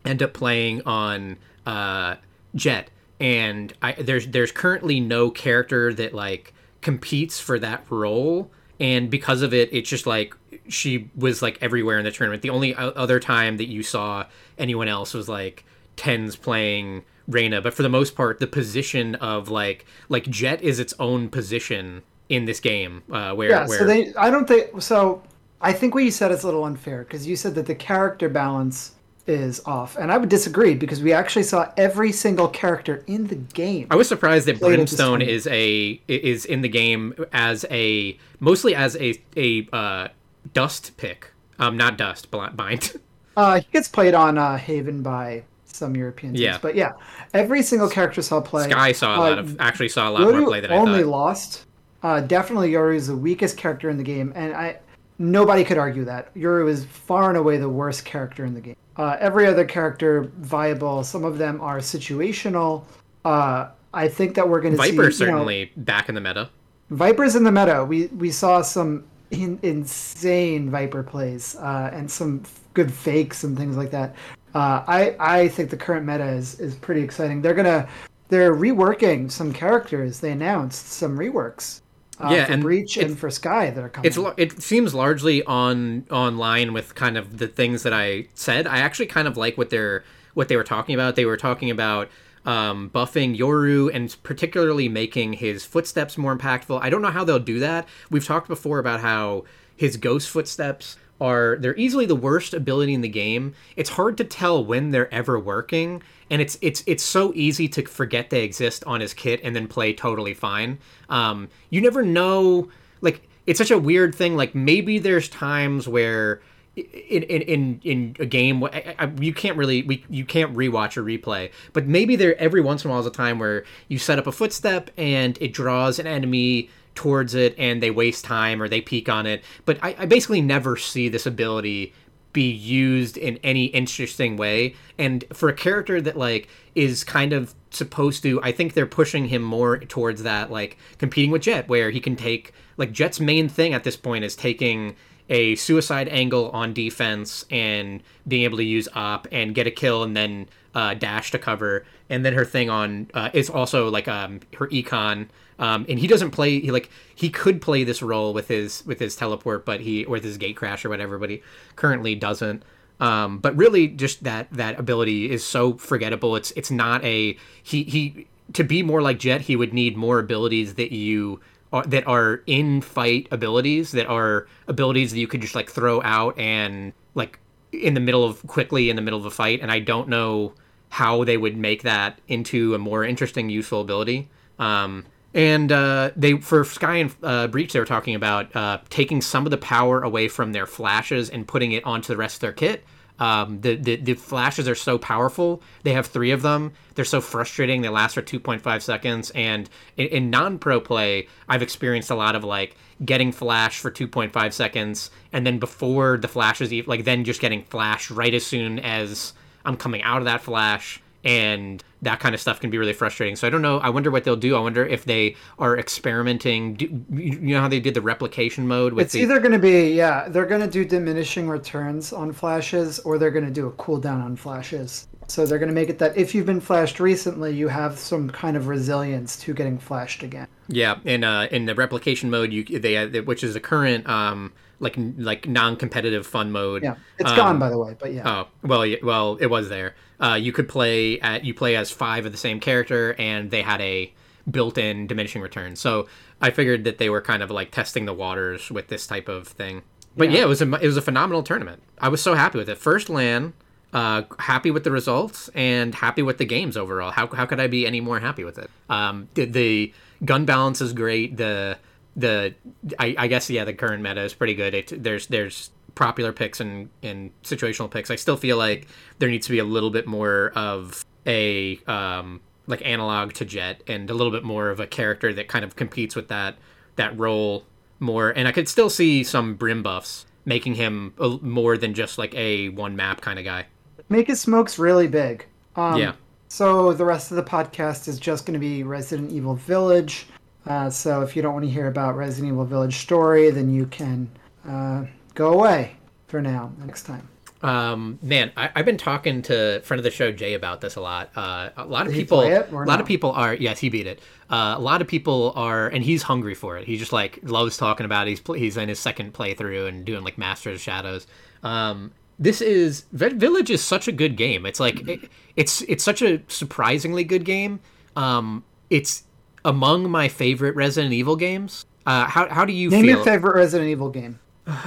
[0.06, 1.36] end up playing on
[1.66, 2.16] uh,
[2.54, 2.90] Jett,
[3.20, 9.42] and I, there's there's currently no character that like competes for that role, and because
[9.42, 10.34] of it, it's just like
[10.68, 12.42] she was like everywhere in the tournament.
[12.42, 14.26] The only other time that you saw
[14.58, 15.64] anyone else was like
[15.96, 20.78] tens playing Reyna but for the most part, the position of like like Jett is
[20.78, 23.02] its own position in this game.
[23.10, 23.66] Uh, where Yeah.
[23.66, 24.14] where So they.
[24.14, 25.22] I don't think so.
[25.60, 28.28] I think what you said is a little unfair because you said that the character
[28.28, 28.92] balance
[29.26, 33.34] is off, and I would disagree because we actually saw every single character in the
[33.34, 33.86] game.
[33.90, 37.64] I was surprised that Played at this Brimstone is a is in the game as
[37.70, 40.08] a mostly as a a uh,
[40.52, 41.32] dust pick.
[41.58, 42.92] Um, not dust, bind.
[43.36, 46.56] Uh, he gets played on uh, Haven by some European teams, Yeah.
[46.62, 46.92] but yeah,
[47.34, 48.64] every single character saw play.
[48.64, 51.02] Skye saw a lot Uh, of actually saw a lot more play than I only
[51.02, 51.08] thought.
[51.10, 51.66] lost.
[52.02, 54.78] Uh, definitely, Yoru is the weakest character in the game, and I
[55.18, 58.76] nobody could argue that Yoru is far and away the worst character in the game.
[58.98, 61.04] Uh, every other character viable.
[61.04, 62.84] Some of them are situational.
[63.24, 66.20] Uh, I think that we're going to see Viper you know, certainly back in the
[66.20, 66.50] meta.
[66.90, 67.84] Viper's in the meta.
[67.84, 73.56] We we saw some in, insane Viper plays uh, and some f- good fakes and
[73.56, 74.14] things like that.
[74.54, 77.42] Uh, I I think the current meta is is pretty exciting.
[77.42, 77.88] They're gonna
[78.28, 80.20] they're reworking some characters.
[80.20, 81.80] They announced some reworks.
[82.18, 84.06] Uh, Yeah, for and Breach and for Skye that are coming.
[84.10, 88.66] It's it seems largely on online with kind of the things that I said.
[88.66, 91.16] I actually kind of like what they're what they were talking about.
[91.16, 92.08] They were talking about
[92.44, 96.80] um, buffing Yoru and particularly making his footsteps more impactful.
[96.80, 97.88] I don't know how they'll do that.
[98.10, 99.44] We've talked before about how
[99.76, 103.54] his ghost footsteps are they're easily the worst ability in the game.
[103.76, 107.82] It's hard to tell when they're ever working, and it's it's it's so easy to
[107.86, 110.78] forget they exist on his kit and then play totally fine.
[111.08, 112.70] Um, you never know.
[113.00, 114.36] Like it's such a weird thing.
[114.36, 116.40] Like maybe there's times where
[116.76, 120.98] in in in, in a game I, I, you can't really we, you can't rewatch
[120.98, 123.98] or replay but maybe there every once in a while is a time where you
[123.98, 128.60] set up a footstep and it draws an enemy towards it and they waste time
[128.60, 131.92] or they peek on it but I, I basically never see this ability
[132.32, 137.54] be used in any interesting way and for a character that like is kind of
[137.70, 141.90] supposed to i think they're pushing him more towards that like competing with jett where
[141.90, 144.94] he can take like jett's main thing at this point is taking
[145.28, 150.02] a suicide angle on defense and being able to use op and get a kill
[150.02, 151.84] and then uh, dash to cover.
[152.08, 155.28] And then her thing on uh, is also like um, her econ.
[155.58, 156.60] Um, and he doesn't play.
[156.60, 160.12] He like he could play this role with his with his teleport, but he or
[160.12, 161.18] with his gate crash or whatever.
[161.18, 161.42] But he
[161.76, 162.62] currently doesn't.
[163.00, 166.36] Um, but really, just that that ability is so forgettable.
[166.36, 169.42] It's it's not a he he to be more like Jett.
[169.42, 171.40] He would need more abilities that you
[171.72, 176.02] are, that are in fight abilities that are abilities that you could just like throw
[176.02, 177.38] out and like
[177.72, 180.54] in the middle of quickly in the middle of a fight and i don't know
[180.96, 184.28] how they would make that into a more interesting useful ability
[184.58, 185.04] um,
[185.34, 189.44] and uh, they for skye and uh, breach they were talking about uh, taking some
[189.46, 192.52] of the power away from their flashes and putting it onto the rest of their
[192.52, 192.82] kit
[193.18, 195.62] um, the, the the flashes are so powerful.
[195.82, 196.72] They have three of them.
[196.94, 197.80] They're so frustrating.
[197.80, 199.30] They last for 2.5 seconds.
[199.30, 204.52] And in, in non-pro play, I've experienced a lot of like getting flash for 2.5
[204.52, 209.32] seconds, and then before the flashes, like then just getting flash right as soon as
[209.66, 213.34] I'm coming out of that flash and that kind of stuff can be really frustrating.
[213.34, 213.78] So I don't know.
[213.80, 214.54] I wonder what they'll do.
[214.54, 216.74] I wonder if they are experimenting.
[216.74, 219.58] Do, you know how they did the replication mode with it's the, either going to
[219.58, 223.66] be yeah they're going to do diminishing returns on flashes or they're going to do
[223.66, 227.00] a cooldown on flashes so they're going to make it that if you've been flashed
[227.00, 231.66] recently you have some kind of resilience to getting flashed again Yeah, in uh, in
[231.66, 236.52] the replication mode, you they uh, which is the current um like like non-competitive fun
[236.52, 236.82] mode.
[236.82, 239.94] yeah it's um, gone by the way but yeah Oh well, well it was there.
[240.20, 243.62] Uh, you could play at you play as five of the same character, and they
[243.62, 244.12] had a
[244.50, 245.76] built-in diminishing return.
[245.76, 246.06] So
[246.40, 249.48] I figured that they were kind of like testing the waters with this type of
[249.48, 249.82] thing.
[250.16, 250.44] But yeah, Yeah.
[250.44, 251.82] it was a it was a phenomenal tournament.
[251.98, 252.78] I was so happy with it.
[252.78, 253.52] First LAN,
[253.92, 257.10] uh, happy with the results and happy with the games overall.
[257.10, 258.70] How, how could I be any more happy with it?
[258.88, 259.92] Um, the, the
[260.24, 261.36] gun balance is great.
[261.36, 261.78] The
[262.16, 262.54] the
[262.98, 264.74] I, I guess yeah, the current meta is pretty good.
[264.74, 268.10] It, there's there's popular picks and and situational picks.
[268.10, 268.88] I still feel like
[269.18, 273.82] there needs to be a little bit more of a um, like analog to Jett
[273.86, 276.56] and a little bit more of a character that kind of competes with that
[276.96, 277.64] that role
[278.00, 278.30] more.
[278.30, 282.34] And I could still see some brim buffs making him a, more than just like
[282.34, 283.66] a one map kind of guy.
[284.08, 285.44] make his smokes really big
[285.74, 286.12] um, Yeah.
[286.48, 290.26] so the rest of the podcast is just going to be resident evil village
[290.66, 293.86] uh, so if you don't want to hear about resident evil village story then you
[293.86, 294.28] can
[294.68, 297.28] uh, go away for now next time
[297.62, 301.00] Um, man, I, I've been talking to friend of the show Jay about this a
[301.00, 301.30] lot.
[301.34, 303.00] Uh, a lot of Did he people, play it or a lot no?
[303.00, 303.54] of people are.
[303.54, 304.20] Yes, he beat it.
[304.50, 306.86] Uh, a lot of people are, and he's hungry for it.
[306.86, 308.28] He just like loves talking about.
[308.28, 308.38] It.
[308.38, 311.26] He's he's in his second playthrough and doing like Master of Shadows.
[311.62, 314.66] Um, this is Village is such a good game.
[314.66, 317.80] It's like it, it's it's such a surprisingly good game.
[318.16, 319.24] Um, it's
[319.66, 321.84] among my favorite Resident Evil games.
[322.06, 323.16] Uh, how how do you name feel?
[323.16, 324.38] your favorite resident evil game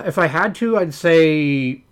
[0.05, 1.83] If I had to, I'd say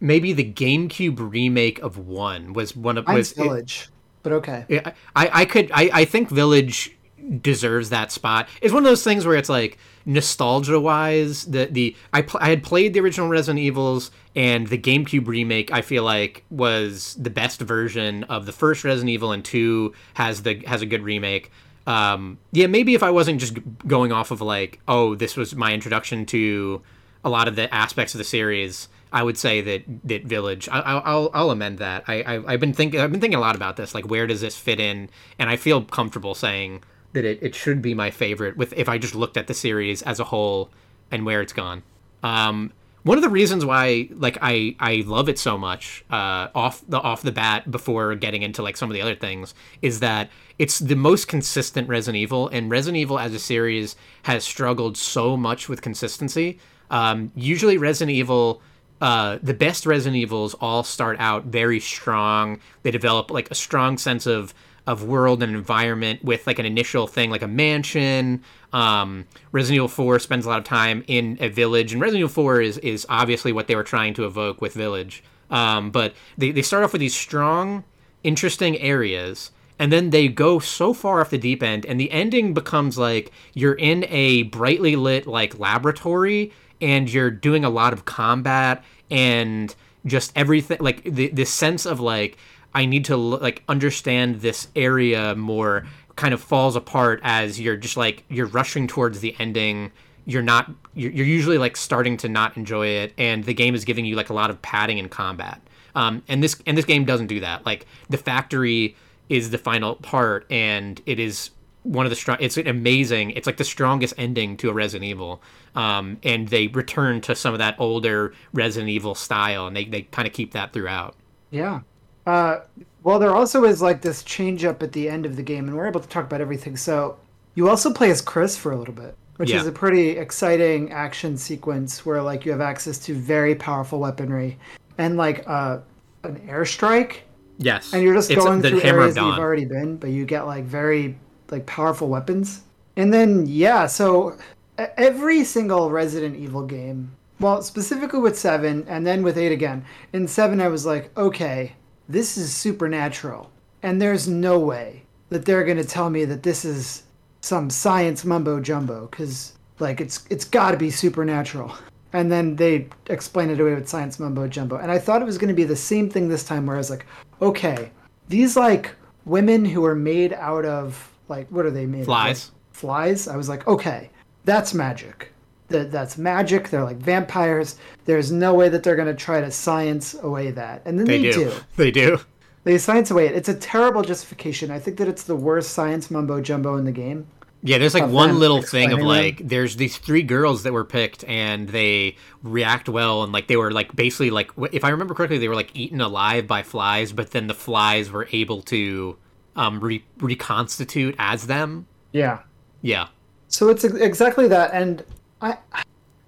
[0.00, 3.88] maybe the GameCube remake of one was one of Mine's was village
[4.24, 6.96] but okay it, I I could I I think Village
[7.40, 8.48] deserves that spot.
[8.60, 12.48] It's one of those things where it's like nostalgia wise the the I pl- I
[12.48, 17.30] had played the original Resident Evils and the GameCube remake I feel like was the
[17.30, 21.52] best version of the first Resident Evil and 2 has the has a good remake.
[21.86, 25.72] Um yeah, maybe if I wasn't just going off of like oh this was my
[25.72, 26.82] introduction to
[27.24, 30.68] a lot of the aspects of the series I would say that that Village.
[30.70, 32.04] I, I'll I'll- amend that.
[32.08, 33.94] I, I I've been thinking I've been thinking a lot about this.
[33.94, 35.10] Like where does this fit in?
[35.38, 36.82] And I feel comfortable saying
[37.12, 40.00] that it, it should be my favorite with if I just looked at the series
[40.02, 40.70] as a whole
[41.10, 41.82] and where it's gone.
[42.22, 42.72] Um,
[43.04, 47.00] one of the reasons why like I I love it so much uh, off the
[47.00, 50.78] off the bat before getting into like some of the other things is that it's
[50.78, 55.68] the most consistent Resident Evil, and Resident Evil as a series has struggled so much
[55.68, 56.58] with consistency.
[56.90, 58.62] Um, usually, Resident Evil.
[59.00, 62.60] Uh, the best Resident Evils all start out very strong.
[62.84, 64.54] They develop like a strong sense of
[64.86, 68.42] of world and environment with like an initial thing like a mansion.
[68.72, 72.32] Um, Resident Evil 4 spends a lot of time in a village, and Resident Evil
[72.32, 75.22] 4 is is obviously what they were trying to evoke with Village.
[75.50, 77.84] Um, but they, they start off with these strong,
[78.24, 82.54] interesting areas, and then they go so far off the deep end, and the ending
[82.54, 88.04] becomes like you're in a brightly lit like laboratory, and you're doing a lot of
[88.04, 89.74] combat and
[90.06, 92.36] just everything like the this sense of like
[92.74, 95.86] I need to like understand this area more
[96.22, 99.90] kind of falls apart as you're just like you're rushing towards the ending.
[100.24, 103.84] You're not you're, you're usually like starting to not enjoy it and the game is
[103.84, 105.60] giving you like a lot of padding in combat.
[105.96, 107.66] Um, and this and this game doesn't do that.
[107.66, 108.94] Like the factory
[109.28, 111.50] is the final part and it is
[111.82, 113.32] one of the strong it's amazing.
[113.32, 115.42] It's like the strongest ending to a resident evil.
[115.74, 120.02] Um, and they return to some of that older resident evil style and they, they
[120.02, 121.16] kind of keep that throughout.
[121.50, 121.80] Yeah
[122.26, 122.60] uh,
[123.02, 125.76] well, there also is like this change up at the end of the game, and
[125.76, 126.76] we're able to talk about everything.
[126.76, 127.16] So
[127.54, 129.60] you also play as Chris for a little bit, which yeah.
[129.60, 134.58] is a pretty exciting action sequence where like you have access to very powerful weaponry
[134.98, 135.78] and like uh,
[136.24, 137.18] an airstrike.
[137.58, 140.46] Yes, and you're just it's going through areas that you've already been, but you get
[140.46, 141.16] like very
[141.50, 142.62] like powerful weapons.
[142.96, 144.36] And then yeah, so
[144.78, 149.84] every single Resident Evil game, well, specifically with seven, and then with eight again.
[150.12, 151.74] In seven, I was like, okay,
[152.12, 153.50] this is supernatural.
[153.82, 157.02] And there's no way that they're going to tell me that this is
[157.40, 161.74] some science mumbo jumbo because like it's it's got to be supernatural.
[162.12, 164.76] And then they explain it away with science mumbo jumbo.
[164.76, 166.78] And I thought it was going to be the same thing this time where I
[166.78, 167.06] was like,
[167.40, 167.90] okay,
[168.28, 168.94] these like
[169.24, 173.48] women who are made out of like what are they made flies flies i was
[173.48, 174.10] like okay
[174.44, 175.31] that's magic
[175.72, 179.50] that that's magic they're like vampires there's no way that they're going to try to
[179.50, 181.44] science away that and then they, they do.
[181.44, 181.52] do.
[181.76, 182.20] they do
[182.64, 186.10] they science away it it's a terrible justification i think that it's the worst science
[186.10, 187.26] mumbo jumbo in the game
[187.64, 189.46] yeah, there's like one little thing of like them.
[189.46, 193.70] there's these three girls that were picked and they react well and like they were
[193.70, 197.30] like basically like if I remember correctly they were like eaten alive by flies but
[197.30, 199.16] then the flies were able to
[199.54, 201.86] um re- reconstitute as them.
[202.10, 202.40] Yeah.
[202.80, 203.08] Yeah.
[203.46, 205.04] So it's exactly that and
[205.42, 205.58] I,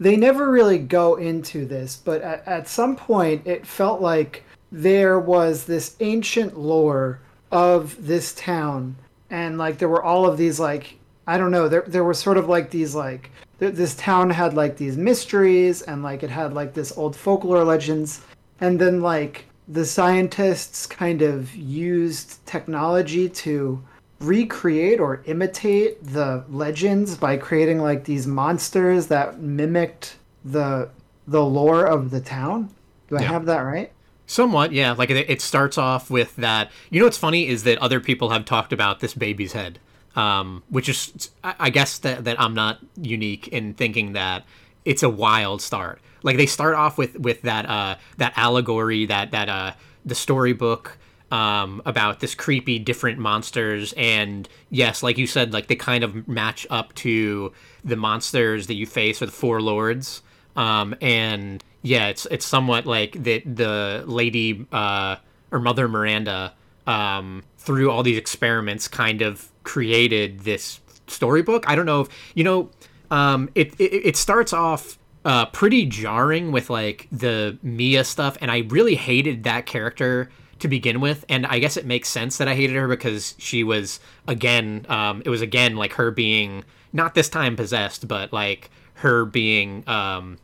[0.01, 5.21] they never really go into this, but at, at some point it felt like there
[5.21, 7.21] was this ancient lore
[7.53, 8.97] of this town,
[9.31, 12.37] and like there were all of these like I don't know there there were sort
[12.37, 13.31] of like these like
[13.61, 17.65] th- this town had like these mysteries and like it had like this old folklore
[17.65, 18.21] legends,
[18.61, 23.83] and then like the scientists kind of used technology to
[24.25, 30.89] recreate or imitate the legends by creating like these monsters that mimicked the
[31.27, 32.71] the lore of the town.
[33.09, 33.29] Do I yeah.
[33.29, 33.93] have that right?
[34.27, 34.93] Somewhat, yeah.
[34.93, 36.71] Like it, it, starts off with that.
[36.91, 39.79] You know what's funny is that other people have talked about this baby's head,
[40.17, 44.45] um, which is, I guess that that I'm not unique in thinking that
[44.85, 46.01] it's a wild start.
[46.23, 49.73] Like they start off with with that uh, that allegory that that uh,
[50.05, 50.97] the storybook
[51.35, 53.93] um, about this creepy different monsters.
[53.97, 57.53] And yes like you said like they kind of match up to
[57.85, 60.23] the monsters that you face with four lords.
[60.55, 65.17] Um, and yeah it's it's somewhat like the the lady uh,
[65.51, 66.55] or mother miranda
[66.87, 71.69] um, through all these experiments kind of created this storybook.
[71.69, 72.71] I don't know if you know
[73.11, 78.39] um, it, it, it starts off uh, pretty jarring with like the mia stuff.
[78.41, 82.39] And i really hated that character to begin with, and I guess it makes sense
[82.39, 86.65] that I hated her because she was again, um, it was again like her being
[86.93, 90.39] not this time possessed, but like her being um,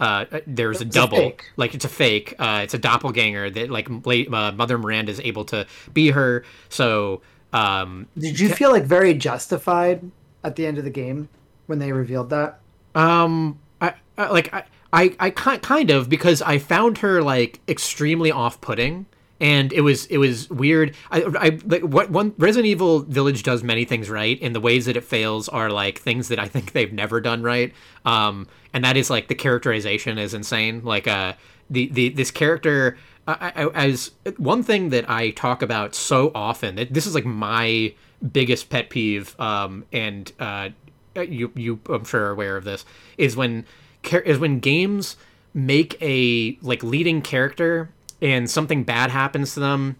[0.00, 3.88] uh, there's a double, a like it's a fake, uh, it's a doppelganger that like
[3.90, 6.42] uh, Mother Miranda is able to be her.
[6.70, 7.20] So,
[7.52, 10.10] um, did you feel like very justified
[10.42, 11.28] at the end of the game
[11.66, 12.60] when they revealed that?
[12.94, 14.64] Um, I, I like I.
[14.92, 19.06] I, I kind of because I found her like extremely off-putting
[19.40, 20.94] and it was it was weird.
[21.10, 24.86] I, I like what one Resident Evil Village does many things right, and the ways
[24.86, 27.72] that it fails are like things that I think they've never done right.
[28.04, 30.84] Um, and that is like the characterization is insane.
[30.84, 31.34] Like uh,
[31.68, 32.98] the the this character.
[33.26, 37.94] I, I, as one thing that I talk about so often, this is like my
[38.32, 40.70] biggest pet peeve, um, and uh,
[41.14, 42.84] you you I'm sure are aware of this,
[43.18, 43.66] is when
[44.12, 45.16] is when games
[45.54, 47.90] make a like leading character
[48.22, 49.96] and something bad happens to them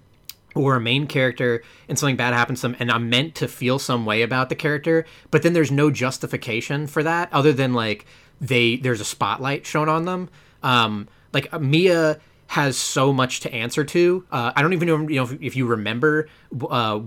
[0.54, 3.78] or a main character and something bad happens to them and I'm meant to feel
[3.78, 8.06] some way about the character, but then there's no justification for that other than like
[8.40, 10.28] they there's a spotlight shown on them.
[10.62, 14.24] Um like Mia has so much to answer to.
[14.32, 16.28] Uh, I don't even know, you know if, if you remember
[16.68, 17.00] uh,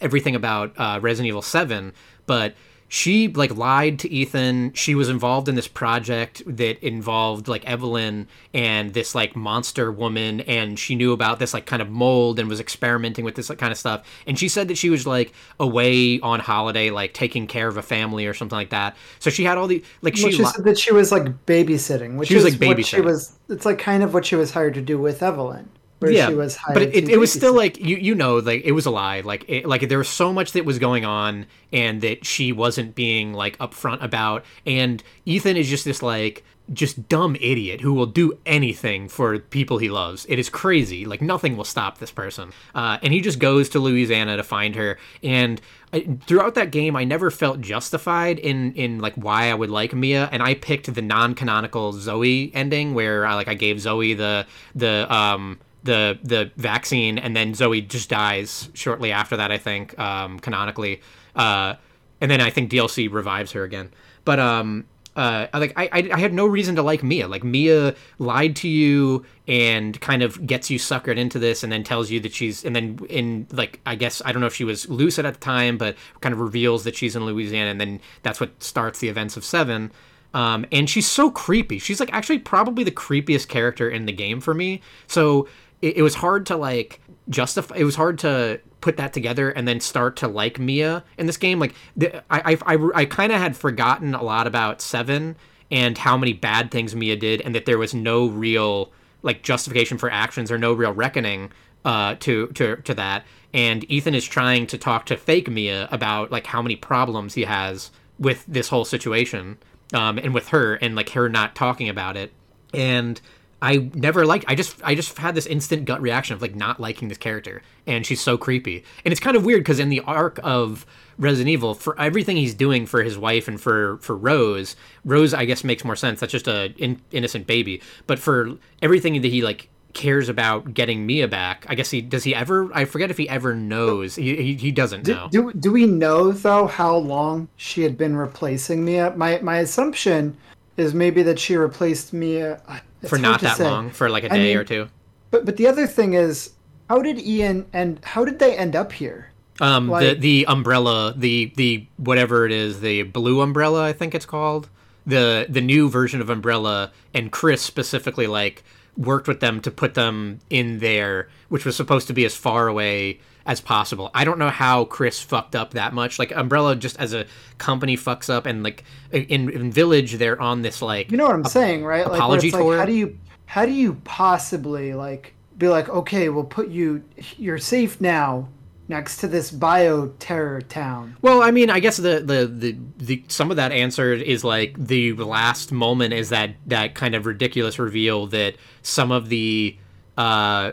[0.00, 1.92] everything about uh, Resident Evil 7,
[2.26, 2.54] but
[2.92, 4.72] she like lied to Ethan.
[4.74, 10.40] She was involved in this project that involved like Evelyn and this like monster woman,
[10.40, 13.58] and she knew about this like kind of mold and was experimenting with this like,
[13.58, 14.04] kind of stuff.
[14.26, 17.82] And she said that she was like away on holiday, like taking care of a
[17.82, 18.96] family or something like that.
[19.20, 22.16] So she had all the like well, she, she said that she was like babysitting,
[22.16, 23.04] which She was, is like, what she babysitting.
[23.04, 23.38] was.
[23.48, 25.68] It's like kind of what she was hired to do with Evelyn,
[26.00, 28.62] where yeah, she was but it, to it was still like you you know like
[28.64, 31.46] it was a lie like it, like there was so much that was going on
[31.72, 37.08] and that she wasn't being like upfront about and Ethan is just this like just
[37.08, 40.24] dumb idiot who will do anything for people he loves.
[40.28, 41.04] It is crazy.
[41.04, 42.52] Like nothing will stop this person.
[42.74, 44.98] Uh, and he just goes to Louisiana to find her.
[45.22, 45.60] And
[45.92, 49.92] I, throughout that game, I never felt justified in in like why I would like
[49.94, 50.28] Mia.
[50.30, 55.12] And I picked the non-canonical Zoe ending where I like I gave Zoe the the
[55.12, 59.50] um the the vaccine and then Zoe just dies shortly after that.
[59.50, 61.00] I think um, canonically.
[61.34, 61.74] Uh,
[62.20, 63.90] and then I think DLC revives her again.
[64.24, 64.84] But um,
[65.16, 67.26] uh, like I, I, I had no reason to like Mia.
[67.28, 71.82] Like Mia lied to you and kind of gets you suckered into this, and then
[71.82, 74.64] tells you that she's, and then in like I guess I don't know if she
[74.64, 78.00] was lucid at the time, but kind of reveals that she's in Louisiana, and then
[78.22, 79.90] that's what starts the events of Seven.
[80.32, 81.78] Um, and she's so creepy.
[81.80, 84.80] She's like actually probably the creepiest character in the game for me.
[85.08, 85.48] So
[85.82, 87.76] it, it was hard to like justify.
[87.76, 91.36] It was hard to put that together and then start to like Mia in this
[91.36, 91.58] game.
[91.58, 95.36] Like the, I, I, I, I kind of had forgotten a lot about Seven
[95.70, 98.92] and how many bad things Mia did, and that there was no real
[99.22, 101.52] like justification for actions or no real reckoning
[101.84, 103.24] uh, to to to that.
[103.52, 107.44] And Ethan is trying to talk to fake Mia about like how many problems he
[107.44, 109.58] has with this whole situation
[109.92, 112.32] um, and with her and like her not talking about it.
[112.72, 113.20] And
[113.62, 114.46] I never liked.
[114.48, 117.62] I just I just had this instant gut reaction of like not liking this character,
[117.86, 118.84] and she's so creepy.
[119.04, 120.86] And it's kind of weird because in the arc of
[121.18, 125.44] Resident Evil, for everything he's doing for his wife and for for Rose, Rose I
[125.44, 126.20] guess makes more sense.
[126.20, 127.82] That's just a in, innocent baby.
[128.06, 132.24] But for everything that he like cares about getting Mia back, I guess he does.
[132.24, 132.70] He ever?
[132.72, 134.14] I forget if he ever knows.
[134.16, 135.28] He he, he doesn't Do, know.
[135.30, 139.12] do do we know though how long she had been replacing Mia?
[139.16, 140.34] My my assumption
[140.78, 142.62] is maybe that she replaced Mia
[143.08, 143.64] for not that say.
[143.64, 144.88] long, for like a I day mean, or two.
[145.30, 146.54] But but the other thing is,
[146.88, 149.30] how did Ian and how did they end up here?
[149.60, 154.26] Um, the the umbrella, the the whatever it is, the blue umbrella, I think it's
[154.26, 154.68] called,
[155.06, 158.64] the the new version of umbrella, and Chris specifically like
[158.96, 162.68] worked with them to put them in there, which was supposed to be as far
[162.68, 163.20] away
[163.50, 164.12] as possible.
[164.14, 166.20] I don't know how Chris fucked up that much.
[166.20, 167.26] Like Umbrella, just as a
[167.58, 171.34] company, fucks up, and like in, in Village, they're on this like You know what
[171.34, 172.06] I'm saying, right?
[172.06, 172.78] Like, apology like, tour?
[172.78, 177.02] how do you how do you possibly like be like, okay, we'll put you
[177.36, 178.48] you're safe now
[178.86, 181.16] next to this bioterror town.
[181.20, 184.76] Well, I mean, I guess the, the the the some of that answer is like
[184.78, 189.76] the last moment is that that kind of ridiculous reveal that some of the
[190.16, 190.70] uh,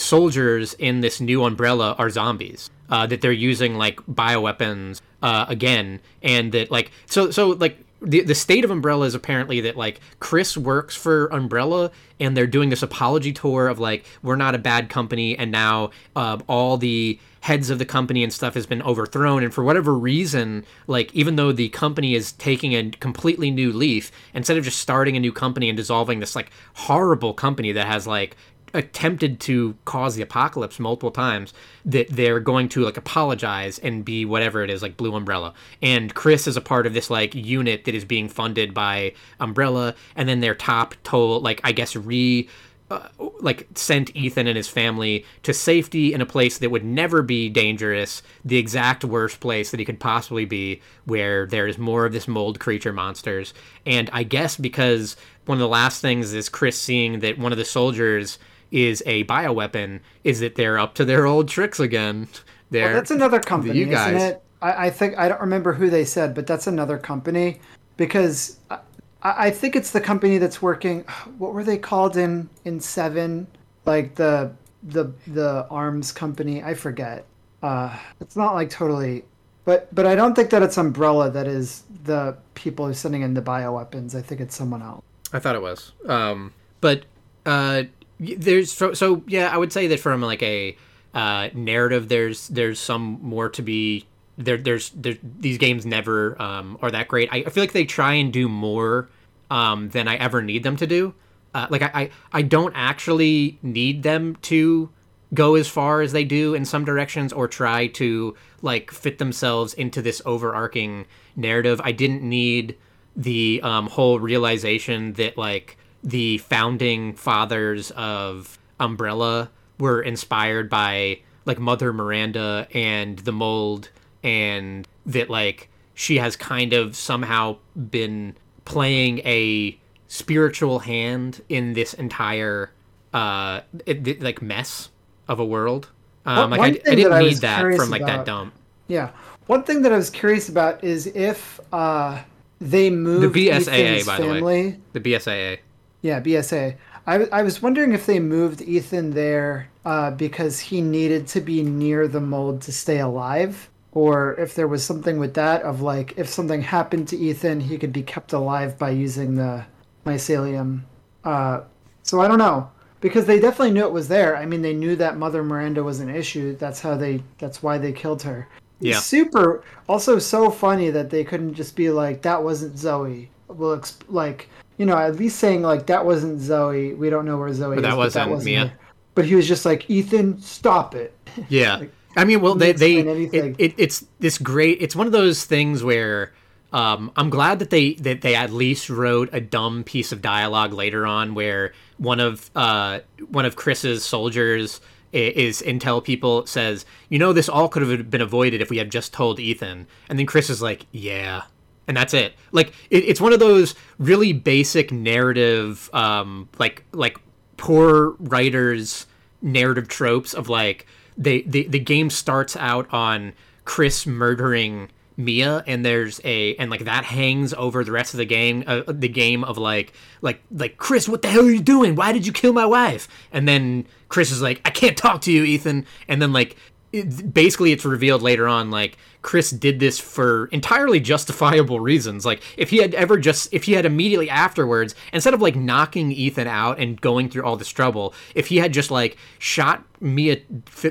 [0.00, 2.70] soldiers in this new umbrella are zombies.
[2.88, 8.22] Uh, that they're using like bioweapons uh, again, and that like so so like the
[8.22, 12.70] the state of Umbrella is apparently that like Chris works for Umbrella and they're doing
[12.70, 17.18] this apology tour of like we're not a bad company and now uh, all the
[17.40, 21.36] heads of the company and stuff has been overthrown and for whatever reason like even
[21.36, 25.32] though the company is taking a completely new leaf instead of just starting a new
[25.32, 28.36] company and dissolving this like horrible company that has like
[28.74, 31.52] attempted to cause the apocalypse multiple times
[31.84, 35.52] that they're going to like apologize and be whatever it is like blue umbrella
[35.82, 39.94] and chris is a part of this like unit that is being funded by umbrella
[40.16, 42.48] and then their top told like i guess re
[42.90, 47.22] uh, like sent Ethan and his family to safety in a place that would never
[47.22, 52.04] be dangerous, the exact worst place that he could possibly be, where there is more
[52.04, 53.54] of this mold creature monsters.
[53.86, 55.14] And I guess because
[55.46, 58.40] one of the last things is Chris seeing that one of the soldiers
[58.70, 62.28] is a bioweapon, is that they're up to their old tricks again.
[62.70, 64.14] Well, that's another company, you guys.
[64.14, 64.42] isn't it?
[64.62, 67.60] I, I think I don't remember who they said, but that's another company
[67.96, 68.78] because I,
[69.22, 71.04] I think it's the company that's working.
[71.38, 73.46] What were they called in in Seven?
[73.86, 74.52] Like the
[74.82, 76.62] the the arms company.
[76.62, 77.24] I forget.
[77.62, 79.24] Uh, it's not like totally,
[79.64, 83.34] but but I don't think that it's Umbrella that is the people who's sending in
[83.34, 84.14] the bioweapons.
[84.14, 85.02] I think it's someone else.
[85.32, 85.92] I thought it was.
[86.06, 87.04] Um, but
[87.46, 87.84] uh,
[88.20, 89.48] there's so, so yeah.
[89.52, 90.76] I would say that from like a
[91.14, 94.06] uh, narrative, there's there's some more to be
[94.36, 94.58] there.
[94.58, 97.28] There's there, these games never um, are that great.
[97.32, 99.08] I, I feel like they try and do more
[99.50, 101.14] um, than I ever need them to do.
[101.54, 104.90] Uh, like I, I I don't actually need them to
[105.32, 109.74] go as far as they do in some directions or try to like fit themselves
[109.74, 111.06] into this overarching
[111.36, 111.80] narrative.
[111.82, 112.76] I didn't need
[113.16, 121.58] the um, whole realization that like the founding fathers of Umbrella were inspired by like
[121.58, 123.90] Mother Miranda and the mold
[124.22, 127.56] and that like she has kind of somehow
[127.90, 129.78] been playing a
[130.08, 132.72] spiritual hand in this entire
[133.12, 134.90] uh it, like mess
[135.28, 135.88] of a world.
[136.26, 138.54] Um, like I, I, didn't need that from like about, that dump.
[138.88, 139.10] Yeah,
[139.46, 142.20] one thing that I was curious about is if uh,
[142.60, 144.78] they moved the BSAA by family, the way.
[144.92, 145.58] The BSAA.
[146.02, 146.76] Yeah, BSA.
[147.06, 151.62] I, I was wondering if they moved Ethan there uh, because he needed to be
[151.62, 156.14] near the mold to stay alive, or if there was something with that of like
[156.16, 159.64] if something happened to Ethan, he could be kept alive by using the
[160.06, 160.82] mycelium.
[161.24, 161.62] Uh,
[162.02, 162.70] so I don't know
[163.00, 164.36] because they definitely knew it was there.
[164.36, 166.56] I mean, they knew that Mother Miranda was an issue.
[166.56, 167.22] That's how they.
[167.38, 168.48] That's why they killed her.
[168.80, 168.98] Yeah.
[168.98, 169.62] Super.
[169.88, 174.48] Also, so funny that they couldn't just be like, "That wasn't Zoe." Well, exp- like
[174.80, 177.84] you know, at least saying like, "That wasn't Zoe." We don't know where Zoe but
[177.84, 177.90] is.
[177.90, 178.66] That wasn't that wasn't Mia.
[178.68, 178.78] Her.
[179.14, 181.14] But he was just like, "Ethan, stop it."
[181.50, 181.76] Yeah.
[181.76, 184.78] like, I mean, well, they they it, it, it's this great.
[184.80, 186.32] It's one of those things where
[186.72, 190.72] um, I'm glad that they that they at least wrote a dumb piece of dialogue
[190.72, 194.80] later on where one of uh, one of Chris's soldiers
[195.12, 198.90] is intel people says, "You know, this all could have been avoided if we had
[198.90, 201.42] just told Ethan." And then Chris is like, "Yeah."
[201.86, 202.34] And that's it.
[202.52, 207.18] Like it, it's one of those really basic narrative, um, like like
[207.56, 209.06] poor writers
[209.42, 210.86] narrative tropes of like
[211.16, 213.32] they the the game starts out on
[213.64, 218.24] Chris murdering Mia and there's a and like that hangs over the rest of the
[218.24, 219.92] game uh, the game of like
[220.22, 221.94] like like Chris what the hell are you doing?
[221.94, 223.08] Why did you kill my wife?
[223.32, 225.86] And then Chris is like I can't talk to you Ethan.
[226.08, 226.56] And then like
[226.92, 232.42] it, basically it's revealed later on like Chris did this for entirely justifiable reasons like
[232.56, 236.46] if he had ever just if he had immediately afterwards instead of like knocking Ethan
[236.46, 240.36] out and going through all this trouble if he had just like shot Mia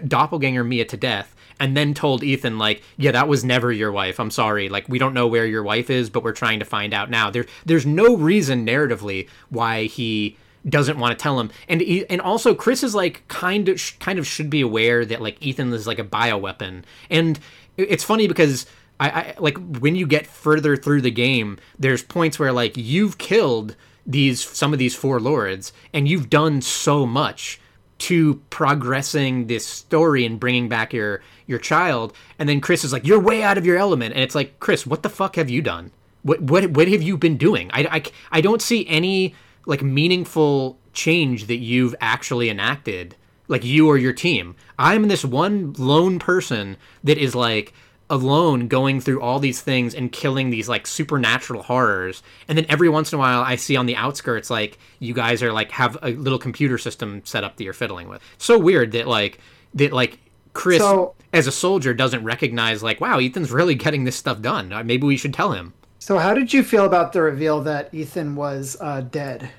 [0.07, 4.19] doppelganger Mia to death and then told Ethan like, "Yeah, that was never your wife.
[4.19, 4.69] I'm sorry.
[4.69, 7.29] Like we don't know where your wife is, but we're trying to find out now."
[7.29, 10.37] There there's no reason narratively why he
[10.67, 11.51] doesn't want to tell him.
[11.67, 15.41] And and also Chris is like kind of kind of should be aware that like
[15.41, 16.83] Ethan is like a bioweapon.
[17.09, 17.39] And
[17.77, 18.65] it's funny because
[18.99, 23.17] I, I like when you get further through the game, there's points where like you've
[23.17, 23.75] killed
[24.05, 27.59] these some of these four lords and you've done so much
[27.99, 33.05] to progressing this story and bringing back your your child and then chris is like
[33.05, 35.61] you're way out of your element and it's like chris what the fuck have you
[35.61, 35.91] done
[36.23, 38.03] what what what have you been doing i i,
[38.37, 43.15] I don't see any like meaningful change that you've actually enacted
[43.47, 44.55] like you or your team.
[44.77, 47.73] I'm this one lone person that is like
[48.09, 52.23] alone going through all these things and killing these like supernatural horrors.
[52.47, 55.43] And then every once in a while i see on the outskirts like you guys
[55.43, 58.21] are like have a little computer system set up that you're fiddling with.
[58.37, 59.39] So weird that like
[59.75, 60.19] that like
[60.53, 64.73] chris so, as a soldier doesn't recognize like wow ethan's really getting this stuff done.
[64.73, 67.93] Uh, maybe we should tell him so how did you feel about the reveal that
[67.93, 69.49] ethan was uh, dead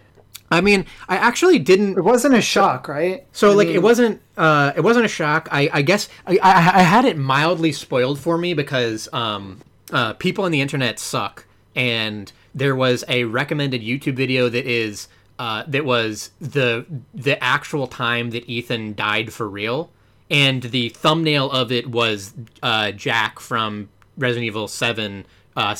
[0.52, 1.96] I mean, I actually didn't.
[1.96, 3.24] It wasn't a shock, right?
[3.32, 3.76] So I like, mean...
[3.76, 4.20] it wasn't.
[4.36, 5.48] Uh, it wasn't a shock.
[5.52, 9.60] I, I guess I, I, I, had it mildly spoiled for me because um,
[9.92, 11.44] uh, people on the internet suck,
[11.76, 15.06] and there was a recommended YouTube video that is
[15.38, 16.84] uh, that was the
[17.14, 19.90] the actual time that Ethan died for real,
[20.30, 25.26] and the thumbnail of it was uh, Jack from Resident Evil Seven
[25.56, 25.76] uh,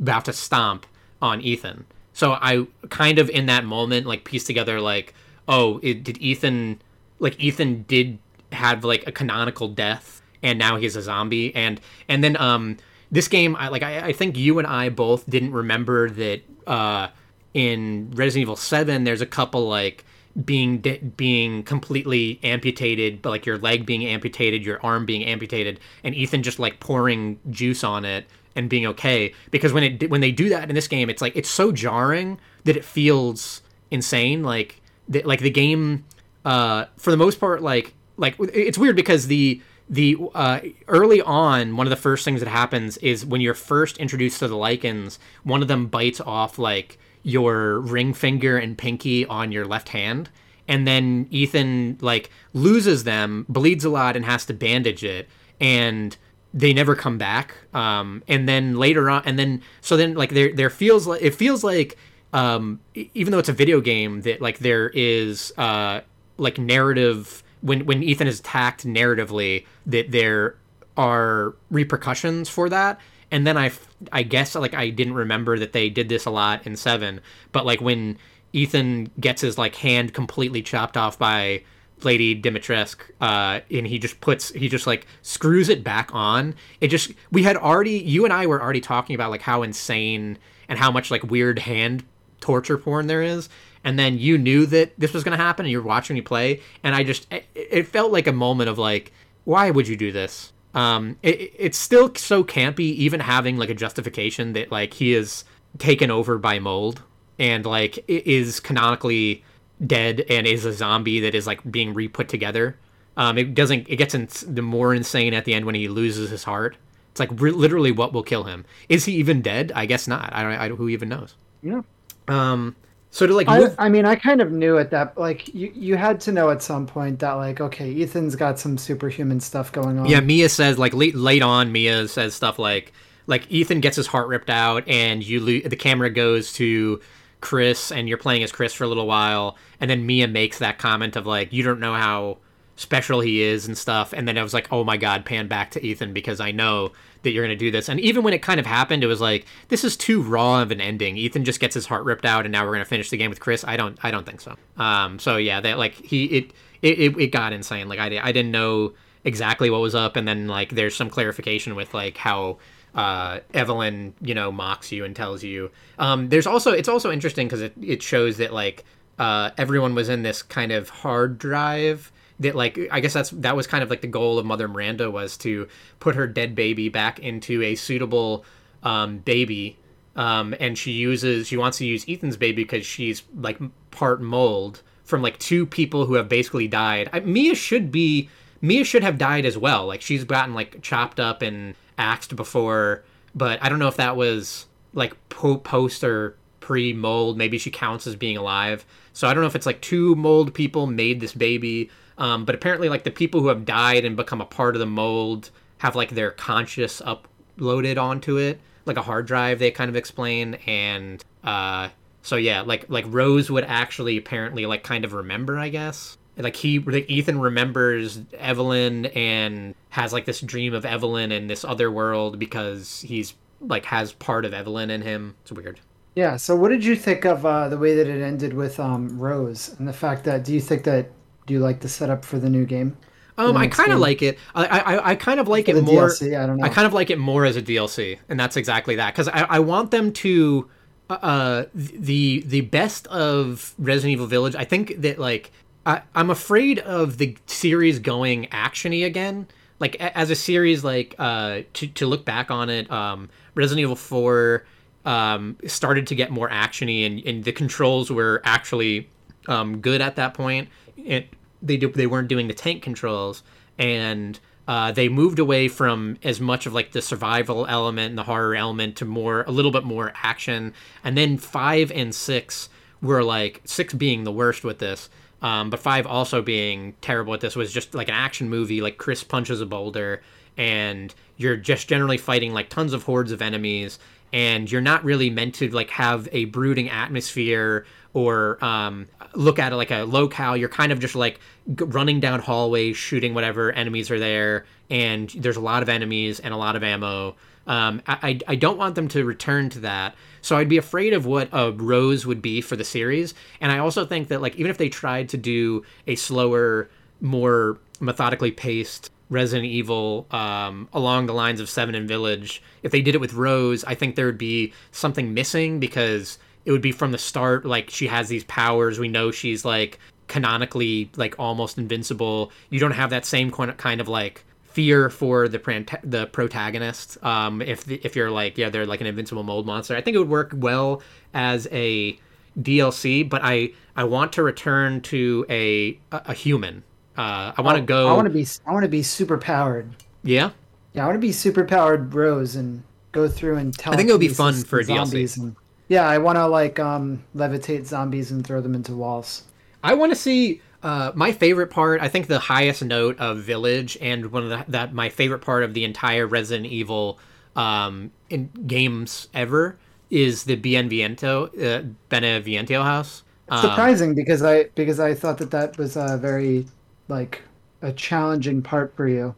[0.00, 0.86] about to stomp
[1.20, 1.86] on Ethan.
[2.12, 5.14] So I kind of in that moment like pieced together like,
[5.48, 6.80] oh, it, did Ethan
[7.18, 8.18] like Ethan did
[8.52, 11.54] have like a canonical death and now he's a zombie.
[11.54, 12.78] And and then um
[13.10, 17.08] this game I like I, I think you and I both didn't remember that uh
[17.54, 20.04] in Resident Evil 7 there's a couple like
[20.44, 25.80] being de- being completely amputated but like your leg being amputated your arm being amputated
[26.04, 28.26] and Ethan just like pouring juice on it
[28.56, 31.36] and being okay because when it when they do that in this game it's like
[31.36, 36.04] it's so jarring that it feels insane like the, like the game
[36.44, 40.58] uh for the most part like like it's weird because the the uh,
[40.88, 44.48] early on one of the first things that happens is when you're first introduced to
[44.48, 49.64] the lycans one of them bites off like your ring finger and pinky on your
[49.64, 50.28] left hand
[50.68, 55.28] and then Ethan like loses them, bleeds a lot, and has to bandage it,
[55.60, 56.16] and
[56.56, 57.54] they never come back.
[57.74, 61.34] Um, and then later on, and then so then like there there feels like it
[61.34, 61.98] feels like
[62.32, 66.00] um, even though it's a video game that like there is uh,
[66.38, 70.56] like narrative when when Ethan is attacked narratively that there
[70.96, 72.98] are repercussions for that.
[73.30, 73.72] And then I,
[74.12, 77.20] I guess like I didn't remember that they did this a lot in seven,
[77.52, 78.16] but like when
[78.52, 81.64] Ethan gets his like hand completely chopped off by
[82.02, 86.54] Lady Dimitrescu, uh, and he just puts he just like screws it back on.
[86.80, 90.38] It just we had already you and I were already talking about like how insane
[90.68, 92.04] and how much like weird hand
[92.40, 93.48] torture porn there is.
[93.82, 96.94] And then you knew that this was to happen, and you're watching me play, and
[96.94, 99.12] I just it, it felt like a moment of like,
[99.44, 100.52] why would you do this?
[100.74, 105.44] Um, it, it's still so campy, even having like a justification that like he is
[105.78, 107.02] taken over by mold
[107.38, 109.44] and like is canonically
[109.84, 112.76] dead and is a zombie that is like being re-put together.
[113.16, 113.88] Um, it doesn't.
[113.88, 116.76] It gets in, the more insane at the end when he loses his heart.
[117.10, 118.66] It's like re- literally what will kill him.
[118.90, 119.72] Is he even dead?
[119.74, 120.30] I guess not.
[120.34, 120.52] I don't.
[120.52, 121.34] I, who even knows?
[121.62, 121.80] Yeah.
[122.28, 122.76] Um.
[123.10, 125.16] So to like, I, I mean, I kind of knew at that.
[125.16, 128.76] Like, you you had to know at some point that like, okay, Ethan's got some
[128.76, 130.04] superhuman stuff going on.
[130.04, 130.20] Yeah.
[130.20, 131.72] Mia says like late late on.
[131.72, 132.92] Mia says stuff like
[133.26, 137.00] like Ethan gets his heart ripped out, and you lo- the camera goes to
[137.46, 140.78] Chris and you're playing as Chris for a little while, and then Mia makes that
[140.80, 142.38] comment of like, you don't know how
[142.74, 145.70] special he is and stuff, and then I was like, oh my god, pan back
[145.70, 146.90] to Ethan because I know
[147.22, 147.88] that you're gonna do this.
[147.88, 150.72] And even when it kind of happened, it was like, this is too raw of
[150.72, 151.16] an ending.
[151.16, 153.38] Ethan just gets his heart ripped out, and now we're gonna finish the game with
[153.38, 153.64] Chris.
[153.64, 154.56] I don't, I don't think so.
[154.76, 156.52] Um, so yeah, that like he it
[156.82, 157.88] it it got insane.
[157.88, 161.76] Like I I didn't know exactly what was up, and then like there's some clarification
[161.76, 162.58] with like how
[162.96, 165.70] uh, Evelyn, you know, mocks you and tells you.
[165.98, 168.84] Um, there's also it's also interesting because it, it shows that like
[169.18, 172.10] uh, everyone was in this kind of hard drive
[172.40, 175.10] that like I guess that's that was kind of like the goal of Mother Miranda
[175.10, 175.68] was to
[176.00, 178.44] put her dead baby back into a suitable
[178.82, 179.78] um, baby.
[180.16, 183.58] Um, and she uses she wants to use Ethan's baby because she's like
[183.90, 187.10] part mold from like two people who have basically died.
[187.12, 188.30] I, Mia should be
[188.62, 189.86] Mia should have died as well.
[189.86, 193.04] Like she's gotten like chopped up and axed before,
[193.34, 197.36] but I don't know if that was like po- post or pre mold.
[197.36, 198.84] Maybe she counts as being alive.
[199.12, 201.90] So I don't know if it's like two mold people made this baby.
[202.18, 204.86] Um, but apparently, like the people who have died and become a part of the
[204.86, 209.58] mold have like their conscious uploaded onto it, like a hard drive.
[209.58, 211.90] They kind of explain, and uh,
[212.22, 216.56] so yeah, like like Rose would actually apparently like kind of remember, I guess like
[216.56, 221.90] he like ethan remembers evelyn and has like this dream of evelyn in this other
[221.90, 225.80] world because he's like has part of evelyn in him it's weird
[226.14, 229.18] yeah so what did you think of uh, the way that it ended with um,
[229.18, 231.10] rose and the fact that do you think that
[231.46, 232.96] do you like the setup for the new game
[233.38, 234.38] um, I kind of like it.
[234.54, 236.08] I, I, I kind of like for it more.
[236.08, 236.64] DLC, I don't know.
[236.64, 239.12] I kind of like it more as a DLC, and that's exactly that.
[239.12, 240.70] Because I, I want them to,
[241.10, 244.54] uh, uh, the the best of Resident Evil Village.
[244.54, 245.52] I think that like
[245.86, 249.46] I, am afraid of the series going actiony again.
[249.78, 253.96] Like as a series, like uh, to to look back on it, um, Resident Evil
[253.96, 254.64] Four
[255.04, 259.08] um, started to get more actiony, and, and the controls were actually
[259.48, 260.68] um, good at that point.
[260.96, 261.28] It
[261.62, 263.42] they do, they weren't doing the tank controls,
[263.78, 268.24] and uh, they moved away from as much of like the survival element and the
[268.24, 270.74] horror element to more a little bit more action.
[271.04, 272.70] And then five and six
[273.02, 275.10] were like six being the worst with this
[275.42, 278.98] um, but five also being terrible at this was just like an action movie, like
[278.98, 280.22] Chris punches a boulder,
[280.56, 283.98] and you're just generally fighting like tons of hordes of enemies,
[284.32, 289.72] and you're not really meant to like have a brooding atmosphere or um, look at
[289.72, 290.56] it like a locale.
[290.56, 291.38] You're kind of just like
[291.74, 296.40] g- running down hallways, shooting whatever enemies are there, and there's a lot of enemies
[296.40, 297.36] and a lot of ammo.
[297.66, 300.14] Um, I, I don't want them to return to that.
[300.40, 303.34] So I'd be afraid of what a Rose would be for the series.
[303.60, 306.88] And I also think that like even if they tried to do a slower,
[307.20, 313.02] more methodically paced Resident Evil um, along the lines of Seven and Village, if they
[313.02, 316.92] did it with Rose, I think there would be something missing because it would be
[316.92, 318.98] from the start like she has these powers.
[318.98, 319.98] We know she's like
[320.28, 322.52] canonically like almost invincible.
[322.70, 324.44] You don't have that same kind of like
[324.76, 327.16] fear for the the protagonist.
[327.24, 329.96] Um, if the, if you're like yeah, they're like an invincible mold monster.
[329.96, 332.18] I think it would work well as a
[332.60, 336.84] DLC, but I I want to return to a a, a human.
[337.16, 338.08] Uh, I want to oh, go.
[338.08, 339.88] I want to be I want to be super powered.
[340.22, 340.50] Yeah.
[340.92, 342.82] Yeah, I want to be super powered Rose and
[343.12, 343.94] go through and tell.
[343.94, 345.38] I think it would be fun for a DLC.
[345.38, 345.56] And,
[345.88, 349.44] Yeah, I want to like um, levitate zombies and throw them into walls.
[349.82, 352.00] I want to see uh, my favorite part.
[352.00, 355.64] I think the highest note of Village and one of the, that my favorite part
[355.64, 357.18] of the entire Resident Evil
[357.54, 359.76] um, in games ever
[360.10, 363.22] is the Bienviento uh, Beneviento house.
[363.48, 366.66] Um, Surprising because I because I thought that that was a very
[367.08, 367.42] like
[367.82, 369.34] a challenging part for you.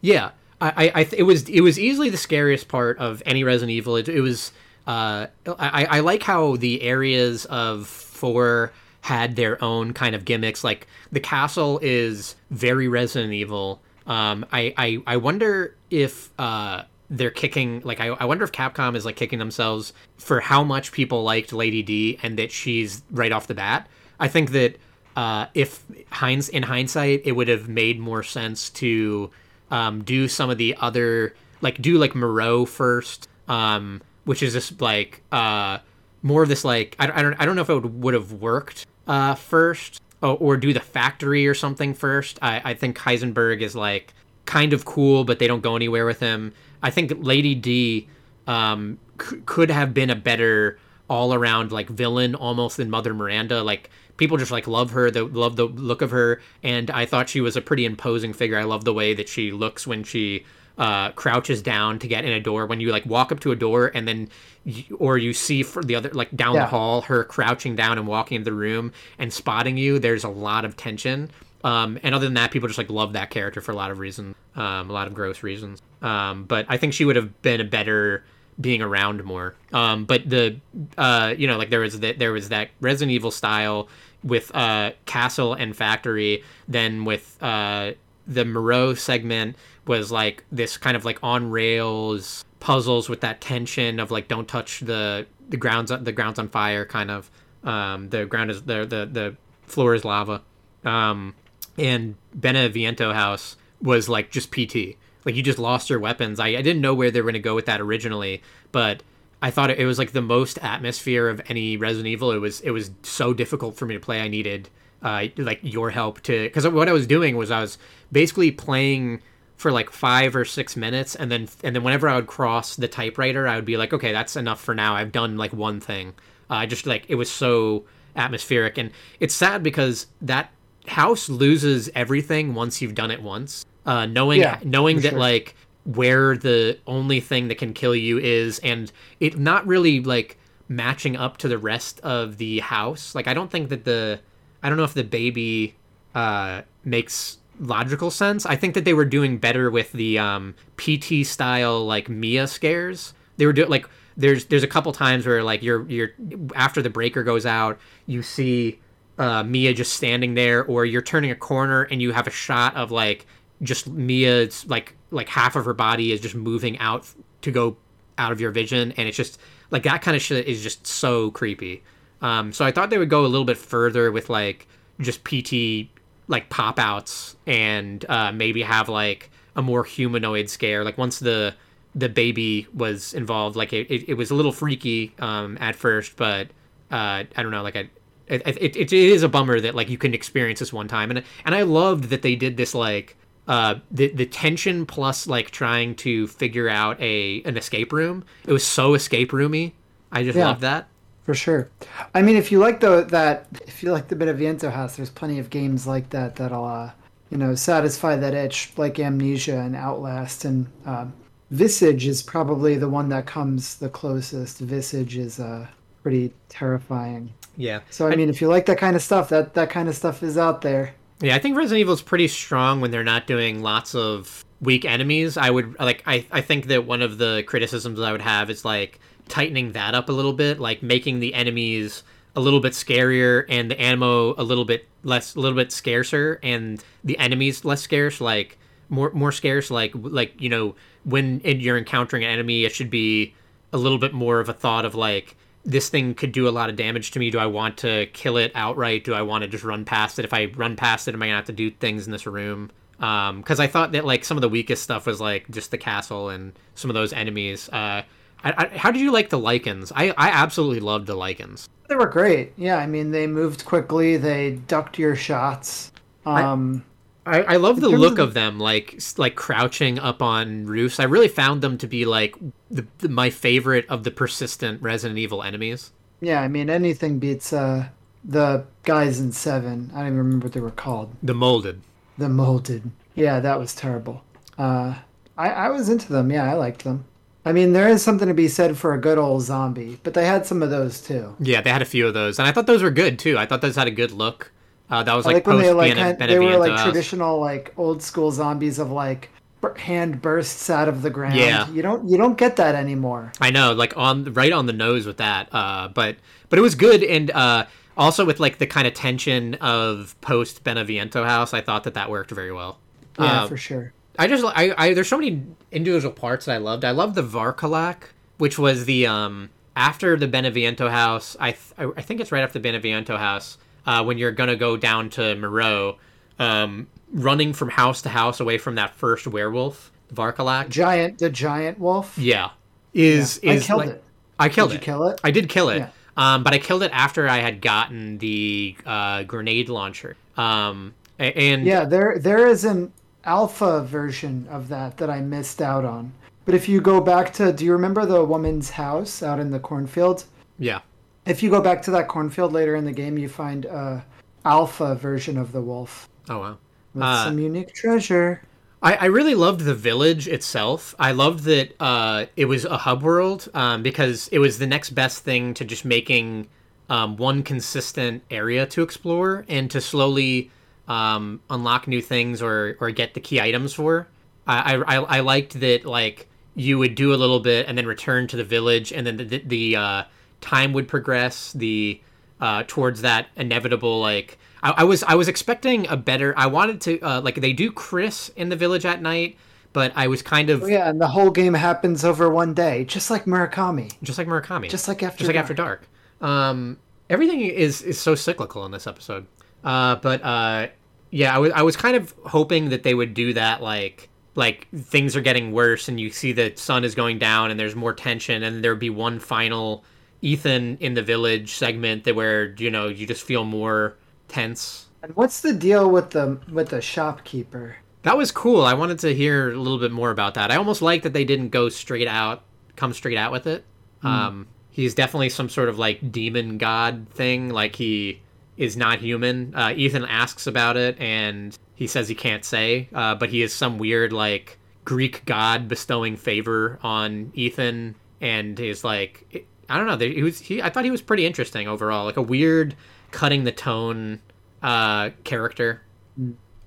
[0.00, 3.96] Yeah, I, I, it was it was easily the scariest part of any Resident Evil.
[3.96, 4.52] It, it was
[4.86, 8.72] uh, I, I like how the areas of four
[9.02, 10.64] had their own kind of gimmicks.
[10.64, 13.82] Like the castle is very Resident Evil.
[14.06, 18.96] Um, I, I I wonder if uh, they're kicking like I, I wonder if Capcom
[18.96, 23.32] is like kicking themselves for how much people liked Lady D and that she's right
[23.32, 23.88] off the bat.
[24.18, 24.76] I think that
[25.16, 29.30] uh, if Heinz in hindsight, it would have made more sense to
[29.70, 34.80] um, do some of the other like do like Moreau first, um, which is just
[34.80, 35.78] like uh,
[36.22, 38.32] more of this like I, I don't I don't know if it would, would have
[38.32, 42.38] worked uh, first or, or, do the factory or something first.
[42.40, 44.14] I, I think Heisenberg is like
[44.46, 46.52] kind of cool, but they don't go anywhere with him.
[46.82, 48.08] I think Lady D
[48.46, 53.62] um, c- could have been a better all around like villain almost than Mother Miranda.
[53.62, 57.28] Like people just like love her, the love the look of her, and I thought
[57.28, 58.58] she was a pretty imposing figure.
[58.58, 60.44] I love the way that she looks when she
[60.78, 62.66] uh, crouches down to get in a door.
[62.66, 64.28] When you like walk up to a door and then,
[64.64, 66.62] you, or you see for the other like down yeah.
[66.62, 69.98] the hall, her crouching down and walking into the room and spotting you.
[69.98, 71.30] There's a lot of tension.
[71.64, 73.98] Um, and other than that, people just like love that character for a lot of
[73.98, 75.80] reasons, um, a lot of gross reasons.
[76.00, 78.24] Um, but I think she would have been a better
[78.60, 79.54] being around more.
[79.72, 80.58] Um, but the
[80.98, 83.88] uh, you know like there was that there was that Resident Evil style
[84.24, 87.92] with uh, Castle and Factory, then with uh,
[88.26, 93.98] the Moreau segment was like this kind of like on rails puzzles with that tension
[93.98, 97.30] of like don't touch the the grounds the grounds on fire kind of
[97.64, 99.36] um, the ground is the the the
[99.66, 100.42] floor is lava
[100.84, 101.34] um,
[101.78, 106.40] and Beneviento House was like just PT like you just lost your weapons.
[106.40, 108.42] I, I didn't know where they were going to go with that originally,
[108.72, 109.02] but
[109.40, 112.32] I thought it, it was like the most atmosphere of any Resident Evil.
[112.32, 114.20] It was it was so difficult for me to play.
[114.20, 114.68] I needed
[115.02, 117.78] uh, like your help to because what I was doing was I was
[118.10, 119.20] basically playing
[119.62, 122.88] for like five or six minutes and then and then whenever I would cross the
[122.88, 124.96] typewriter I would be like okay that's enough for now.
[124.96, 126.14] I've done like one thing.
[126.50, 127.84] I uh, just like it was so
[128.16, 128.90] atmospheric and
[129.20, 130.50] it's sad because that
[130.86, 133.64] house loses everything once you've done it once.
[133.86, 135.18] Uh, knowing yeah, knowing that sure.
[135.18, 138.90] like where the only thing that can kill you is and
[139.20, 143.14] it not really like matching up to the rest of the house.
[143.14, 144.18] Like i don't think that the
[144.60, 145.76] i don't know if the baby
[146.16, 151.24] uh makes logical sense i think that they were doing better with the um pt
[151.24, 155.62] style like mia scares they were doing like there's there's a couple times where like
[155.62, 156.10] you're you're
[156.54, 158.78] after the breaker goes out you see
[159.18, 162.74] uh, Mia just standing there, or you're turning a corner and you have a shot
[162.76, 163.26] of like
[163.62, 167.08] just Mia's like like half of her body is just moving out
[167.42, 167.76] to go
[168.18, 169.38] out of your vision, and it's just
[169.70, 171.82] like that kind of shit is just so creepy.
[172.20, 174.66] Um, so I thought they would go a little bit further with like
[175.00, 175.88] just PT
[176.28, 180.84] like pop outs and uh, maybe have like a more humanoid scare.
[180.84, 181.54] Like once the
[181.94, 186.16] the baby was involved, like it, it, it was a little freaky um, at first,
[186.16, 186.48] but
[186.90, 187.90] uh, I don't know, like I,
[188.28, 191.22] it, it, it is a bummer that like you can experience this one time, and
[191.44, 193.16] and I loved that they did this like
[193.46, 198.24] uh, the the tension plus like trying to figure out a an escape room.
[198.46, 199.74] It was so escape roomy.
[200.10, 200.88] I just yeah, love that
[201.24, 201.68] for sure.
[202.14, 205.38] I mean, if you like the that if you like the Beneviento House, there's plenty
[205.38, 206.92] of games like that that'll uh,
[207.30, 210.66] you know satisfy that itch, like Amnesia and Outlast and.
[210.86, 211.12] Um,
[211.52, 214.58] Visage is probably the one that comes the closest.
[214.60, 215.66] Visage is uh,
[216.02, 217.30] pretty terrifying.
[217.58, 217.80] Yeah.
[217.90, 220.22] So I mean, if you like that kind of stuff, that that kind of stuff
[220.22, 220.94] is out there.
[221.20, 224.84] Yeah, I think Resident Evil is pretty strong when they're not doing lots of weak
[224.84, 225.36] enemies.
[225.36, 228.64] I would like I I think that one of the criticisms I would have is
[228.64, 228.98] like
[229.32, 232.02] tightening that up a little bit, like making the enemies
[232.36, 236.38] a little bit scarier and the ammo a little bit less a little bit scarcer
[236.42, 238.56] and the enemies less scarce like
[238.88, 243.34] more more scarce like like you know when you're encountering an enemy it should be
[243.72, 246.70] a little bit more of a thought of like this thing could do a lot
[246.70, 247.30] of damage to me.
[247.30, 249.04] Do I want to kill it outright?
[249.04, 250.24] Do I want to just run past it?
[250.24, 252.70] If I run past it, am I gonna have to do things in this room?
[252.96, 255.78] Because um, I thought that like some of the weakest stuff was like just the
[255.78, 257.68] castle and some of those enemies.
[257.68, 258.02] Uh,
[258.44, 259.92] I, I, how did you like the lycans?
[259.94, 261.68] I, I absolutely loved the lycans.
[261.88, 262.52] They were great.
[262.56, 264.16] Yeah, I mean they moved quickly.
[264.16, 265.92] They ducked your shots.
[266.24, 266.84] Um,
[267.26, 270.98] I, I love the look of- them, like like crouching up on roofs.
[270.98, 272.34] I really found them to be like
[272.70, 275.92] the, the my favorite of the persistent Resident Evil enemies.
[276.20, 277.88] Yeah, I mean anything beats uh,
[278.24, 279.90] the guys in Seven.
[279.94, 281.14] I don't even remember what they were called.
[281.22, 281.82] The molded.
[282.18, 282.90] The molded.
[283.14, 284.22] Yeah, that was terrible.
[284.56, 284.94] Uh,
[285.36, 286.30] I I was into them.
[286.30, 287.04] Yeah, I liked them.
[287.44, 290.26] I mean, there is something to be said for a good old zombie, but they
[290.26, 291.34] had some of those too.
[291.40, 293.36] Yeah, they had a few of those, and I thought those were good too.
[293.36, 294.52] I thought those had a good look.
[294.88, 297.72] Uh, that was like, like when post they like had, they were like traditional like
[297.76, 299.30] old school zombies of like
[299.76, 301.36] hand bursts out of the ground.
[301.36, 301.68] Yeah.
[301.70, 303.32] you don't you don't get that anymore.
[303.40, 305.48] I know, like on right on the nose with that.
[305.52, 306.16] Uh, but
[306.48, 307.66] but it was good, and uh,
[307.96, 312.10] also with like the kind of tension of post Beneviento House, I thought that that
[312.10, 312.78] worked very well.
[313.18, 313.92] Yeah, Uh, for sure.
[314.22, 315.42] I just I, I there's so many
[315.72, 316.84] individual parts that I loved.
[316.84, 317.96] I loved the Varcolac,
[318.38, 321.36] which was the um after the Beneviento house.
[321.40, 323.58] I th- I I think it's right after the Beneviento house.
[323.84, 325.98] Uh, when you're gonna go down to Moreau,
[326.38, 330.68] um, running from house to house away from that first werewolf, Varcolac.
[330.68, 332.16] Giant, the giant wolf.
[332.16, 332.50] Yeah,
[332.94, 334.04] is I is killed like- it.
[334.38, 334.80] I killed Did it.
[334.82, 335.20] you kill it?
[335.24, 335.78] I did kill it.
[335.78, 335.88] Yeah.
[336.16, 340.16] Um, but I killed it after I had gotten the uh, grenade launcher.
[340.36, 342.92] Um, and Yeah, there there is an
[343.24, 346.12] alpha version of that that I missed out on.
[346.44, 349.60] But if you go back to, do you remember the woman's house out in the
[349.60, 350.24] cornfield?
[350.58, 350.80] yeah.
[351.24, 354.04] If you go back to that cornfield later in the game, you find a
[354.44, 356.58] alpha version of the wolf Oh wow.
[356.94, 358.42] with Uh, some unique treasure.
[358.82, 360.96] I, I really loved the village itself.
[360.98, 364.90] I loved that uh, it was a hub world um, because it was the next
[364.90, 366.48] best thing to just making
[366.90, 370.50] um, one consistent area to explore and to slowly
[370.92, 374.08] um, unlock new things or, or get the key items for.
[374.46, 378.26] I, I, I liked that like you would do a little bit and then return
[378.28, 380.02] to the village and then the, the, the uh,
[380.40, 382.00] time would progress the
[382.40, 386.80] uh, towards that inevitable like I, I was I was expecting a better I wanted
[386.86, 389.36] to uh, like they do Chris in the village at night
[389.72, 392.84] but I was kind of Oh, yeah, and the whole game happens over one day,
[392.84, 393.90] just like Murakami.
[394.02, 395.44] just like Murakami Just like After just like Dark.
[395.44, 395.80] after dark
[396.20, 396.78] um
[397.08, 399.24] everything is is so cyclical in this episode
[399.64, 400.66] uh but uh
[401.12, 404.66] yeah I was I was kind of hoping that they would do that like like
[404.74, 407.92] things are getting worse and you see the sun is going down and there's more
[407.92, 409.84] tension and there'd be one final
[410.22, 413.96] Ethan in the village segment that where you know you just feel more
[414.28, 414.86] tense.
[415.02, 417.76] And what's the deal with the with the shopkeeper?
[418.04, 418.64] that was cool.
[418.64, 420.50] I wanted to hear a little bit more about that.
[420.50, 422.42] I almost like that they didn't go straight out
[422.74, 423.64] come straight out with it.
[424.02, 427.50] Um he's definitely some sort of like demon god thing.
[427.50, 428.22] Like he
[428.62, 433.14] is not human uh, ethan asks about it and he says he can't say uh,
[433.14, 439.46] but he is some weird like greek god bestowing favor on ethan and is like
[439.68, 442.22] i don't know he was he i thought he was pretty interesting overall like a
[442.22, 442.74] weird
[443.10, 444.20] cutting the tone
[444.62, 445.82] uh character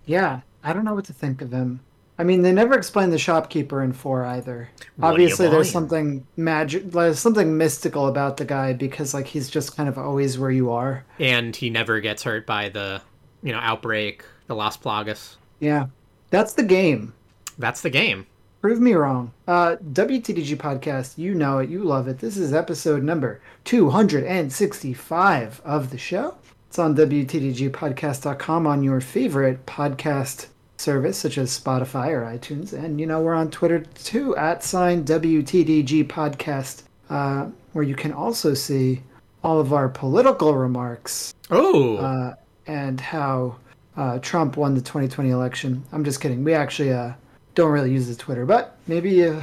[0.06, 1.80] Yeah, I don't know what to think of him.
[2.18, 4.70] I mean, they never explain the shopkeeper in four either.
[4.96, 9.76] What Obviously, there's something magic, there's something mystical about the guy because like he's just
[9.76, 11.06] kind of always where you are.
[11.20, 13.02] and he never gets hurt by the
[13.44, 15.88] you know outbreak the las plagas Yeah,
[16.30, 17.14] that's the game.
[17.58, 18.28] that's the game
[18.62, 19.32] Prove me wrong.
[19.48, 22.18] Uh, WTDG podcast, you know it, you love it.
[22.18, 26.36] This is episode number 265 of the show.
[26.68, 30.48] It's on WTDGpodcast.com on your favorite podcast
[30.86, 32.72] service, such as Spotify or iTunes.
[32.72, 38.14] And, you know, we're on Twitter too, at sign WTDG podcast, uh, where you can
[38.14, 39.02] also see
[39.44, 42.34] all of our political remarks oh uh,
[42.66, 43.56] and how
[43.98, 45.84] uh, Trump won the 2020 election.
[45.92, 46.44] I'm just kidding.
[46.44, 47.14] We actually uh,
[47.54, 49.42] don't really use the Twitter, but maybe uh,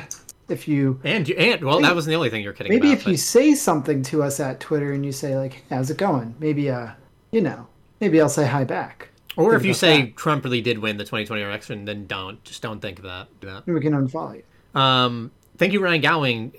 [0.48, 3.00] if you and you and well that wasn't the only thing you're kidding maybe about
[3.00, 5.98] if you say something to us at Twitter and you say like, hey, "How's it
[5.98, 6.88] going?" Maybe uh,
[7.30, 7.68] you know,
[8.00, 9.08] maybe I'll say hi back.
[9.36, 10.16] Or if you say that.
[10.16, 13.46] trump really did win the 2020 election then don't just don't think of that do
[13.48, 14.80] that We can unfollow you.
[14.80, 16.52] Um, thank you, Ryan Gallowing,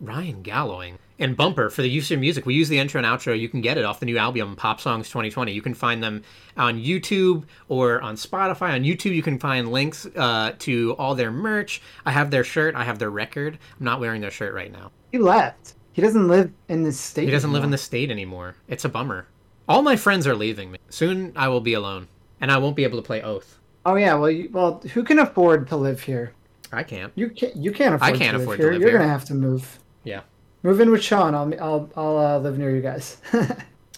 [0.00, 2.46] Ryan Gallowing, and Bumper for the use of your music.
[2.46, 3.38] We use the intro and outro.
[3.38, 5.52] You can get it off the new album, Pop Songs 2020.
[5.52, 6.22] You can find them
[6.56, 8.74] on YouTube or on Spotify.
[8.74, 11.80] On YouTube, you can find links uh, to all their merch.
[12.04, 12.74] I have their shirt.
[12.74, 13.58] I have their record.
[13.78, 14.90] I'm not wearing their shirt right now.
[15.12, 15.74] He left.
[15.92, 17.26] He doesn't live in this state.
[17.26, 18.56] He doesn't live in the state anymore.
[18.66, 19.28] It's a bummer.
[19.68, 20.78] All my friends are leaving me.
[20.90, 22.08] Soon I will be alone,
[22.40, 23.58] and I won't be able to play Oath.
[23.86, 26.32] Oh yeah, well, you, well, who can afford to live here?
[26.72, 27.12] I can't.
[27.14, 27.56] You can't.
[27.56, 28.14] You can't afford.
[28.14, 28.72] I can't to live afford to here.
[28.72, 28.98] live You're here.
[28.98, 29.78] gonna have to move.
[30.04, 30.20] Yeah.
[30.62, 31.34] Move in with Sean.
[31.34, 33.18] I'll I'll I'll uh, live near you guys.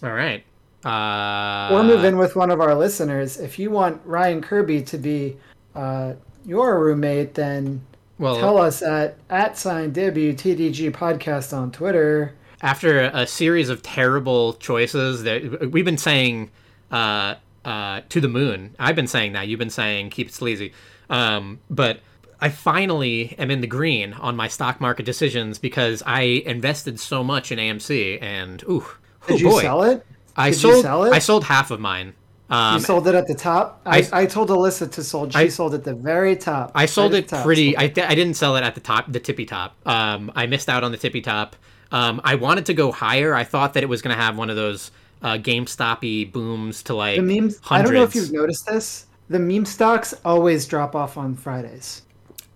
[0.03, 0.45] All right.
[0.85, 3.39] Uh, or move in with one of our listeners.
[3.39, 5.37] If you want Ryan Kirby to be
[5.75, 6.13] uh,
[6.45, 7.85] your roommate, then
[8.19, 12.35] Well, tell us at at sign WTDG podcast on Twitter.
[12.63, 16.51] After a series of terrible choices that we've been saying
[16.91, 17.35] uh,
[17.65, 18.75] uh, to the moon.
[18.79, 19.49] I've been saying that.
[19.49, 20.73] You've been saying keep it sleazy.
[21.11, 22.01] Um, but
[22.41, 27.25] I finally am in the green on my stock market decisions because I invested so
[27.25, 28.87] much in AMC and ooh,
[29.27, 29.63] Did you boy.
[29.63, 30.07] sell it?
[30.37, 31.13] I Did sold you sell it?
[31.13, 32.15] I sold half of mine.
[32.49, 33.81] Um, you sold it at the top.
[33.85, 35.33] I, I- I, told Alyssa to sold.
[35.33, 36.71] She I- sold at the very top.
[36.75, 37.45] I sold right it top.
[37.45, 37.77] pretty.
[37.77, 39.75] I, I didn't sell it at the top, the tippy top.
[39.87, 41.57] Um, I missed out on the tippy top.
[41.93, 43.35] Um, I wanted to go higher.
[43.35, 44.91] I thought that it was going to have one of those
[45.23, 47.61] uh, GameStop-y booms to like The memes.
[47.71, 49.07] I don't know if you've noticed this.
[49.29, 52.03] The meme stocks always drop off on Fridays.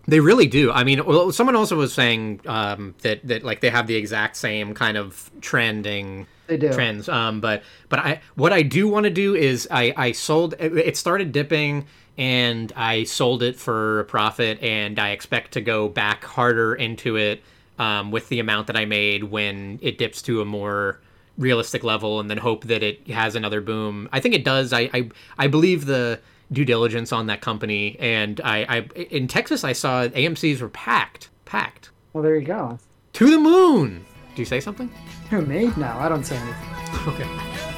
[0.06, 0.72] They really do.
[0.72, 4.36] I mean, well, someone also was saying um, that that like they have the exact
[4.36, 6.72] same kind of trending They do.
[6.72, 7.08] trends.
[7.08, 10.76] Um, but but I what I do want to do is I I sold it
[10.76, 11.86] it started dipping
[12.18, 17.16] and I sold it for a profit and I expect to go back harder into
[17.16, 17.42] it
[17.80, 21.00] um, with the amount that I made when it dips to a more
[21.38, 24.08] realistic level and then hope that it has another boom.
[24.12, 24.72] I think it does.
[24.72, 26.20] I I, I believe the
[26.52, 28.78] due diligence on that company and I, I
[29.18, 32.78] in Texas I saw AMC's were packed packed Well, there you go.
[33.14, 34.04] to the moon.
[34.34, 34.88] Do you say something?
[35.30, 35.70] Who me?
[35.76, 36.66] No, I don't say anything.
[37.06, 37.69] Okay.